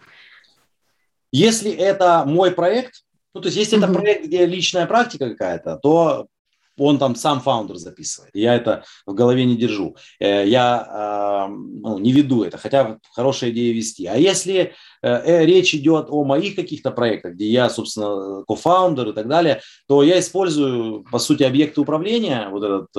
Если 1.34 1.70
это 1.70 2.24
мой 2.26 2.52
проект, 2.52 3.04
ну, 3.34 3.42
то 3.42 3.48
есть, 3.48 3.58
если 3.58 3.78
mm-hmm. 3.78 3.84
это 3.84 3.94
проект, 3.94 4.26
где 4.28 4.46
личная 4.46 4.86
практика 4.86 5.32
какая-то, 5.32 5.76
то 5.84 6.28
он 6.78 7.00
там 7.00 7.16
сам 7.16 7.42
фаундер 7.42 7.78
записывает. 7.78 8.36
Я 8.36 8.56
это 8.56 8.84
в 9.06 9.14
голове 9.14 9.46
не 9.46 9.56
держу. 9.56 9.96
Э, 10.20 10.48
я 10.48 11.48
ну, 11.50 11.98
не 12.00 12.12
веду 12.12 12.44
это, 12.44 12.58
хотя 12.58 13.00
хорошая 13.14 13.52
идея 13.52 13.74
вести. 13.74 14.06
А 14.06 14.16
если 14.16 14.74
э, 15.02 15.08
э, 15.08 15.46
речь 15.46 15.74
идет 15.74 16.08
о 16.10 16.24
моих 16.24 16.56
каких-то 16.56 16.92
проектах, 16.92 17.34
где 17.34 17.48
я, 17.48 17.70
собственно, 17.70 18.44
кофаундер 18.48 19.10
и 19.10 19.14
так 19.14 19.28
далее, 19.28 19.62
то 19.88 20.04
я 20.04 20.20
использую, 20.20 21.04
по 21.12 21.20
сути, 21.20 21.44
объекты 21.44 21.82
управления, 21.82 22.50
вот 22.50 22.64
этот, 22.64 22.92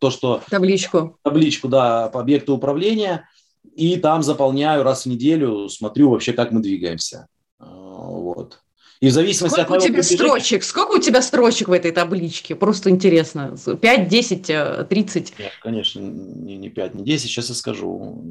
то, 0.00 0.10
что... 0.10 0.40
Табличку. 0.48 1.18
Табличку, 1.22 1.68
да, 1.68 2.08
по 2.08 2.20
объекту 2.20 2.54
управления, 2.54 3.28
и 3.74 3.96
там 3.96 4.22
заполняю 4.22 4.82
раз 4.82 5.04
в 5.04 5.06
неделю, 5.06 5.68
смотрю 5.68 6.10
вообще, 6.10 6.32
как 6.32 6.52
мы 6.52 6.60
двигаемся. 6.60 7.26
Вот. 7.58 8.60
И 9.04 9.08
в 9.08 9.12
зависимости 9.12 9.60
Сколько 9.60 9.74
от 9.74 9.80
у 9.80 9.84
тебя 9.84 9.92
пробежения... 9.92 10.16
строчек? 10.16 10.64
Сколько 10.64 10.92
у 10.92 10.98
тебя 10.98 11.20
строчек 11.20 11.68
в 11.68 11.72
этой 11.72 11.92
табличке? 11.92 12.54
Просто 12.54 12.88
интересно. 12.88 13.54
5, 13.54 14.08
10, 14.08 14.88
30? 14.88 15.38
Нет, 15.38 15.52
конечно, 15.60 16.00
не, 16.00 16.56
не 16.56 16.70
5, 16.70 16.94
не 16.94 17.04
10. 17.04 17.28
Сейчас 17.28 17.50
я 17.50 17.54
скажу. 17.54 18.24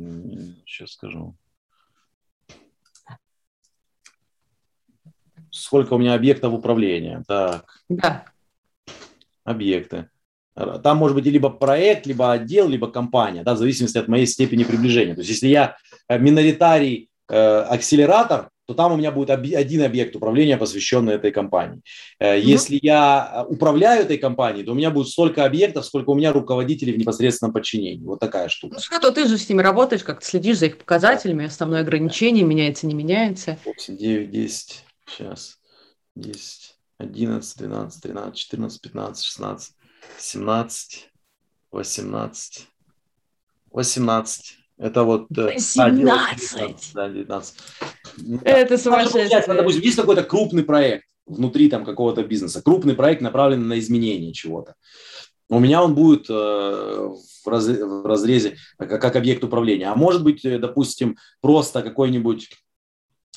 Сейчас 0.66 0.94
скажу. 0.94 1.36
Сколько 5.52 5.94
у 5.94 6.00
меня 6.00 6.16
объектов 6.16 6.54
управления? 6.54 7.24
Так. 7.28 7.66
Да. 7.88 8.26
Объекты. 9.44 10.10
Там 10.56 10.98
может 10.98 11.16
быть 11.16 11.26
либо 11.26 11.52
проект, 11.52 12.08
либо 12.08 12.32
отдел, 12.32 12.68
либо 12.68 12.90
компания, 12.90 13.44
да, 13.44 13.54
в 13.54 13.60
зависимости 13.60 14.00
от 14.00 14.08
моей 14.08 14.26
степени 14.26 14.64
приближения. 14.64 15.14
То 15.14 15.22
есть, 15.22 15.30
если 15.30 15.50
я 15.50 15.78
э, 16.08 16.18
миноритарий 16.18 17.12
э, 17.30 17.36
акселератор, 17.36 18.50
то 18.66 18.74
там 18.74 18.94
у 18.94 18.98
меня 18.98 19.12
будет 19.12 19.30
один 19.30 19.84
объект 19.84 20.16
управления, 20.16 20.58
посвященный 20.58 21.16
этой 21.16 21.32
компании. 21.32 21.82
Mm-hmm. 22.22 22.40
Если 22.40 22.80
я 22.82 23.46
э, 23.50 23.54
управляю 23.54 24.04
этой 24.04 24.18
компанией, 24.18 24.64
то 24.64 24.72
у 24.72 24.76
меня 24.76 24.90
будет 24.90 25.10
столько 25.10 25.46
объектов, 25.46 25.86
сколько 25.86 26.12
у 26.12 26.16
меня 26.16 26.32
руководителей 26.32 26.94
в 26.94 26.98
непосредственном 26.98 27.54
подчинении. 27.54 28.06
Вот 28.06 28.20
такая 28.20 28.48
штука. 28.48 28.76
Ну, 28.76 28.80
что, 28.80 29.12
ты 29.12 29.28
же 29.28 29.38
с 29.38 29.50
ними 29.50 29.62
работаешь, 29.62 30.04
как 30.04 30.24
следишь 30.24 30.60
за 30.60 30.68
их 30.68 30.78
показателями, 30.78 31.46
основное 31.46 31.82
ограничение, 31.82 32.46
меняется, 32.46 32.88
не 32.88 32.96
меняется. 32.96 33.58
8, 33.66 33.98
9, 33.98 34.32
10, 34.32 34.84
сейчас, 35.08 35.60
10, 36.16 36.76
11, 37.00 37.58
12, 37.58 38.02
13, 38.02 38.36
14, 38.36 38.82
15, 38.82 39.26
16, 39.26 39.76
17, 40.20 41.10
18, 41.72 42.68
18. 43.72 44.58
Это 44.78 45.04
вот... 45.04 45.28
18! 45.30 46.54
Э, 46.58 46.74
да, 46.94 47.10
19. 47.10 47.56
Это 48.44 48.78
сумасшедшее. 48.78 49.44
Допустим, 49.48 49.82
есть 49.82 49.96
какой-то 49.96 50.24
крупный 50.24 50.64
проект 50.64 51.06
внутри 51.26 51.70
там 51.70 51.86
какого-то 51.86 52.24
бизнеса, 52.24 52.62
крупный 52.62 52.96
проект, 52.96 53.22
направленный 53.22 53.66
на 53.66 53.80
изменение 53.80 54.34
чего-то. 54.34 54.76
У 55.50 55.60
меня 55.60 55.84
он 55.84 55.94
будет 55.94 56.30
э, 56.30 56.34
в, 56.34 58.06
разрезе 58.06 58.58
как, 58.78 59.02
как 59.02 59.16
объект 59.16 59.44
управления. 59.44 59.88
А 59.90 59.96
может 59.96 60.24
быть, 60.24 60.44
э, 60.46 60.58
допустим, 60.58 61.18
просто 61.42 61.82
какой-нибудь 61.82 62.50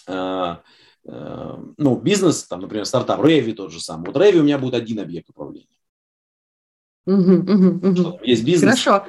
э, 0.06 0.56
э, 1.04 1.54
ну, 1.76 1.96
бизнес, 1.96 2.44
там, 2.44 2.60
например, 2.60 2.86
стартап, 2.86 3.20
Рэви 3.20 3.52
тот 3.52 3.72
же 3.72 3.80
самый. 3.80 4.06
Вот 4.06 4.16
Рэви 4.16 4.40
у 4.40 4.44
меня 4.44 4.58
будет 4.58 4.74
один 4.74 5.00
объект 5.00 5.28
управления. 5.28 5.66
Угу, 7.06 7.34
угу, 7.34 7.88
угу. 7.88 8.18
Есть 8.22 8.44
бизнес. 8.44 8.82
Хорошо. 8.82 9.04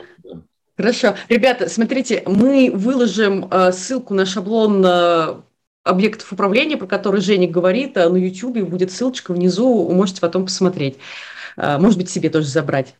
Хорошо. 0.76 1.16
Ребята, 1.30 1.70
смотрите, 1.70 2.24
мы 2.28 2.72
выложим 2.72 3.48
э, 3.50 3.72
ссылку 3.72 4.14
на 4.14 4.26
шаблон 4.26 4.86
э, 4.86 5.42
объектов 5.88 6.32
управления, 6.32 6.78
про 6.78 6.88
который 6.88 7.22
Женя 7.22 7.48
говорит, 7.48 7.98
э, 7.98 8.08
на 8.10 8.18
YouTube 8.18 8.60
будет 8.60 8.92
ссылочка 8.92 9.34
внизу, 9.34 9.90
можете 9.90 10.22
потом 10.22 10.46
посмотреть. 10.46 10.98
Э, 11.58 11.78
может 11.78 11.98
быть, 11.98 12.10
себе 12.10 12.30
тоже 12.30 12.48
забрать. 12.48 12.96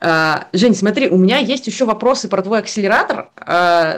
Uh, 0.00 0.44
Жень, 0.52 0.74
смотри, 0.74 1.08
у 1.08 1.16
меня 1.16 1.38
есть 1.38 1.66
еще 1.66 1.86
вопросы 1.86 2.28
про 2.28 2.42
твой 2.42 2.58
акселератор. 2.58 3.30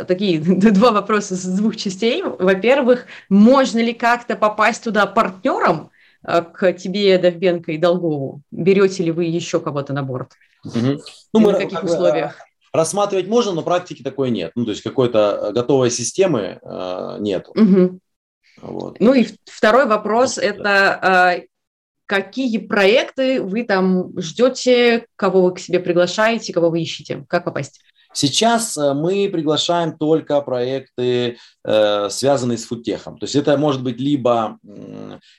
Такие 0.07 0.39
два 0.41 0.93
вопроса 0.93 1.35
с 1.35 1.45
двух 1.45 1.75
частей. 1.75 2.23
Во-первых, 2.23 3.07
можно 3.29 3.81
ли 3.81 3.93
как-то 3.93 4.37
попасть 4.37 4.85
туда 4.85 5.07
партнером 5.07 5.91
к 6.23 6.73
тебе, 6.75 7.19
Довбенко 7.19 7.73
и 7.73 7.79
Долгову? 7.79 8.43
Берете 8.53 9.03
ли 9.03 9.11
вы 9.11 9.25
еще 9.25 9.59
кого-то 9.59 9.93
на 9.95 10.05
борт? 10.05 10.35
Угу. 10.65 11.01
Ну, 11.33 11.41
мы, 11.41 11.53
на 11.53 11.59
каких 11.59 11.83
условиях? 11.83 12.37
Рассматривать 12.73 13.27
можно, 13.27 13.53
но 13.53 13.63
практики 13.63 14.03
такой 14.03 14.31
нет. 14.31 14.53
Ну, 14.55 14.65
то 14.65 14.71
есть 14.71 14.83
какой-то 14.83 15.51
готовой 15.55 15.91
системы 15.91 16.59
э, 16.63 17.17
нет. 17.21 17.49
Угу. 17.49 18.01
Вот. 18.61 18.99
Ну 19.01 19.15
и 19.15 19.27
второй 19.45 19.87
вопрос– 19.87 20.39
это 20.39 21.39
э, 21.39 21.47
какие 22.07 22.59
проекты 22.59 23.43
вы 23.43 23.65
там 23.65 24.19
ждете, 24.19 25.07
кого 25.17 25.43
вы 25.43 25.55
к 25.55 25.59
себе 25.59 25.81
приглашаете, 25.81 26.53
кого 26.53 26.71
вы 26.71 26.83
ищете, 26.83 27.25
как 27.29 27.45
попасть? 27.45 27.81
Сейчас 28.13 28.79
э, 28.79 28.95
мы 28.95 29.29
приглашаем 29.31 29.99
только 29.99 30.41
проекты, 30.41 31.37
э, 31.65 32.09
связанные 32.09 32.57
с 32.57 32.65
фудтехом. 32.65 33.19
То 33.19 33.25
есть 33.25 33.37
это 33.37 33.57
может 33.59 33.83
быть 33.83 34.01
либо 34.01 34.59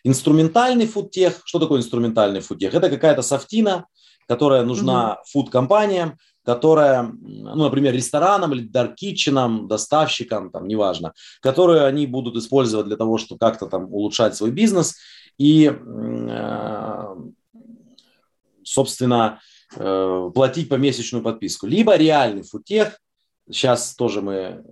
инструментальный 0.03 0.85
фудтех. 0.85 1.41
Что 1.45 1.59
такое 1.59 1.79
инструментальный 1.79 2.41
фудтех? 2.41 2.75
Это 2.75 2.89
какая-то 2.89 3.23
софтина, 3.23 3.87
которая 4.27 4.63
нужна 4.63 5.13
угу. 5.13 5.21
фуд-компаниям, 5.31 6.17
которая, 6.47 7.03
ну, 7.03 7.65
например, 7.65 7.93
ресторанам 7.93 8.53
или 8.53 8.61
даркитченам, 8.61 9.67
доставщикам, 9.67 10.49
там, 10.49 10.65
неважно, 10.65 11.11
которые 11.41 11.83
они 11.83 12.07
будут 12.07 12.37
использовать 12.37 12.87
для 12.87 12.95
того, 12.95 13.17
чтобы 13.17 13.37
как-то 13.37 13.65
там 13.65 13.93
улучшать 13.93 14.33
свой 14.33 14.51
бизнес 14.51 14.95
и, 15.37 15.69
э, 15.69 17.15
собственно, 18.63 19.41
э, 19.75 20.31
платить 20.33 20.69
помесячную 20.69 21.21
подписку. 21.21 21.67
Либо 21.67 21.97
реальный 21.97 22.43
футех, 22.43 22.97
сейчас 23.51 23.93
тоже 23.93 24.21
мы 24.21 24.63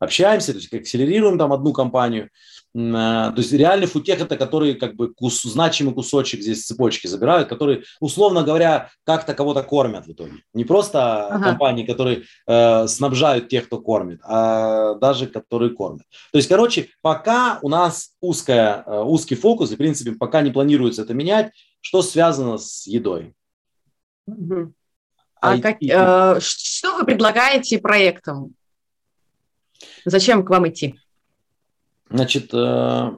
общаемся, 0.00 0.50
то 0.50 0.58
есть 0.58 0.74
акселерируем 0.74 1.38
там 1.38 1.52
одну 1.52 1.72
компанию. 1.72 2.28
То 2.74 3.34
есть 3.36 3.52
реальный 3.52 3.86
футех 3.86 4.22
это 4.22 4.38
которые 4.38 4.74
как 4.74 4.94
бы 4.94 5.12
кус, 5.12 5.42
значимый 5.42 5.92
кусочек 5.92 6.40
здесь 6.40 6.64
цепочки 6.64 7.06
забирают, 7.06 7.48
которые, 7.48 7.84
условно 8.00 8.42
говоря, 8.42 8.88
как-то 9.04 9.34
кого-то 9.34 9.62
кормят 9.62 10.06
в 10.06 10.12
итоге. 10.12 10.42
Не 10.54 10.64
просто 10.64 11.26
ага. 11.26 11.44
компании, 11.44 11.84
которые 11.84 12.22
э, 12.46 12.86
снабжают 12.86 13.48
тех, 13.48 13.66
кто 13.66 13.78
кормит, 13.78 14.20
а 14.24 14.94
даже 14.94 15.26
которые 15.26 15.72
кормят. 15.72 16.06
То 16.32 16.38
есть, 16.38 16.48
короче, 16.48 16.88
пока 17.02 17.58
у 17.60 17.68
нас 17.68 18.12
узкая, 18.22 18.84
э, 18.86 19.02
узкий 19.02 19.34
фокус, 19.34 19.70
и, 19.70 19.74
в 19.74 19.78
принципе, 19.78 20.12
пока 20.12 20.40
не 20.40 20.50
планируется 20.50 21.02
это 21.02 21.12
менять, 21.12 21.52
что 21.82 22.00
связано 22.00 22.56
с 22.56 22.86
едой. 22.86 23.34
Угу. 24.26 24.72
А 25.42 25.58
как, 25.58 25.82
э, 25.82 26.40
что 26.40 26.96
вы 26.96 27.04
предлагаете 27.04 27.78
проектам? 27.78 28.54
Зачем 30.06 30.42
к 30.44 30.50
вам 30.50 30.68
идти? 30.68 30.98
Значит, 32.12 32.50
э, 32.52 33.10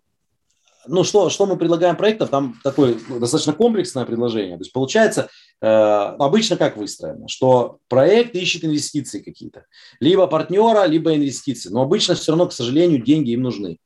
ну 0.87 1.05
что, 1.05 1.29
что 1.31 1.47
мы 1.47 1.57
предлагаем 1.57 1.97
проектов? 1.97 2.31
Там 2.31 2.57
такое 2.63 2.97
достаточно 3.09 3.53
комплексное 3.53 4.05
предложение. 4.05 4.57
То 4.57 4.63
есть 4.63 4.73
получается, 4.73 5.29
э, 5.61 5.67
обычно 5.67 6.57
как 6.57 6.77
выстроено, 6.77 7.27
что 7.29 7.79
проект 7.89 8.35
ищет 8.37 8.65
инвестиции 8.65 9.21
какие-то. 9.21 9.65
Либо 10.01 10.27
партнера, 10.27 10.87
либо 10.87 11.15
инвестиции. 11.15 11.71
Но 11.71 11.83
обычно 11.83 12.15
все 12.15 12.33
равно, 12.33 12.47
к 12.47 12.53
сожалению, 12.53 13.03
деньги 13.03 13.33
им 13.33 13.43
нужны. 13.43 13.79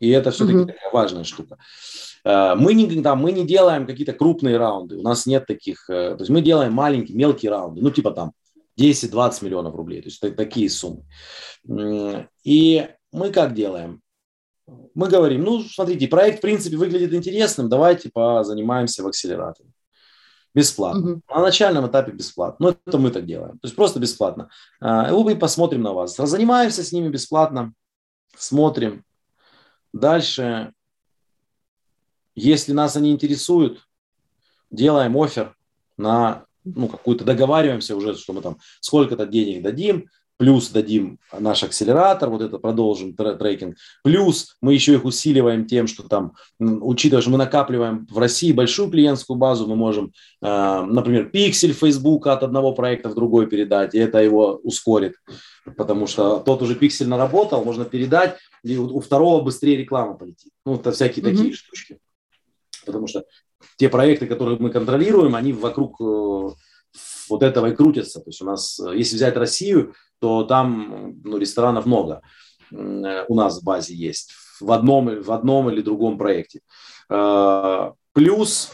И 0.00 0.10
это 0.10 0.30
все-таки 0.30 0.58
mm-hmm. 0.58 0.66
такая 0.66 0.90
важная 0.92 1.24
штука. 1.24 1.58
Э, 2.24 2.54
мы 2.56 2.74
не, 2.74 3.02
там, 3.02 3.20
мы 3.20 3.32
не 3.32 3.46
делаем 3.46 3.86
какие-то 3.86 4.14
крупные 4.14 4.56
раунды, 4.56 4.96
у 4.96 5.02
нас 5.02 5.26
нет 5.26 5.46
таких, 5.46 5.86
то 5.86 6.16
есть 6.18 6.30
мы 6.30 6.42
делаем 6.42 6.72
маленькие, 6.72 7.16
мелкие 7.16 7.50
раунды, 7.50 7.80
ну 7.80 7.90
типа 7.90 8.10
там 8.10 8.32
10-20 8.78 9.44
миллионов 9.44 9.74
рублей, 9.74 10.02
то 10.02 10.08
есть 10.08 10.36
такие 10.36 10.68
суммы. 10.68 11.04
И 12.44 12.88
мы 13.12 13.30
как 13.30 13.54
делаем? 13.54 14.02
Мы 14.94 15.08
говорим, 15.08 15.44
ну, 15.44 15.60
смотрите, 15.62 16.08
проект, 16.08 16.38
в 16.38 16.40
принципе, 16.40 16.76
выглядит 16.76 17.12
интересным, 17.14 17.68
давайте 17.68 18.10
позанимаемся 18.10 19.02
в 19.02 19.06
акселераторе. 19.06 19.70
Бесплатно. 20.54 21.12
Угу. 21.12 21.20
На 21.28 21.40
начальном 21.40 21.86
этапе 21.86 22.12
бесплатно. 22.12 22.68
Ну, 22.68 22.76
это 22.86 22.98
мы 22.98 23.10
так 23.10 23.26
делаем. 23.26 23.58
То 23.58 23.66
есть 23.66 23.76
просто 23.76 24.00
бесплатно. 24.00 24.48
А, 24.80 25.12
мы 25.12 25.36
посмотрим 25.36 25.82
на 25.82 25.92
вас. 25.92 26.16
Занимаемся 26.16 26.82
с 26.82 26.92
ними 26.92 27.08
бесплатно, 27.08 27.74
смотрим. 28.34 29.04
Дальше, 29.92 30.72
если 32.34 32.72
нас 32.72 32.96
они 32.96 33.12
интересуют, 33.12 33.86
делаем 34.70 35.16
офер 35.16 35.54
на 35.98 36.46
ну, 36.64 36.88
какую-то 36.88 37.24
договариваемся 37.24 37.94
уже, 37.94 38.14
что 38.16 38.32
мы 38.32 38.40
там 38.40 38.58
сколько-то 38.80 39.26
денег 39.26 39.62
дадим, 39.62 40.08
плюс 40.38 40.70
дадим 40.70 41.18
наш 41.38 41.62
акселератор, 41.62 42.28
вот 42.28 42.42
это 42.42 42.58
продолжим 42.58 43.14
трекинг, 43.14 43.76
плюс 44.02 44.56
мы 44.60 44.74
еще 44.74 44.94
их 44.94 45.04
усиливаем 45.04 45.66
тем, 45.66 45.86
что 45.86 46.02
там, 46.02 46.34
учитывая, 46.58 47.22
что 47.22 47.30
мы 47.30 47.38
накапливаем 47.38 48.06
в 48.10 48.18
России 48.18 48.52
большую 48.52 48.90
клиентскую 48.90 49.36
базу, 49.36 49.66
мы 49.66 49.76
можем, 49.76 50.12
э, 50.42 50.82
например, 50.82 51.30
пиксель 51.30 51.72
Facebook 51.72 52.26
от 52.26 52.42
одного 52.42 52.72
проекта 52.72 53.08
в 53.08 53.14
другой 53.14 53.46
передать, 53.46 53.94
и 53.94 53.98
это 53.98 54.22
его 54.22 54.60
ускорит, 54.62 55.14
потому 55.76 56.06
что 56.06 56.38
тот 56.40 56.62
уже 56.62 56.74
пиксель 56.74 57.08
наработал, 57.08 57.64
можно 57.64 57.84
передать, 57.84 58.36
и 58.62 58.76
у 58.76 59.00
второго 59.00 59.42
быстрее 59.42 59.76
реклама 59.76 60.14
полетит. 60.14 60.52
Ну, 60.64 60.74
это 60.74 60.92
всякие 60.92 61.24
mm-hmm. 61.24 61.36
такие 61.36 61.52
штучки. 61.54 61.98
Потому 62.84 63.06
что 63.06 63.24
те 63.76 63.88
проекты, 63.88 64.26
которые 64.26 64.58
мы 64.58 64.70
контролируем, 64.70 65.34
они 65.34 65.52
вокруг 65.52 66.00
э, 66.00 66.50
вот 67.28 67.42
этого 67.42 67.66
и 67.66 67.74
крутятся. 67.74 68.20
То 68.20 68.28
есть 68.28 68.42
у 68.42 68.44
нас, 68.44 68.80
э, 68.80 68.96
если 68.96 69.16
взять 69.16 69.36
Россию, 69.36 69.94
то 70.20 70.44
там 70.44 71.20
ну, 71.24 71.38
ресторанов 71.38 71.86
много 71.86 72.22
э, 72.70 73.24
у 73.28 73.34
нас 73.34 73.60
в 73.60 73.64
базе 73.64 73.94
есть 73.94 74.32
в 74.60 74.72
одном, 74.72 75.22
в 75.22 75.32
одном 75.32 75.70
или 75.70 75.80
другом 75.82 76.18
проекте. 76.18 76.60
Э, 77.10 77.92
плюс 78.12 78.72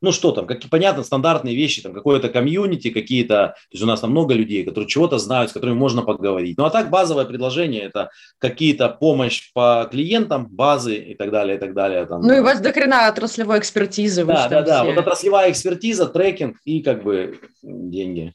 ну 0.00 0.12
что 0.12 0.32
там, 0.32 0.46
как, 0.46 0.60
понятно, 0.70 1.02
стандартные 1.02 1.54
вещи, 1.54 1.82
там 1.82 1.92
какое-то 1.92 2.28
комьюнити, 2.28 2.90
какие-то, 2.90 3.54
то 3.56 3.72
есть 3.72 3.82
у 3.82 3.86
нас 3.86 4.00
там 4.00 4.10
много 4.10 4.34
людей, 4.34 4.64
которые 4.64 4.88
чего-то 4.88 5.18
знают, 5.18 5.50
с 5.50 5.52
которыми 5.52 5.76
можно 5.76 6.02
поговорить. 6.02 6.56
Ну 6.58 6.64
а 6.64 6.70
так 6.70 6.90
базовое 6.90 7.24
предложение 7.24 7.82
это 7.82 8.10
какие-то 8.38 8.88
помощь 8.88 9.52
по 9.52 9.88
клиентам, 9.90 10.46
базы 10.46 10.96
и 10.96 11.14
так 11.14 11.30
далее, 11.30 11.56
и 11.56 11.60
так 11.60 11.74
далее. 11.74 12.06
Там, 12.06 12.22
ну 12.22 12.34
и 12.34 12.40
у 12.40 12.44
вас 12.44 12.60
до 12.60 12.72
хрена 12.72 13.08
отраслевой 13.08 13.58
экспертизы. 13.58 14.24
Да, 14.24 14.48
да, 14.48 14.62
да, 14.62 14.84
вот 14.84 14.96
отраслевая 14.96 15.50
экспертиза, 15.50 16.06
трекинг 16.06 16.56
и 16.64 16.82
как 16.82 17.02
бы 17.02 17.38
деньги. 17.62 18.34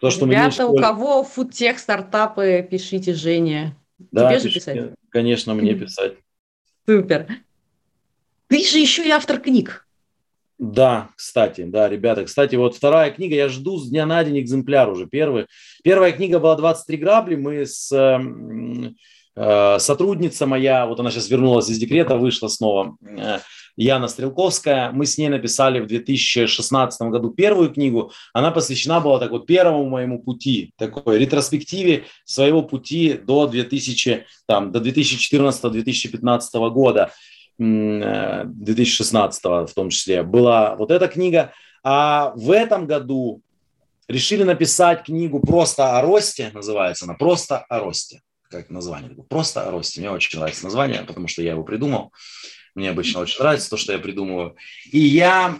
То, 0.00 0.10
что 0.10 0.26
Ребята, 0.26 0.66
у 0.66 0.76
кого 0.76 1.24
фудтех, 1.24 1.78
стартапы, 1.78 2.66
пишите 2.70 3.14
Жене. 3.14 3.76
Да, 3.98 4.28
Тебе 4.28 4.40
же 4.40 4.54
писать? 4.54 4.92
Конечно, 5.10 5.54
мне 5.54 5.74
писать. 5.74 6.14
Супер. 6.86 7.26
Ты 8.48 8.64
же 8.64 8.78
еще 8.78 9.04
и 9.06 9.10
автор 9.10 9.40
книг. 9.40 9.85
Да, 10.58 11.10
кстати, 11.16 11.64
да, 11.64 11.88
ребята. 11.88 12.24
Кстати, 12.24 12.56
вот 12.56 12.74
вторая 12.74 13.10
книга, 13.10 13.34
я 13.34 13.48
жду 13.48 13.76
с 13.76 13.90
дня 13.90 14.06
на 14.06 14.24
день 14.24 14.40
экземпляр 14.40 14.88
уже. 14.88 15.06
Первый. 15.06 15.46
Первая 15.84 16.12
книга 16.12 16.38
была 16.38 16.56
«23 16.56 16.96
грабли». 16.96 17.36
Мы 17.36 17.66
с 17.66 17.92
э, 19.36 19.78
сотрудница 19.78 20.46
моя, 20.46 20.86
вот 20.86 20.98
она 20.98 21.10
сейчас 21.10 21.28
вернулась 21.28 21.68
из 21.68 21.78
декрета, 21.78 22.16
вышла 22.16 22.48
снова, 22.48 22.96
э, 23.02 23.38
Яна 23.76 24.08
Стрелковская. 24.08 24.90
Мы 24.92 25.04
с 25.04 25.18
ней 25.18 25.28
написали 25.28 25.80
в 25.80 25.86
2016 25.86 27.02
году 27.10 27.30
первую 27.30 27.70
книгу. 27.70 28.12
Она 28.32 28.50
посвящена 28.50 29.00
была 29.00 29.18
так 29.18 29.32
вот 29.32 29.46
первому 29.46 29.86
моему 29.90 30.22
пути, 30.22 30.72
такой 30.78 31.18
ретроспективе 31.18 32.04
своего 32.24 32.62
пути 32.62 33.12
до 33.12 33.46
2000, 33.46 34.24
там, 34.46 34.72
до 34.72 34.78
2014-2015 34.80 36.70
года. 36.70 37.12
2016 37.58 39.44
в 39.44 39.68
том 39.74 39.90
числе, 39.90 40.22
была 40.22 40.76
вот 40.76 40.90
эта 40.90 41.08
книга. 41.08 41.52
А 41.82 42.32
в 42.34 42.50
этом 42.50 42.86
году 42.86 43.42
решили 44.08 44.42
написать 44.42 45.04
книгу 45.04 45.40
«Просто 45.40 45.98
о 45.98 46.02
росте», 46.02 46.50
называется 46.52 47.04
она 47.04 47.14
«Просто 47.14 47.58
о 47.58 47.80
росте». 47.80 48.20
Как 48.50 48.70
название? 48.70 49.10
«Просто 49.28 49.66
о 49.66 49.70
росте». 49.70 50.00
Мне 50.00 50.10
очень 50.10 50.38
нравится 50.38 50.64
название, 50.64 51.02
потому 51.02 51.28
что 51.28 51.42
я 51.42 51.52
его 51.52 51.64
придумал. 51.64 52.12
Мне 52.74 52.90
обычно 52.90 53.20
очень 53.20 53.40
нравится 53.40 53.70
то, 53.70 53.76
что 53.76 53.92
я 53.92 53.98
придумываю. 53.98 54.56
И 54.92 54.98
я, 54.98 55.58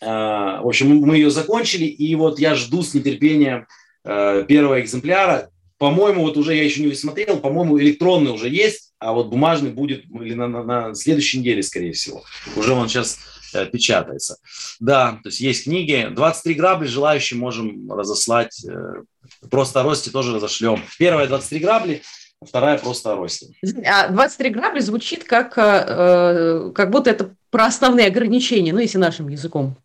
э, 0.00 0.06
в 0.06 0.66
общем, 0.66 0.96
мы 0.98 1.16
ее 1.16 1.30
закончили, 1.30 1.86
и 1.86 2.14
вот 2.14 2.38
я 2.38 2.54
жду 2.54 2.82
с 2.82 2.92
нетерпением 2.92 3.66
э, 4.04 4.44
первого 4.46 4.80
экземпляра. 4.80 5.50
По-моему, 5.78 6.22
вот 6.22 6.36
уже 6.36 6.54
я 6.54 6.62
еще 6.62 6.84
не 6.84 6.92
смотрел, 6.94 7.38
по-моему, 7.38 7.80
электронный 7.80 8.32
уже 8.32 8.50
есть, 8.50 8.89
а 9.00 9.12
вот 9.12 9.28
бумажный 9.28 9.70
будет 9.70 10.04
или 10.04 10.34
на, 10.34 10.46
на, 10.46 10.62
на 10.62 10.94
следующей 10.94 11.40
неделе, 11.40 11.62
скорее 11.62 11.92
всего. 11.92 12.22
Уже 12.54 12.74
он 12.74 12.88
сейчас 12.88 13.18
э, 13.54 13.64
печатается. 13.66 14.36
Да, 14.78 15.18
то 15.22 15.30
есть 15.30 15.40
есть 15.40 15.64
книги. 15.64 16.08
23 16.12 16.54
грабли 16.54 16.86
желающим 16.86 17.38
можем 17.38 17.90
разослать. 17.90 18.62
Э, 18.64 19.02
просто 19.50 19.80
о 19.80 19.82
росте 19.84 20.10
тоже 20.10 20.34
разошлем. 20.34 20.82
Первая 20.98 21.26
23 21.26 21.60
грабли, 21.60 22.02
вторая 22.46 22.76
просто 22.78 23.12
о 23.12 23.16
росте. 23.16 23.46
А 23.86 24.08
23 24.08 24.50
грабли 24.50 24.80
звучит 24.80 25.24
как, 25.24 25.54
э, 25.56 26.70
как 26.74 26.90
будто 26.90 27.08
это 27.08 27.34
про 27.50 27.66
основные 27.66 28.06
ограничения, 28.06 28.74
ну, 28.74 28.80
если 28.80 28.98
нашим 28.98 29.28
языком. 29.28 29.76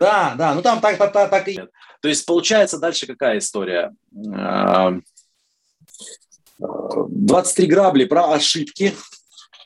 Да, 0.00 0.34
да, 0.36 0.54
ну 0.54 0.62
там 0.62 0.80
так, 0.80 0.96
так, 0.96 1.12
так, 1.12 1.30
так 1.30 1.46
и. 1.46 1.60
То 2.00 2.08
есть 2.08 2.26
получается 2.26 2.78
дальше 2.78 3.06
какая 3.06 3.38
история? 3.38 3.94
23 6.62 7.66
грабли 7.66 8.04
про 8.04 8.32
ошибки. 8.32 8.94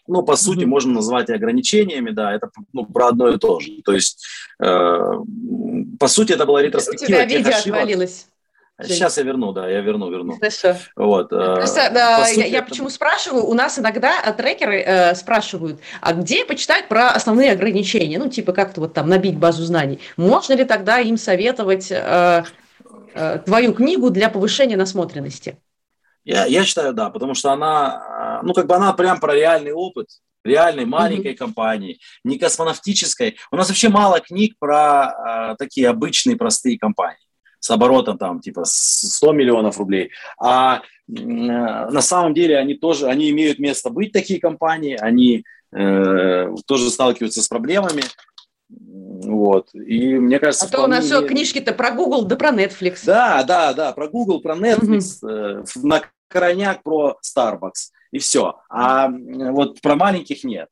Ну, 0.08 0.22
по 0.22 0.36
сути, 0.36 0.60
mm-hmm. 0.60 0.66
можно 0.66 0.92
назвать 0.92 1.30
и 1.30 1.34
ограничениями, 1.34 2.10
да, 2.10 2.32
это 2.32 2.50
ну, 2.72 2.84
про 2.86 3.08
одно 3.08 3.28
и 3.28 3.38
то 3.38 3.58
же. 3.58 3.82
То 3.84 3.92
есть, 3.92 4.24
э, 4.62 4.98
по 5.98 6.06
сути, 6.06 6.32
это 6.32 6.46
была 6.46 6.62
ретроспектива. 6.62 7.06
У 7.06 7.10
тебя 7.10 7.24
видео 7.24 7.50
ошибок. 7.50 7.80
отвалилось. 7.80 8.26
Сейчас 8.82 9.16
я 9.16 9.22
верну, 9.22 9.52
да, 9.52 9.68
я 9.68 9.80
верну, 9.80 10.10
верну. 10.10 10.36
Хорошо. 10.36 10.76
Вот. 10.96 11.32
Э, 11.32 11.56
Просто, 11.56 11.90
да, 11.92 12.28
я, 12.28 12.44
я 12.44 12.62
почему 12.62 12.90
спрашиваю, 12.90 13.44
у 13.46 13.54
нас 13.54 13.78
иногда 13.78 14.20
трекеры 14.32 14.80
э, 14.80 15.14
спрашивают, 15.14 15.80
а 16.02 16.12
где 16.12 16.44
почитать 16.44 16.86
про 16.86 17.10
основные 17.10 17.52
ограничения, 17.52 18.18
ну, 18.18 18.28
типа 18.28 18.52
как-то 18.52 18.82
вот 18.82 18.92
там 18.92 19.08
набить 19.08 19.38
базу 19.38 19.64
знаний. 19.64 19.98
Можно 20.18 20.54
ли 20.54 20.64
тогда 20.64 20.98
им 20.98 21.16
советовать 21.16 21.90
э, 21.90 22.44
э, 23.14 23.38
твою 23.46 23.72
книгу 23.72 24.10
для 24.10 24.28
повышения 24.28 24.76
насмотренности? 24.76 25.56
Я, 26.26 26.44
я 26.44 26.64
считаю, 26.64 26.92
да, 26.92 27.08
потому 27.08 27.34
что 27.34 27.52
она, 27.52 28.40
ну, 28.42 28.52
как 28.52 28.66
бы 28.66 28.74
она 28.74 28.92
прям 28.92 29.20
про 29.20 29.34
реальный 29.34 29.72
опыт, 29.72 30.08
реальной 30.46 30.84
маленькой 30.84 31.32
mm-hmm. 31.32 31.36
компании, 31.36 32.00
не 32.24 32.38
космонавтической. 32.38 33.36
У 33.50 33.56
нас 33.56 33.68
вообще 33.68 33.88
мало 33.88 34.20
книг 34.20 34.54
про 34.58 35.52
э, 35.52 35.56
такие 35.56 35.88
обычные 35.88 36.36
простые 36.36 36.78
компании 36.78 37.18
с 37.60 37.70
оборотом 37.70 38.18
там 38.18 38.40
типа 38.40 38.62
100 38.64 39.32
миллионов 39.32 39.78
рублей. 39.78 40.10
А 40.40 40.78
э, 40.78 40.80
на 41.12 42.00
самом 42.00 42.34
деле 42.34 42.58
они 42.58 42.74
тоже, 42.74 43.06
они 43.06 43.30
имеют 43.30 43.58
место 43.58 43.90
быть, 43.90 44.12
такие 44.12 44.40
компании, 44.40 44.96
они 45.00 45.44
э, 45.72 46.48
тоже 46.66 46.90
сталкиваются 46.90 47.42
с 47.42 47.48
проблемами. 47.48 48.02
Вот. 48.68 49.68
И 49.74 50.16
мне 50.18 50.38
кажется... 50.38 50.66
А 50.66 50.68
то 50.68 50.84
у 50.84 50.86
нас 50.86 51.04
все 51.04 51.24
книжки-то 51.26 51.72
про 51.72 51.92
Google 51.92 52.24
да 52.24 52.36
про 52.36 52.50
Netflix. 52.50 53.00
Да, 53.04 53.42
да, 53.44 53.72
да, 53.72 53.92
про 53.92 54.08
Google, 54.08 54.40
про 54.40 54.56
Netflix, 54.56 55.18
угу. 55.22 55.86
на 55.86 56.02
крайняк 56.28 56.82
про 56.82 57.18
Starbucks 57.24 57.90
и 58.12 58.18
все. 58.18 58.60
А 58.68 59.08
вот 59.08 59.80
про 59.80 59.96
маленьких 59.96 60.44
нет. 60.44 60.68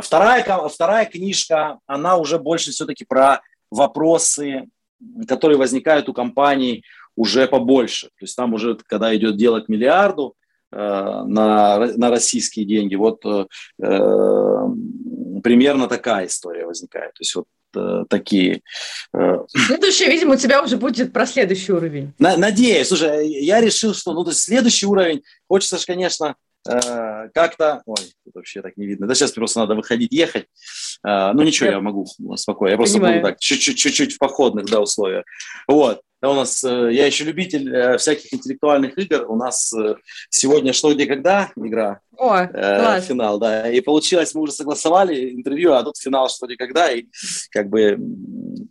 Вторая, 0.00 0.42
вторая 0.68 1.06
книжка, 1.06 1.78
она 1.86 2.16
уже 2.16 2.38
больше 2.38 2.70
все-таки 2.70 3.04
про 3.04 3.42
вопросы, 3.70 4.68
которые 5.28 5.58
возникают 5.58 6.08
у 6.08 6.14
компаний 6.14 6.84
уже 7.14 7.46
побольше. 7.46 8.06
То 8.08 8.22
есть 8.22 8.36
там 8.36 8.54
уже, 8.54 8.76
когда 8.86 9.14
идет 9.14 9.36
дело 9.36 9.60
к 9.60 9.68
миллиарду 9.68 10.34
э, 10.72 10.76
на, 10.76 11.78
на 11.96 12.10
российские 12.10 12.66
деньги, 12.66 12.94
вот 12.94 13.24
э, 13.24 13.46
э 13.82 14.60
примерно 15.42 15.86
такая 15.86 16.26
история 16.26 16.66
возникает. 16.66 17.12
То 17.12 17.20
есть 17.20 17.34
вот 17.36 17.46
э, 17.76 18.04
такие. 18.08 18.62
Э, 19.14 19.38
следующий, 19.48 20.06
видимо, 20.06 20.34
у 20.34 20.36
тебя 20.36 20.62
уже 20.62 20.76
будет 20.76 21.12
про 21.12 21.26
следующий 21.26 21.72
уровень. 21.72 22.12
На, 22.18 22.36
надеюсь. 22.36 22.88
Слушай, 22.88 23.28
я 23.28 23.60
решил, 23.60 23.94
что 23.94 24.12
ну, 24.12 24.24
то 24.24 24.30
есть 24.30 24.42
следующий 24.42 24.86
уровень, 24.86 25.22
хочется 25.48 25.78
же, 25.78 25.86
конечно, 25.86 26.36
э, 26.68 27.28
как-то... 27.34 27.82
Ой, 27.86 27.96
тут 28.24 28.34
вообще 28.34 28.62
так 28.62 28.76
не 28.76 28.86
видно. 28.86 29.06
Да 29.06 29.14
сейчас 29.14 29.32
просто 29.32 29.60
надо 29.60 29.74
выходить, 29.74 30.12
ехать. 30.12 30.46
Э, 31.06 31.32
ну 31.32 31.42
ничего, 31.42 31.66
я, 31.66 31.72
я 31.74 31.80
могу 31.80 32.06
спокойно. 32.36 32.72
Я 32.72 32.76
просто 32.76 32.98
Понимаю. 32.98 33.20
буду 33.20 33.32
так 33.32 33.40
чуть-чуть 33.40 34.14
в 34.14 34.18
походных 34.18 34.66
да, 34.66 34.80
условиях. 34.80 35.24
Вот. 35.68 36.00
У 36.30 36.34
нас, 36.34 36.62
э, 36.64 36.92
я 36.92 37.06
еще 37.06 37.24
любитель 37.24 37.74
э, 37.74 37.98
всяких 37.98 38.32
интеллектуальных 38.32 38.96
игр. 38.98 39.24
У 39.28 39.36
нас 39.36 39.72
э, 39.72 39.96
сегодня 40.30 40.72
«Что, 40.72 40.94
где, 40.94 41.06
когда» 41.06 41.50
игра. 41.56 42.00
О, 42.16 42.36
э, 42.38 43.00
финал, 43.00 43.38
да. 43.38 43.70
И 43.70 43.80
получилось, 43.80 44.34
мы 44.34 44.42
уже 44.42 44.52
согласовали 44.52 45.34
интервью, 45.34 45.72
а 45.72 45.82
тут 45.82 45.96
финал 45.98 46.28
«Что, 46.28 46.46
где, 46.46 46.56
когда». 46.56 46.90
И 46.90 47.06
как 47.50 47.68
бы 47.68 47.98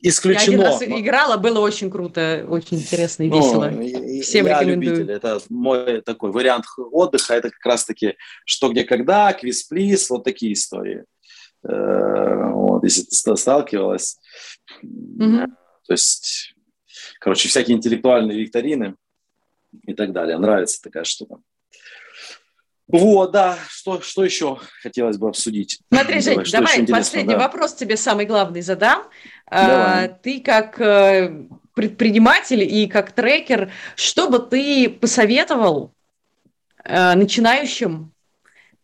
исключено. 0.01 0.51
Я 0.51 0.57
один 0.57 0.61
раз 0.61 0.81
играла, 0.81 1.37
было 1.37 1.59
очень 1.59 1.91
круто, 1.91 2.45
очень 2.49 2.77
интересно 2.77 3.23
и 3.23 3.29
ну, 3.29 3.37
весело. 3.37 4.21
Всем 4.21 4.45
я 4.45 4.59
рекомендую. 4.59 4.97
любитель. 4.97 5.11
Это 5.11 5.39
мой 5.49 6.01
такой 6.01 6.31
вариант 6.31 6.65
отдыха. 6.77 7.33
Это 7.35 7.49
как 7.49 7.65
раз-таки 7.65 8.15
«Что, 8.45 8.69
где, 8.69 8.83
когда», 8.83 9.31
«Квиз-плиз», 9.33 10.09
вот 10.09 10.23
такие 10.23 10.53
истории. 10.53 11.03
Вот, 11.63 12.83
если 12.83 13.03
ты 13.03 13.35
сталкивалась. 13.37 14.17
Угу. 14.83 15.47
То 15.87 15.93
есть 15.93 16.54
короче, 17.19 17.49
всякие 17.49 17.77
интеллектуальные 17.77 18.39
викторины 18.39 18.95
и 19.85 19.93
так 19.93 20.13
далее. 20.13 20.37
Нравится 20.37 20.81
такая 20.81 21.03
штука. 21.03 21.37
Вот, 22.87 23.31
да, 23.31 23.57
что, 23.67 24.01
что 24.01 24.23
еще 24.23 24.59
хотелось 24.81 25.17
бы 25.17 25.27
обсудить? 25.27 25.79
Смотри, 25.91 26.21
Жень, 26.21 26.43
давай, 26.51 26.81
давай 26.83 27.01
последний 27.01 27.33
да. 27.33 27.39
вопрос 27.39 27.73
тебе 27.73 27.97
самый 27.97 28.27
главный 28.27 28.61
задам. 28.61 29.07
А, 29.47 30.07
ты 30.07 30.39
как 30.39 30.79
э, 30.79 31.47
предприниматель 31.73 32.61
и 32.61 32.87
как 32.87 33.11
трекер, 33.11 33.71
что 33.95 34.29
бы 34.29 34.37
ты 34.37 34.87
посоветовал 34.89 35.95
э, 36.83 37.15
начинающим 37.15 38.11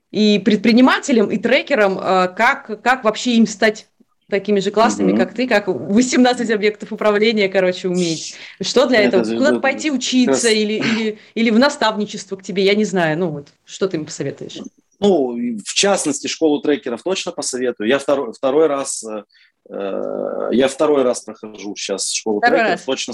и 0.09 0.39
предпринимателям, 0.39 1.29
и 1.29 1.37
трекерам, 1.37 1.99
э, 1.99 2.27
как, 2.35 2.81
как 2.81 3.03
вообще 3.03 3.35
им 3.35 3.45
стать 3.45 3.87
такими 4.31 4.59
же 4.59 4.71
классными, 4.71 5.11
mm-hmm. 5.11 5.17
как 5.17 5.33
ты, 5.35 5.47
как 5.47 5.67
18 5.67 6.49
объектов 6.49 6.91
управления, 6.91 7.49
короче, 7.49 7.87
уметь. 7.87 8.35
Что 8.59 8.87
для 8.87 9.03
этого? 9.03 9.21
Это, 9.21 9.35
Куда-то 9.35 9.59
пойти 9.59 9.91
учиться 9.91 10.49
или, 10.49 10.73
или, 10.73 11.19
или 11.35 11.49
в 11.51 11.59
наставничество 11.59 12.35
к 12.37 12.43
тебе, 12.43 12.63
я 12.63 12.73
не 12.73 12.85
знаю. 12.85 13.19
Ну 13.19 13.29
вот, 13.29 13.49
что 13.65 13.87
ты 13.87 13.97
им 13.97 14.05
посоветуешь? 14.05 14.59
Ну, 14.99 15.35
в 15.63 15.73
частности, 15.73 16.27
школу 16.27 16.61
трекеров 16.61 17.03
точно 17.03 17.31
посоветую. 17.31 17.87
Я 17.87 17.99
второй, 17.99 18.33
второй 18.33 18.67
раз, 18.67 19.03
э, 19.03 20.49
я 20.51 20.67
второй 20.67 21.03
раз 21.03 21.21
прохожу 21.21 21.75
сейчас 21.75 22.11
школу 22.11 22.39
второй 22.39 22.59
трекеров. 22.59 22.79
Раз. 22.79 22.85
Точно, 22.85 23.13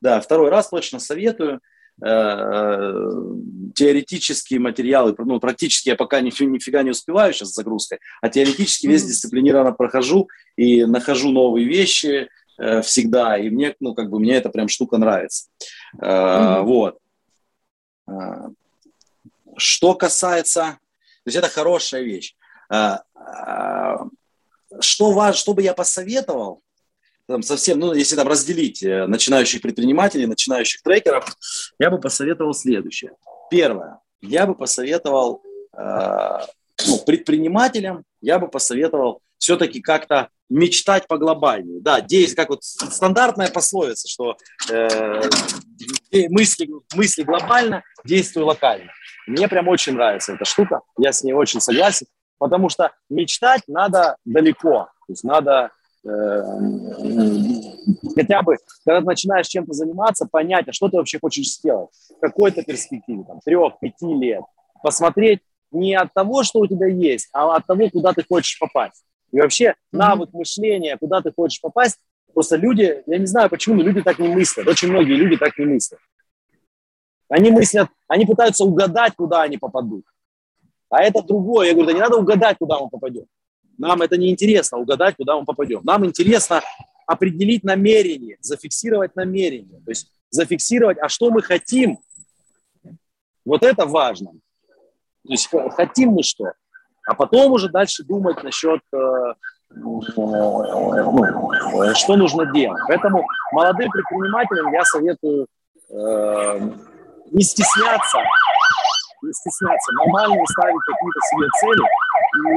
да, 0.00 0.20
второй 0.20 0.50
раз 0.50 0.68
точно 0.68 0.98
советую. 0.98 1.60
Э, 2.00 2.92
теоретические 3.74 4.60
материалы, 4.60 5.14
ну, 5.18 5.40
практически 5.40 5.88
я 5.88 5.96
пока 5.96 6.20
нифига, 6.20 6.50
нифига 6.50 6.82
не 6.82 6.90
успеваю 6.90 7.32
сейчас 7.32 7.50
с 7.50 7.54
загрузкой, 7.54 7.98
а 8.20 8.28
теоретически 8.28 8.86
весь 8.86 9.04
дисциплинированно 9.04 9.72
прохожу 9.72 10.28
и 10.56 10.84
нахожу 10.84 11.30
новые 11.30 11.66
вещи 11.66 12.28
э, 12.58 12.82
всегда, 12.82 13.36
и 13.36 13.50
мне, 13.50 13.74
ну, 13.80 13.94
как 13.94 14.10
бы, 14.10 14.20
мне 14.20 14.36
это 14.36 14.48
прям 14.48 14.68
штука 14.68 14.98
нравится. 14.98 15.48
Mm-hmm. 15.96 16.62
Вот. 16.62 16.98
Что 19.56 19.94
касается, 19.94 20.78
то 21.24 21.26
есть 21.26 21.36
это 21.36 21.48
хорошая 21.48 22.02
вещь. 22.02 22.36
Что 24.80 25.12
важно, 25.12 25.34
что 25.34 25.52
бы 25.52 25.62
я 25.62 25.74
посоветовал, 25.74 26.62
там, 27.28 27.42
совсем, 27.42 27.78
ну, 27.78 27.92
если 27.92 28.16
там 28.16 28.26
разделить 28.26 28.82
э, 28.82 29.06
начинающих 29.06 29.60
предпринимателей, 29.60 30.26
начинающих 30.26 30.82
трекеров, 30.82 31.36
я 31.78 31.90
бы 31.90 32.00
посоветовал 32.00 32.54
следующее. 32.54 33.12
Первое, 33.50 34.00
я 34.22 34.46
бы 34.46 34.54
посоветовал 34.54 35.42
э, 35.76 36.38
ну, 36.86 36.98
предпринимателям, 37.04 38.04
я 38.22 38.38
бы 38.38 38.48
посоветовал 38.48 39.20
все-таки 39.36 39.80
как-то 39.82 40.30
мечтать 40.48 41.06
по 41.06 41.18
глобальнее. 41.18 41.80
Да, 41.82 42.00
действие, 42.00 42.36
как 42.36 42.48
вот 42.48 42.64
стандартная 42.64 43.50
пословица, 43.50 44.08
что 44.08 44.36
э, 44.70 45.20
мысли, 46.30 46.70
мысли 46.94 47.22
глобально, 47.24 47.84
действуй 48.04 48.44
локально. 48.44 48.90
Мне 49.26 49.48
прям 49.48 49.68
очень 49.68 49.92
нравится 49.92 50.32
эта 50.32 50.46
штука, 50.46 50.80
я 50.98 51.12
с 51.12 51.22
ней 51.22 51.34
очень 51.34 51.60
согласен, 51.60 52.06
потому 52.38 52.70
что 52.70 52.90
мечтать 53.10 53.62
надо 53.66 54.16
далеко, 54.24 54.88
то 55.06 55.12
есть 55.12 55.24
надо 55.24 55.72
хотя 58.14 58.42
бы, 58.42 58.56
когда 58.84 59.00
ты 59.00 59.06
начинаешь 59.06 59.48
чем-то 59.48 59.72
заниматься, 59.72 60.26
понять, 60.30 60.68
а 60.68 60.72
что 60.72 60.88
ты 60.88 60.96
вообще 60.96 61.18
хочешь 61.18 61.54
сделать, 61.54 61.90
в 62.16 62.20
какой-то 62.20 62.62
перспективе, 62.62 63.24
там, 63.24 63.40
трех, 63.40 63.78
пяти 63.80 64.06
лет, 64.06 64.42
посмотреть 64.82 65.40
не 65.70 65.94
от 65.94 66.12
того, 66.14 66.42
что 66.44 66.60
у 66.60 66.66
тебя 66.66 66.86
есть, 66.86 67.28
а 67.32 67.56
от 67.56 67.66
того, 67.66 67.90
куда 67.90 68.12
ты 68.12 68.24
хочешь 68.28 68.58
попасть. 68.58 69.04
И 69.32 69.40
вообще 69.40 69.74
навык 69.92 70.32
мышления, 70.32 70.96
куда 70.96 71.20
ты 71.20 71.32
хочешь 71.32 71.60
попасть, 71.60 71.98
просто 72.32 72.56
люди, 72.56 73.02
я 73.06 73.18
не 73.18 73.26
знаю 73.26 73.50
почему, 73.50 73.76
но 73.76 73.82
люди 73.82 74.02
так 74.02 74.18
не 74.18 74.28
мыслят, 74.28 74.66
очень 74.66 74.88
многие 74.88 75.14
люди 75.14 75.36
так 75.36 75.58
не 75.58 75.66
мыслят. 75.66 76.00
Они 77.28 77.50
мыслят, 77.50 77.88
они 78.06 78.24
пытаются 78.24 78.64
угадать, 78.64 79.14
куда 79.14 79.42
они 79.42 79.58
попадут. 79.58 80.04
А 80.90 81.02
это 81.02 81.22
другое. 81.22 81.68
Я 81.68 81.74
говорю, 81.74 81.88
да 81.88 81.92
не 81.92 82.00
надо 82.00 82.16
угадать, 82.16 82.56
куда 82.58 82.78
мы 82.80 82.88
попадем. 82.88 83.26
Нам 83.78 84.02
это 84.02 84.16
не 84.16 84.30
интересно 84.30 84.78
угадать, 84.78 85.16
куда 85.16 85.38
мы 85.38 85.44
попадем. 85.44 85.80
Нам 85.84 86.04
интересно 86.04 86.62
определить 87.06 87.64
намерение, 87.64 88.36
зафиксировать 88.40 89.16
намерение. 89.16 89.80
То 89.84 89.90
есть 89.90 90.10
зафиксировать, 90.30 90.98
а 91.00 91.08
что 91.08 91.30
мы 91.30 91.42
хотим. 91.42 91.98
Вот 93.44 93.62
это 93.62 93.86
важно. 93.86 94.32
То 95.26 95.32
есть 95.32 95.48
хотим 95.74 96.10
мы 96.10 96.22
что. 96.22 96.52
А 97.06 97.14
потом 97.14 97.52
уже 97.52 97.70
дальше 97.70 98.04
думать 98.04 98.42
насчет, 98.42 98.80
э, 98.92 99.32
ну, 99.70 100.02
что 100.02 102.16
нужно 102.16 102.52
делать. 102.52 102.82
Поэтому 102.86 103.26
молодым 103.52 103.90
предпринимателям 103.90 104.70
я 104.72 104.84
советую 104.84 105.46
э, 105.88 106.60
не 107.30 107.42
стесняться, 107.42 108.18
не 109.22 109.32
стесняться, 109.32 109.92
нормально 109.92 110.44
ставить 110.46 110.82
какие-то 110.86 111.20
себе 111.30 111.48
цели 111.60 111.86
и 112.38 112.40
э, 112.50 112.52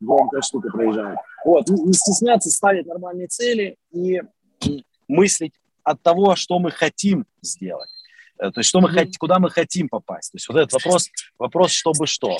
Громкая 0.00 0.42
штука 0.42 0.70
проезжает. 0.70 1.18
Вот, 1.44 1.68
не 1.68 1.92
стесняться 1.92 2.50
ставить 2.50 2.86
нормальные 2.86 3.28
цели 3.28 3.76
и 3.90 4.22
мыслить 5.08 5.54
от 5.82 6.02
того, 6.02 6.36
что 6.36 6.58
мы 6.58 6.70
хотим 6.70 7.26
сделать. 7.42 7.90
Э, 8.38 8.50
то 8.50 8.60
есть, 8.60 8.68
что 8.68 8.80
мы 8.80 8.90
хотим, 8.90 9.14
куда 9.18 9.38
мы 9.38 9.50
хотим 9.50 9.88
попасть. 9.88 10.32
То 10.32 10.36
есть, 10.36 10.48
вот 10.48 10.58
этот 10.58 10.72
вопрос, 10.72 11.08
вопрос, 11.38 11.70
чтобы 11.72 12.06
что. 12.06 12.36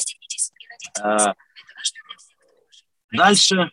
Э, 1.03 1.35
дальше, 3.13 3.71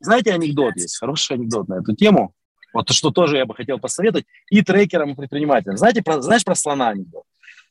знаете, 0.00 0.32
анекдот 0.32 0.76
есть, 0.76 0.98
хороший 0.98 1.36
анекдот 1.36 1.68
на 1.68 1.80
эту 1.80 1.94
тему. 1.94 2.34
Вот 2.72 2.90
что 2.90 3.10
тоже 3.10 3.36
я 3.36 3.46
бы 3.46 3.54
хотел 3.54 3.78
посоветовать 3.78 4.26
и 4.50 4.62
трекерам, 4.62 5.12
и 5.12 5.14
предпринимателям. 5.14 5.76
Знаете, 5.76 6.02
про, 6.02 6.20
знаешь 6.20 6.44
про 6.44 6.54
слона 6.54 6.90
анекдот? 6.90 7.24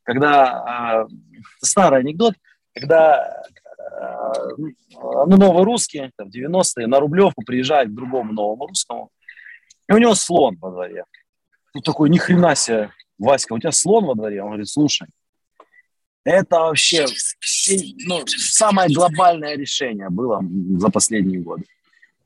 Когда, 0.04 1.08
э, 1.08 1.14
старый 1.62 2.00
анекдот, 2.00 2.34
когда 2.74 3.44
э, 3.78 4.56
ну, 4.58 5.38
новый 5.38 5.64
русский, 5.64 6.12
там, 6.18 6.30
90-е, 6.30 6.88
на 6.88 7.00
Рублевку 7.00 7.44
приезжает 7.44 7.90
к 7.90 7.94
другому 7.94 8.34
новому 8.34 8.68
русскому, 8.68 9.10
и 9.88 9.94
у 9.94 9.98
него 9.98 10.16
слон 10.16 10.58
во 10.60 10.72
дворе. 10.72 11.06
Ну, 11.74 11.82
такой, 11.82 12.10
ни 12.10 12.18
хрена 12.18 12.56
себе, 12.56 12.92
Васька, 13.18 13.54
у 13.54 13.60
тебя 13.60 13.72
слон 13.72 14.06
во 14.06 14.16
дворе? 14.16 14.42
Он 14.42 14.50
говорит, 14.50 14.70
слушай, 14.70 15.08
это 16.24 16.60
вообще 16.60 17.06
ну, 18.06 18.24
самое 18.28 18.94
глобальное 18.94 19.56
решение 19.56 20.10
было 20.10 20.42
за 20.78 20.90
последние 20.90 21.40
годы. 21.40 21.64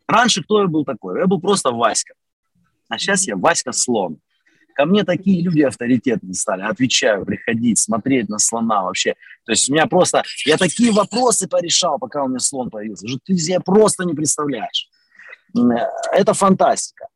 Раньше 0.07 0.43
кто 0.43 0.61
я 0.61 0.67
был 0.67 0.84
такой? 0.84 1.19
Я 1.19 1.28
был 1.28 1.39
просто 1.39 1.71
Васька. 1.71 2.13
А 2.93 2.99
сейчас 2.99 3.27
я 3.27 3.35
Васька 3.35 3.71
Слон. 3.71 4.19
Ко 4.75 4.85
мне 4.85 5.03
такие 5.03 5.41
люди 5.41 5.61
авторитетные 5.61 6.35
стали. 6.35 6.61
Отвечаю, 6.61 7.25
приходить, 7.25 7.79
смотреть 7.79 8.29
на 8.29 8.37
слона 8.37 8.83
вообще. 8.83 9.15
То 9.45 9.51
есть 9.51 9.67
у 9.67 9.73
меня 9.73 9.87
просто... 9.87 10.21
Я 10.45 10.57
такие 10.57 10.91
вопросы 10.91 11.47
порешал, 11.47 11.97
пока 11.97 12.23
у 12.23 12.27
меня 12.27 12.37
слон 12.37 12.69
появился. 12.69 13.07
Ты 13.25 13.35
себе 13.37 13.59
просто 13.59 14.03
не 14.05 14.13
представляешь. 14.13 14.89
Это 16.11 16.33
фантастика. 16.35 17.07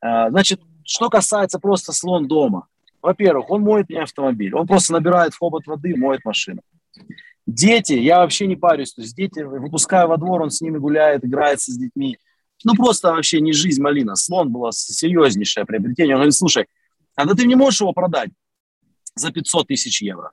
А, 0.00 0.30
значит, 0.30 0.60
что 0.84 1.08
касается 1.08 1.60
просто 1.60 1.92
слон 1.92 2.26
дома. 2.26 2.66
Во-первых, 3.00 3.50
он 3.50 3.62
моет 3.62 3.88
мне 3.88 4.02
автомобиль. 4.02 4.52
Он 4.54 4.66
просто 4.66 4.92
набирает 4.92 5.32
в 5.34 5.38
хобот 5.38 5.64
воды, 5.66 5.94
моет 5.96 6.24
машину. 6.24 6.60
Дети, 7.46 7.92
я 7.92 8.18
вообще 8.18 8.48
не 8.48 8.56
парюсь. 8.56 8.94
То 8.94 9.02
есть 9.02 9.16
дети, 9.16 9.40
выпускаю 9.40 10.08
во 10.08 10.16
двор, 10.16 10.42
он 10.42 10.50
с 10.50 10.60
ними 10.60 10.78
гуляет, 10.78 11.24
играется 11.24 11.70
с 11.70 11.76
детьми. 11.76 12.18
Ну, 12.64 12.74
просто 12.74 13.12
вообще 13.12 13.40
не 13.40 13.52
жизнь 13.52 13.80
малина. 13.80 14.16
Слон 14.16 14.50
было 14.50 14.72
серьезнейшее 14.72 15.64
приобретение. 15.64 16.14
Он 16.14 16.20
говорит, 16.20 16.34
слушай, 16.34 16.66
а 17.16 17.24
да 17.24 17.34
ты 17.34 17.46
не 17.46 17.54
можешь 17.54 17.80
его 17.80 17.92
продать 17.92 18.30
за 19.14 19.32
500 19.32 19.68
тысяч 19.68 20.02
евро. 20.02 20.32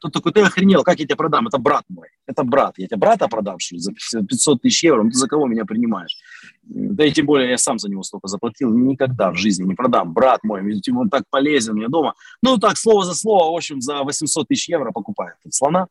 Тут 0.00 0.12
такой, 0.12 0.32
ты 0.32 0.40
охренел, 0.40 0.82
как 0.82 0.98
я 1.00 1.06
тебя 1.06 1.16
продам? 1.16 1.48
Это 1.48 1.58
брат 1.58 1.84
мой. 1.88 2.08
Это 2.26 2.44
брат. 2.44 2.74
Я 2.76 2.86
тебе 2.86 2.98
брата 2.98 3.28
продам, 3.28 3.58
что 3.58 3.76
ли, 3.76 3.80
за 3.80 3.92
500 3.92 4.62
тысяч 4.62 4.84
евро? 4.84 5.02
Ну, 5.02 5.10
ты 5.10 5.16
за 5.16 5.26
кого 5.26 5.46
меня 5.46 5.64
принимаешь? 5.64 6.16
Да 6.62 7.04
и 7.04 7.12
тем 7.12 7.26
более 7.26 7.50
я 7.50 7.58
сам 7.58 7.78
за 7.78 7.88
него 7.88 8.02
столько 8.02 8.28
заплатил. 8.28 8.72
Никогда 8.74 9.30
в 9.30 9.36
жизни 9.36 9.64
не 9.64 9.74
продам. 9.74 10.12
Брат 10.12 10.44
мой, 10.44 10.62
ведь 10.62 10.88
он 10.90 11.08
так 11.08 11.22
полезен 11.30 11.74
мне 11.74 11.88
дома. 11.88 12.14
Ну, 12.42 12.58
так, 12.58 12.76
слово 12.76 13.04
за 13.04 13.14
слово, 13.14 13.52
в 13.52 13.56
общем, 13.56 13.80
за 13.80 14.02
800 14.02 14.48
тысяч 14.48 14.68
евро 14.68 14.92
покупает 14.92 15.36
слона 15.50 15.86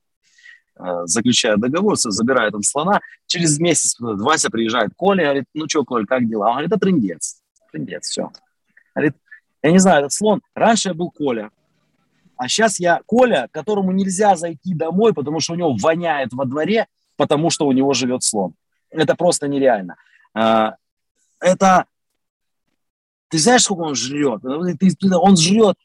заключает 1.05 1.59
договор, 1.59 1.95
забирает 1.97 2.53
он 2.53 2.63
слона. 2.63 3.01
Через 3.25 3.59
месяц 3.59 3.95
Вася 3.99 4.49
приезжает, 4.49 4.91
Коля, 4.95 5.23
говорит, 5.23 5.45
ну 5.53 5.67
что, 5.67 5.83
Коль, 5.83 6.05
как 6.05 6.27
дела? 6.27 6.47
Он 6.47 6.53
говорит, 6.53 6.71
это 6.71 6.79
трендец. 6.79 7.41
Трендец, 7.71 8.09
все. 8.09 8.31
Говорит, 8.93 9.15
я 9.63 9.71
не 9.71 9.79
знаю, 9.79 9.99
этот 9.99 10.13
слон, 10.13 10.41
раньше 10.53 10.89
я 10.89 10.93
был 10.93 11.11
Коля, 11.11 11.49
а 12.37 12.47
сейчас 12.47 12.79
я 12.79 13.01
Коля, 13.05 13.47
которому 13.51 13.91
нельзя 13.91 14.35
зайти 14.35 14.73
домой, 14.73 15.13
потому 15.13 15.39
что 15.39 15.53
у 15.53 15.55
него 15.55 15.75
воняет 15.75 16.33
во 16.33 16.45
дворе, 16.45 16.87
потому 17.15 17.49
что 17.49 17.65
у 17.65 17.71
него 17.71 17.93
живет 17.93 18.23
слон. 18.23 18.53
Это 18.89 19.15
просто 19.15 19.47
нереально. 19.47 19.95
А, 20.33 20.75
это... 21.39 21.85
Ты 23.29 23.39
знаешь, 23.39 23.63
сколько 23.63 23.81
он 23.81 23.95
жрет? 23.95 24.45
Он 24.45 25.37
жрет 25.37 25.77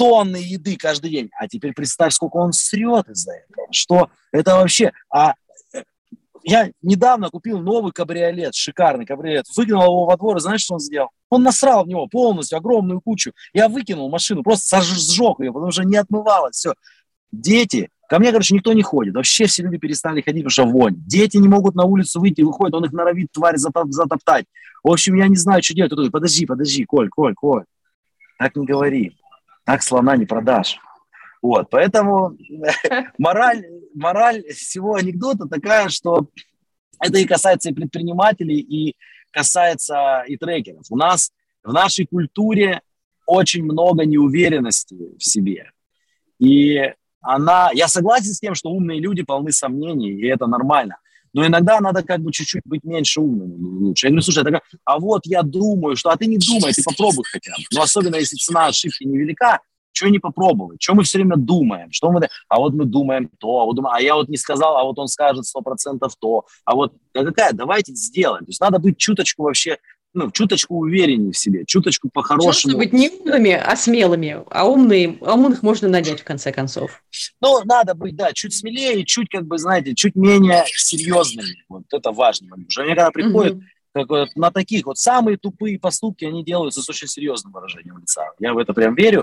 тонны 0.00 0.36
еды 0.36 0.76
каждый 0.78 1.10
день. 1.10 1.30
А 1.38 1.46
теперь 1.46 1.74
представь, 1.74 2.14
сколько 2.14 2.36
он 2.36 2.54
срет 2.54 3.06
из-за 3.10 3.32
этого. 3.32 3.66
Что 3.70 4.10
это 4.32 4.54
вообще... 4.54 4.92
А 5.14 5.34
я 6.42 6.70
недавно 6.80 7.28
купил 7.28 7.60
новый 7.60 7.92
кабриолет, 7.92 8.54
шикарный 8.54 9.04
кабриолет, 9.04 9.44
выкинул 9.54 9.82
его 9.82 10.06
во 10.06 10.16
двор, 10.16 10.38
и 10.38 10.40
знаешь, 10.40 10.62
что 10.62 10.74
он 10.74 10.80
сделал? 10.80 11.10
Он 11.28 11.42
насрал 11.42 11.84
в 11.84 11.88
него 11.88 12.06
полностью, 12.06 12.56
огромную 12.56 13.02
кучу. 13.02 13.32
Я 13.52 13.68
выкинул 13.68 14.08
машину, 14.08 14.42
просто 14.42 14.80
сжег 14.80 15.40
ее, 15.40 15.52
потому 15.52 15.70
что 15.70 15.82
не 15.82 15.98
отмывалось, 15.98 16.56
все. 16.56 16.72
Дети, 17.30 17.90
ко 18.08 18.18
мне, 18.18 18.32
короче, 18.32 18.54
никто 18.54 18.72
не 18.72 18.82
ходит. 18.82 19.14
Вообще 19.14 19.44
все 19.44 19.64
люди 19.64 19.76
перестали 19.76 20.22
ходить, 20.22 20.44
потому 20.44 20.50
что 20.50 20.64
вонь. 20.64 20.94
Дети 20.96 21.36
не 21.36 21.46
могут 21.46 21.74
на 21.74 21.84
улицу 21.84 22.20
выйти, 22.20 22.40
выходят, 22.40 22.74
он 22.74 22.86
их 22.86 22.92
норовит, 22.92 23.28
тварь, 23.32 23.58
затоп, 23.58 23.88
затоптать. 23.90 24.46
В 24.82 24.90
общем, 24.90 25.16
я 25.16 25.28
не 25.28 25.36
знаю, 25.36 25.62
что 25.62 25.74
делать. 25.74 25.92
Подожди, 26.10 26.46
подожди, 26.46 26.86
Коль, 26.86 27.10
Коль, 27.10 27.34
Коль. 27.34 27.64
Так 28.38 28.56
не 28.56 28.64
говори. 28.64 29.14
Так 29.70 29.84
слона 29.84 30.16
не 30.16 30.26
продашь. 30.26 30.80
Вот, 31.42 31.70
поэтому 31.70 32.36
мораль, 33.18 33.64
мораль 33.94 34.42
всего 34.48 34.96
анекдота 34.96 35.46
такая, 35.46 35.88
что 35.90 36.26
это 36.98 37.18
и 37.18 37.24
касается 37.24 37.70
и 37.70 37.72
предпринимателей, 37.72 38.58
и 38.58 38.96
касается 39.30 40.24
и 40.26 40.36
трекеров. 40.36 40.86
У 40.90 40.96
нас 40.96 41.30
в 41.62 41.72
нашей 41.72 42.06
культуре 42.06 42.80
очень 43.26 43.62
много 43.62 44.04
неуверенности 44.04 44.96
в 45.16 45.22
себе. 45.22 45.70
И 46.40 46.92
она, 47.20 47.70
я 47.72 47.86
согласен 47.86 48.34
с 48.34 48.40
тем, 48.40 48.56
что 48.56 48.70
умные 48.70 48.98
люди 48.98 49.22
полны 49.22 49.52
сомнений, 49.52 50.10
и 50.10 50.26
это 50.26 50.48
нормально. 50.48 50.96
Но 51.32 51.46
иногда 51.46 51.80
надо 51.80 52.02
как 52.02 52.20
бы 52.20 52.32
чуть-чуть 52.32 52.62
быть 52.64 52.84
меньше 52.84 53.20
умным 53.20 53.54
лучше. 53.82 54.06
Я 54.06 54.10
говорю, 54.10 54.22
слушай, 54.22 54.44
такая, 54.44 54.62
а 54.84 54.98
вот 54.98 55.22
я 55.26 55.42
думаю, 55.42 55.96
что, 55.96 56.10
а 56.10 56.16
ты 56.16 56.26
не 56.26 56.38
думай, 56.38 56.72
ты 56.72 56.82
попробуй 56.82 57.24
хотя 57.30 57.52
бы. 57.52 57.62
Но 57.72 57.82
особенно 57.82 58.16
если 58.16 58.36
цена 58.36 58.66
ошибки 58.66 59.04
невелика, 59.04 59.60
что 59.92 60.08
не 60.08 60.18
попробовать? 60.18 60.82
Что 60.82 60.94
мы 60.94 61.02
все 61.02 61.18
время 61.18 61.36
думаем? 61.36 61.90
Что 61.92 62.10
мы, 62.10 62.28
а 62.48 62.58
вот 62.58 62.74
мы 62.74 62.84
думаем 62.84 63.28
то, 63.38 63.60
а, 63.60 63.64
вот 63.64 63.74
думаем, 63.74 63.94
а 63.94 64.00
я 64.00 64.14
вот 64.14 64.28
не 64.28 64.36
сказал, 64.36 64.76
а 64.76 64.84
вот 64.84 64.98
он 64.98 65.08
скажет 65.08 65.44
сто 65.44 65.60
процентов 65.60 66.14
то. 66.18 66.46
А 66.64 66.74
вот 66.74 66.94
да 67.12 67.24
какая? 67.24 67.52
Давайте 67.52 67.94
сделаем. 67.94 68.44
То 68.44 68.50
есть 68.50 68.60
надо 68.60 68.78
быть 68.78 68.98
чуточку 68.98 69.42
вообще 69.42 69.78
ну, 70.12 70.30
чуточку 70.30 70.76
увереннее 70.76 71.32
в 71.32 71.38
себе, 71.38 71.64
чуточку 71.64 72.08
по-хорошему. 72.12 72.72
Нужно 72.72 72.78
быть 72.78 72.92
не 72.92 73.10
умными, 73.10 73.52
а 73.52 73.76
смелыми, 73.76 74.42
а 74.50 74.68
умные, 74.68 75.18
а 75.20 75.34
умных 75.34 75.62
можно 75.62 75.88
нанять 75.88 76.20
в 76.20 76.24
конце 76.24 76.52
концов. 76.52 77.02
Ну, 77.40 77.62
надо 77.64 77.94
быть, 77.94 78.16
да, 78.16 78.32
чуть 78.32 78.54
смелее, 78.54 79.04
чуть, 79.04 79.28
как 79.28 79.46
бы, 79.46 79.58
знаете, 79.58 79.94
чуть 79.94 80.16
менее 80.16 80.64
серьезными. 80.66 81.64
Вот 81.68 81.84
это 81.92 82.10
важно. 82.10 82.56
Уже 82.68 82.82
мне 82.82 82.94
когда 82.94 83.10
приходят 83.10 83.54
угу 83.54 83.62
как 83.92 84.08
вот 84.08 84.28
на 84.36 84.50
таких 84.50 84.86
вот 84.86 84.98
самые 84.98 85.36
тупые 85.36 85.78
поступки 85.78 86.24
они 86.24 86.44
делаются 86.44 86.80
с 86.80 86.88
очень 86.88 87.08
серьезным 87.08 87.52
выражением 87.52 87.98
лица. 87.98 88.30
Я 88.38 88.54
в 88.54 88.58
это 88.58 88.72
прям 88.72 88.94
верю. 88.94 89.22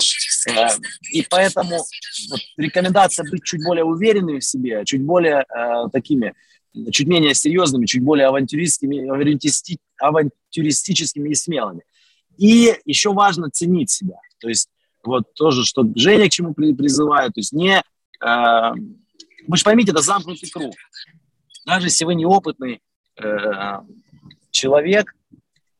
Э, 0.50 0.68
и 1.12 1.26
поэтому 1.30 1.78
вот, 1.78 2.40
рекомендация 2.58 3.30
быть 3.30 3.44
чуть 3.44 3.64
более 3.64 3.86
уверенными 3.86 4.40
в 4.40 4.44
себе, 4.44 4.84
чуть 4.86 5.02
более 5.04 5.46
э, 5.50 5.90
такими, 5.92 6.34
чуть 6.91 7.07
менее 7.07 7.34
серьезными, 7.34 7.86
чуть 7.86 8.03
более 8.03 8.28
авантюристскими, 8.28 9.07
авантюристическими 9.99 11.30
и 11.30 11.36
смелыми. 11.36 11.84
И 12.38 12.76
еще 12.86 13.13
важно 13.13 13.49
ценить 13.49 13.89
себя. 13.89 14.20
То 14.39 14.47
есть 14.49 14.70
вот 15.03 15.34
тоже, 15.34 15.65
что 15.65 15.84
Женя 15.95 16.28
к 16.28 16.32
чему 16.32 16.53
призывает, 16.53 17.34
то 17.34 17.39
есть 17.39 17.53
не... 17.53 17.82
Э, 18.24 18.72
вы 19.47 19.57
же 19.57 19.63
поймите, 19.63 19.91
это 19.91 20.01
замкнутый 20.01 20.49
круг. 20.49 20.74
Даже 21.65 21.88
если 21.88 22.05
вы 22.05 22.15
неопытный 22.15 22.82
э, 23.18 23.82
человек, 24.51 25.15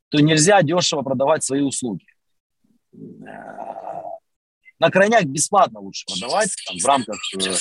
то 0.08 0.20
нельзя 0.20 0.62
дешево 0.62 1.02
продавать 1.02 1.44
свои 1.44 1.60
услуги. 1.60 2.04
На 4.78 4.90
крайняк 4.90 5.24
бесплатно 5.24 5.80
лучше 5.80 6.06
продавать 6.06 6.54
там, 6.66 6.78
в 6.78 6.86
рамках 6.86 7.18
э, 7.34 7.54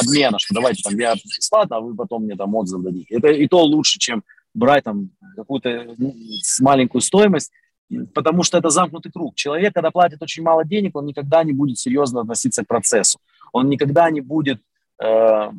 обмена, 0.00 0.38
что 0.38 0.54
давайте 0.54 0.82
там 0.82 0.98
я 0.98 1.14
бесплатно, 1.14 1.76
а 1.76 1.80
вы 1.80 1.94
потом 1.96 2.24
мне 2.24 2.36
там 2.36 2.54
отзыв 2.54 2.82
дадите. 2.82 3.14
Это 3.14 3.28
и 3.28 3.48
то 3.48 3.64
лучше, 3.64 3.98
чем 3.98 4.22
брать 4.54 4.84
там 4.84 5.10
какую-то 5.34 5.94
ну, 5.98 6.14
маленькую 6.60 7.02
стоимость, 7.02 7.50
потому 8.14 8.42
что 8.42 8.58
это 8.58 8.70
замкнутый 8.70 9.10
круг. 9.10 9.34
Человек, 9.34 9.74
когда 9.74 9.90
платит 9.90 10.22
очень 10.22 10.42
мало 10.42 10.64
денег, 10.64 10.96
он 10.96 11.06
никогда 11.06 11.42
не 11.42 11.52
будет 11.52 11.78
серьезно 11.78 12.20
относиться 12.20 12.64
к 12.64 12.68
процессу. 12.68 13.18
Он 13.52 13.68
никогда 13.68 14.10
не 14.10 14.20
будет, 14.20 14.60
э, 15.02 15.50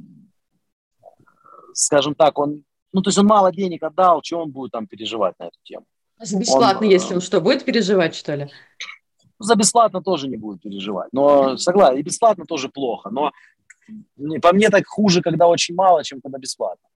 скажем 1.73 2.15
так, 2.15 2.39
он 2.39 2.63
ну, 2.93 3.01
то 3.01 3.09
есть 3.09 3.17
он 3.17 3.25
мало 3.25 3.51
денег 3.51 3.83
отдал, 3.83 4.21
что 4.23 4.39
он 4.39 4.51
будет 4.51 4.71
там 4.71 4.87
переживать 4.87 5.35
на 5.39 5.45
эту 5.45 5.57
тему? 5.63 5.85
Бесплатно, 6.19 6.87
он, 6.87 6.91
если 6.91 7.13
он 7.13 7.21
что, 7.21 7.41
будет 7.41 7.63
переживать, 7.63 8.15
что 8.15 8.35
ли? 8.35 8.49
За 9.39 9.55
бесплатно 9.55 10.01
тоже 10.01 10.27
не 10.27 10.37
будет 10.37 10.61
переживать. 10.61 11.09
Но 11.11 11.57
согласен, 11.57 11.99
и 11.99 12.03
бесплатно 12.03 12.45
тоже 12.45 12.69
плохо. 12.69 13.09
Но 13.09 13.31
по 14.41 14.53
мне 14.53 14.69
так 14.69 14.85
хуже, 14.87 15.21
когда 15.21 15.47
очень 15.47 15.75
мало, 15.75 16.03
чем 16.03 16.21
когда 16.21 16.37
бесплатно. 16.37 16.87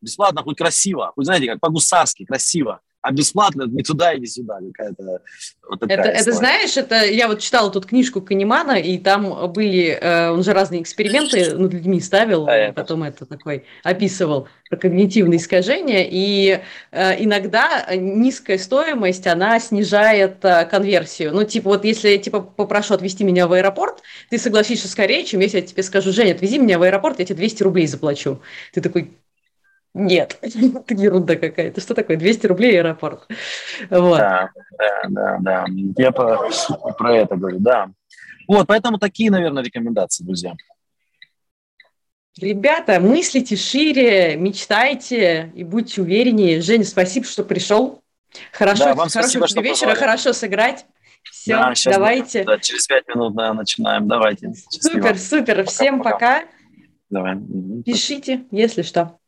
Бесплатно 0.00 0.42
хоть 0.42 0.56
красиво, 0.56 1.12
хоть 1.14 1.26
знаете, 1.26 1.46
как 1.46 1.60
по-гусарски 1.60 2.24
красиво 2.24 2.80
а 3.02 3.12
бесплатно 3.12 3.64
ни 3.66 3.82
туда 3.82 4.12
и 4.12 4.20
ни 4.20 4.26
сюда. 4.26 4.58
Какая-то 4.74 5.22
вот 5.68 5.82
это, 5.82 6.02
это 6.02 6.32
знаешь, 6.32 6.76
это 6.76 7.04
я 7.04 7.28
вот 7.28 7.40
читала 7.40 7.70
тут 7.70 7.86
книжку 7.86 8.20
Канемана, 8.20 8.72
и 8.72 8.98
там 8.98 9.52
были, 9.52 9.98
э, 10.00 10.30
он 10.30 10.42
же 10.42 10.52
разные 10.52 10.82
эксперименты 10.82 11.54
над 11.56 11.72
людьми 11.72 12.00
ставил, 12.00 12.46
а 12.48 12.72
потом 12.72 13.04
это 13.04 13.24
такой 13.24 13.64
описывал 13.84 14.48
про 14.68 14.76
когнитивные 14.76 15.38
искажения, 15.38 16.06
и 16.08 16.60
э, 16.90 17.24
иногда 17.24 17.86
низкая 17.94 18.58
стоимость, 18.58 19.26
она 19.26 19.58
снижает 19.58 20.44
э, 20.44 20.64
конверсию. 20.66 21.32
Ну, 21.32 21.44
типа, 21.44 21.70
вот 21.70 21.84
если 21.84 22.10
я 22.10 22.18
типа 22.18 22.40
попрошу 22.40 22.94
отвезти 22.94 23.24
меня 23.24 23.48
в 23.48 23.52
аэропорт, 23.52 24.02
ты 24.28 24.38
согласишься 24.38 24.88
скорее, 24.88 25.24
чем 25.24 25.40
если 25.40 25.60
я 25.60 25.66
тебе 25.66 25.82
скажу, 25.82 26.12
Женя, 26.12 26.32
отвези 26.32 26.58
меня 26.58 26.78
в 26.78 26.82
аэропорт, 26.82 27.18
я 27.18 27.24
тебе 27.24 27.36
200 27.36 27.62
рублей 27.62 27.86
заплачу. 27.86 28.40
Ты 28.72 28.80
такой, 28.80 29.10
нет, 29.94 30.38
это 30.42 30.94
ерунда 30.94 31.36
какая-то. 31.36 31.80
Что 31.80 31.94
такое? 31.94 32.16
200 32.16 32.46
рублей 32.46 32.78
аэропорт. 32.78 33.26
Вот. 33.90 34.18
Да, 34.18 34.50
да, 34.78 35.02
да, 35.08 35.38
да. 35.40 35.66
Я 35.96 36.12
про, 36.12 36.48
про 36.96 37.16
это 37.16 37.36
говорю, 37.36 37.58
да. 37.58 37.90
Вот, 38.46 38.66
поэтому 38.66 38.98
такие, 38.98 39.30
наверное, 39.30 39.62
рекомендации, 39.62 40.24
друзья. 40.24 40.54
Ребята, 42.40 43.00
мыслите 43.00 43.56
шире, 43.56 44.36
мечтайте 44.36 45.52
и 45.54 45.64
будьте 45.64 46.00
увереннее. 46.00 46.60
Женя, 46.60 46.84
спасибо, 46.84 47.26
что 47.26 47.44
пришел. 47.44 48.02
Хорошо, 48.52 48.84
да, 48.84 48.94
вам 48.94 49.08
хорошего 49.08 49.46
спасибо, 49.46 49.62
вечера, 49.62 49.90
позвали. 49.90 49.98
хорошо 49.98 50.32
сыграть. 50.32 50.86
Все, 51.24 51.56
да, 51.56 51.72
давайте. 51.84 52.44
Да, 52.44 52.58
через 52.58 52.86
пять 52.86 53.06
минут 53.08 53.34
да, 53.34 53.52
начинаем. 53.52 54.08
Давайте. 54.08 54.52
Супер, 54.70 55.18
супер. 55.18 55.66
Всем 55.66 55.98
пока. 55.98 56.40
пока. 56.40 56.48
Давай. 57.10 57.36
Пишите, 57.84 58.44
если 58.50 58.82
что. 58.82 59.19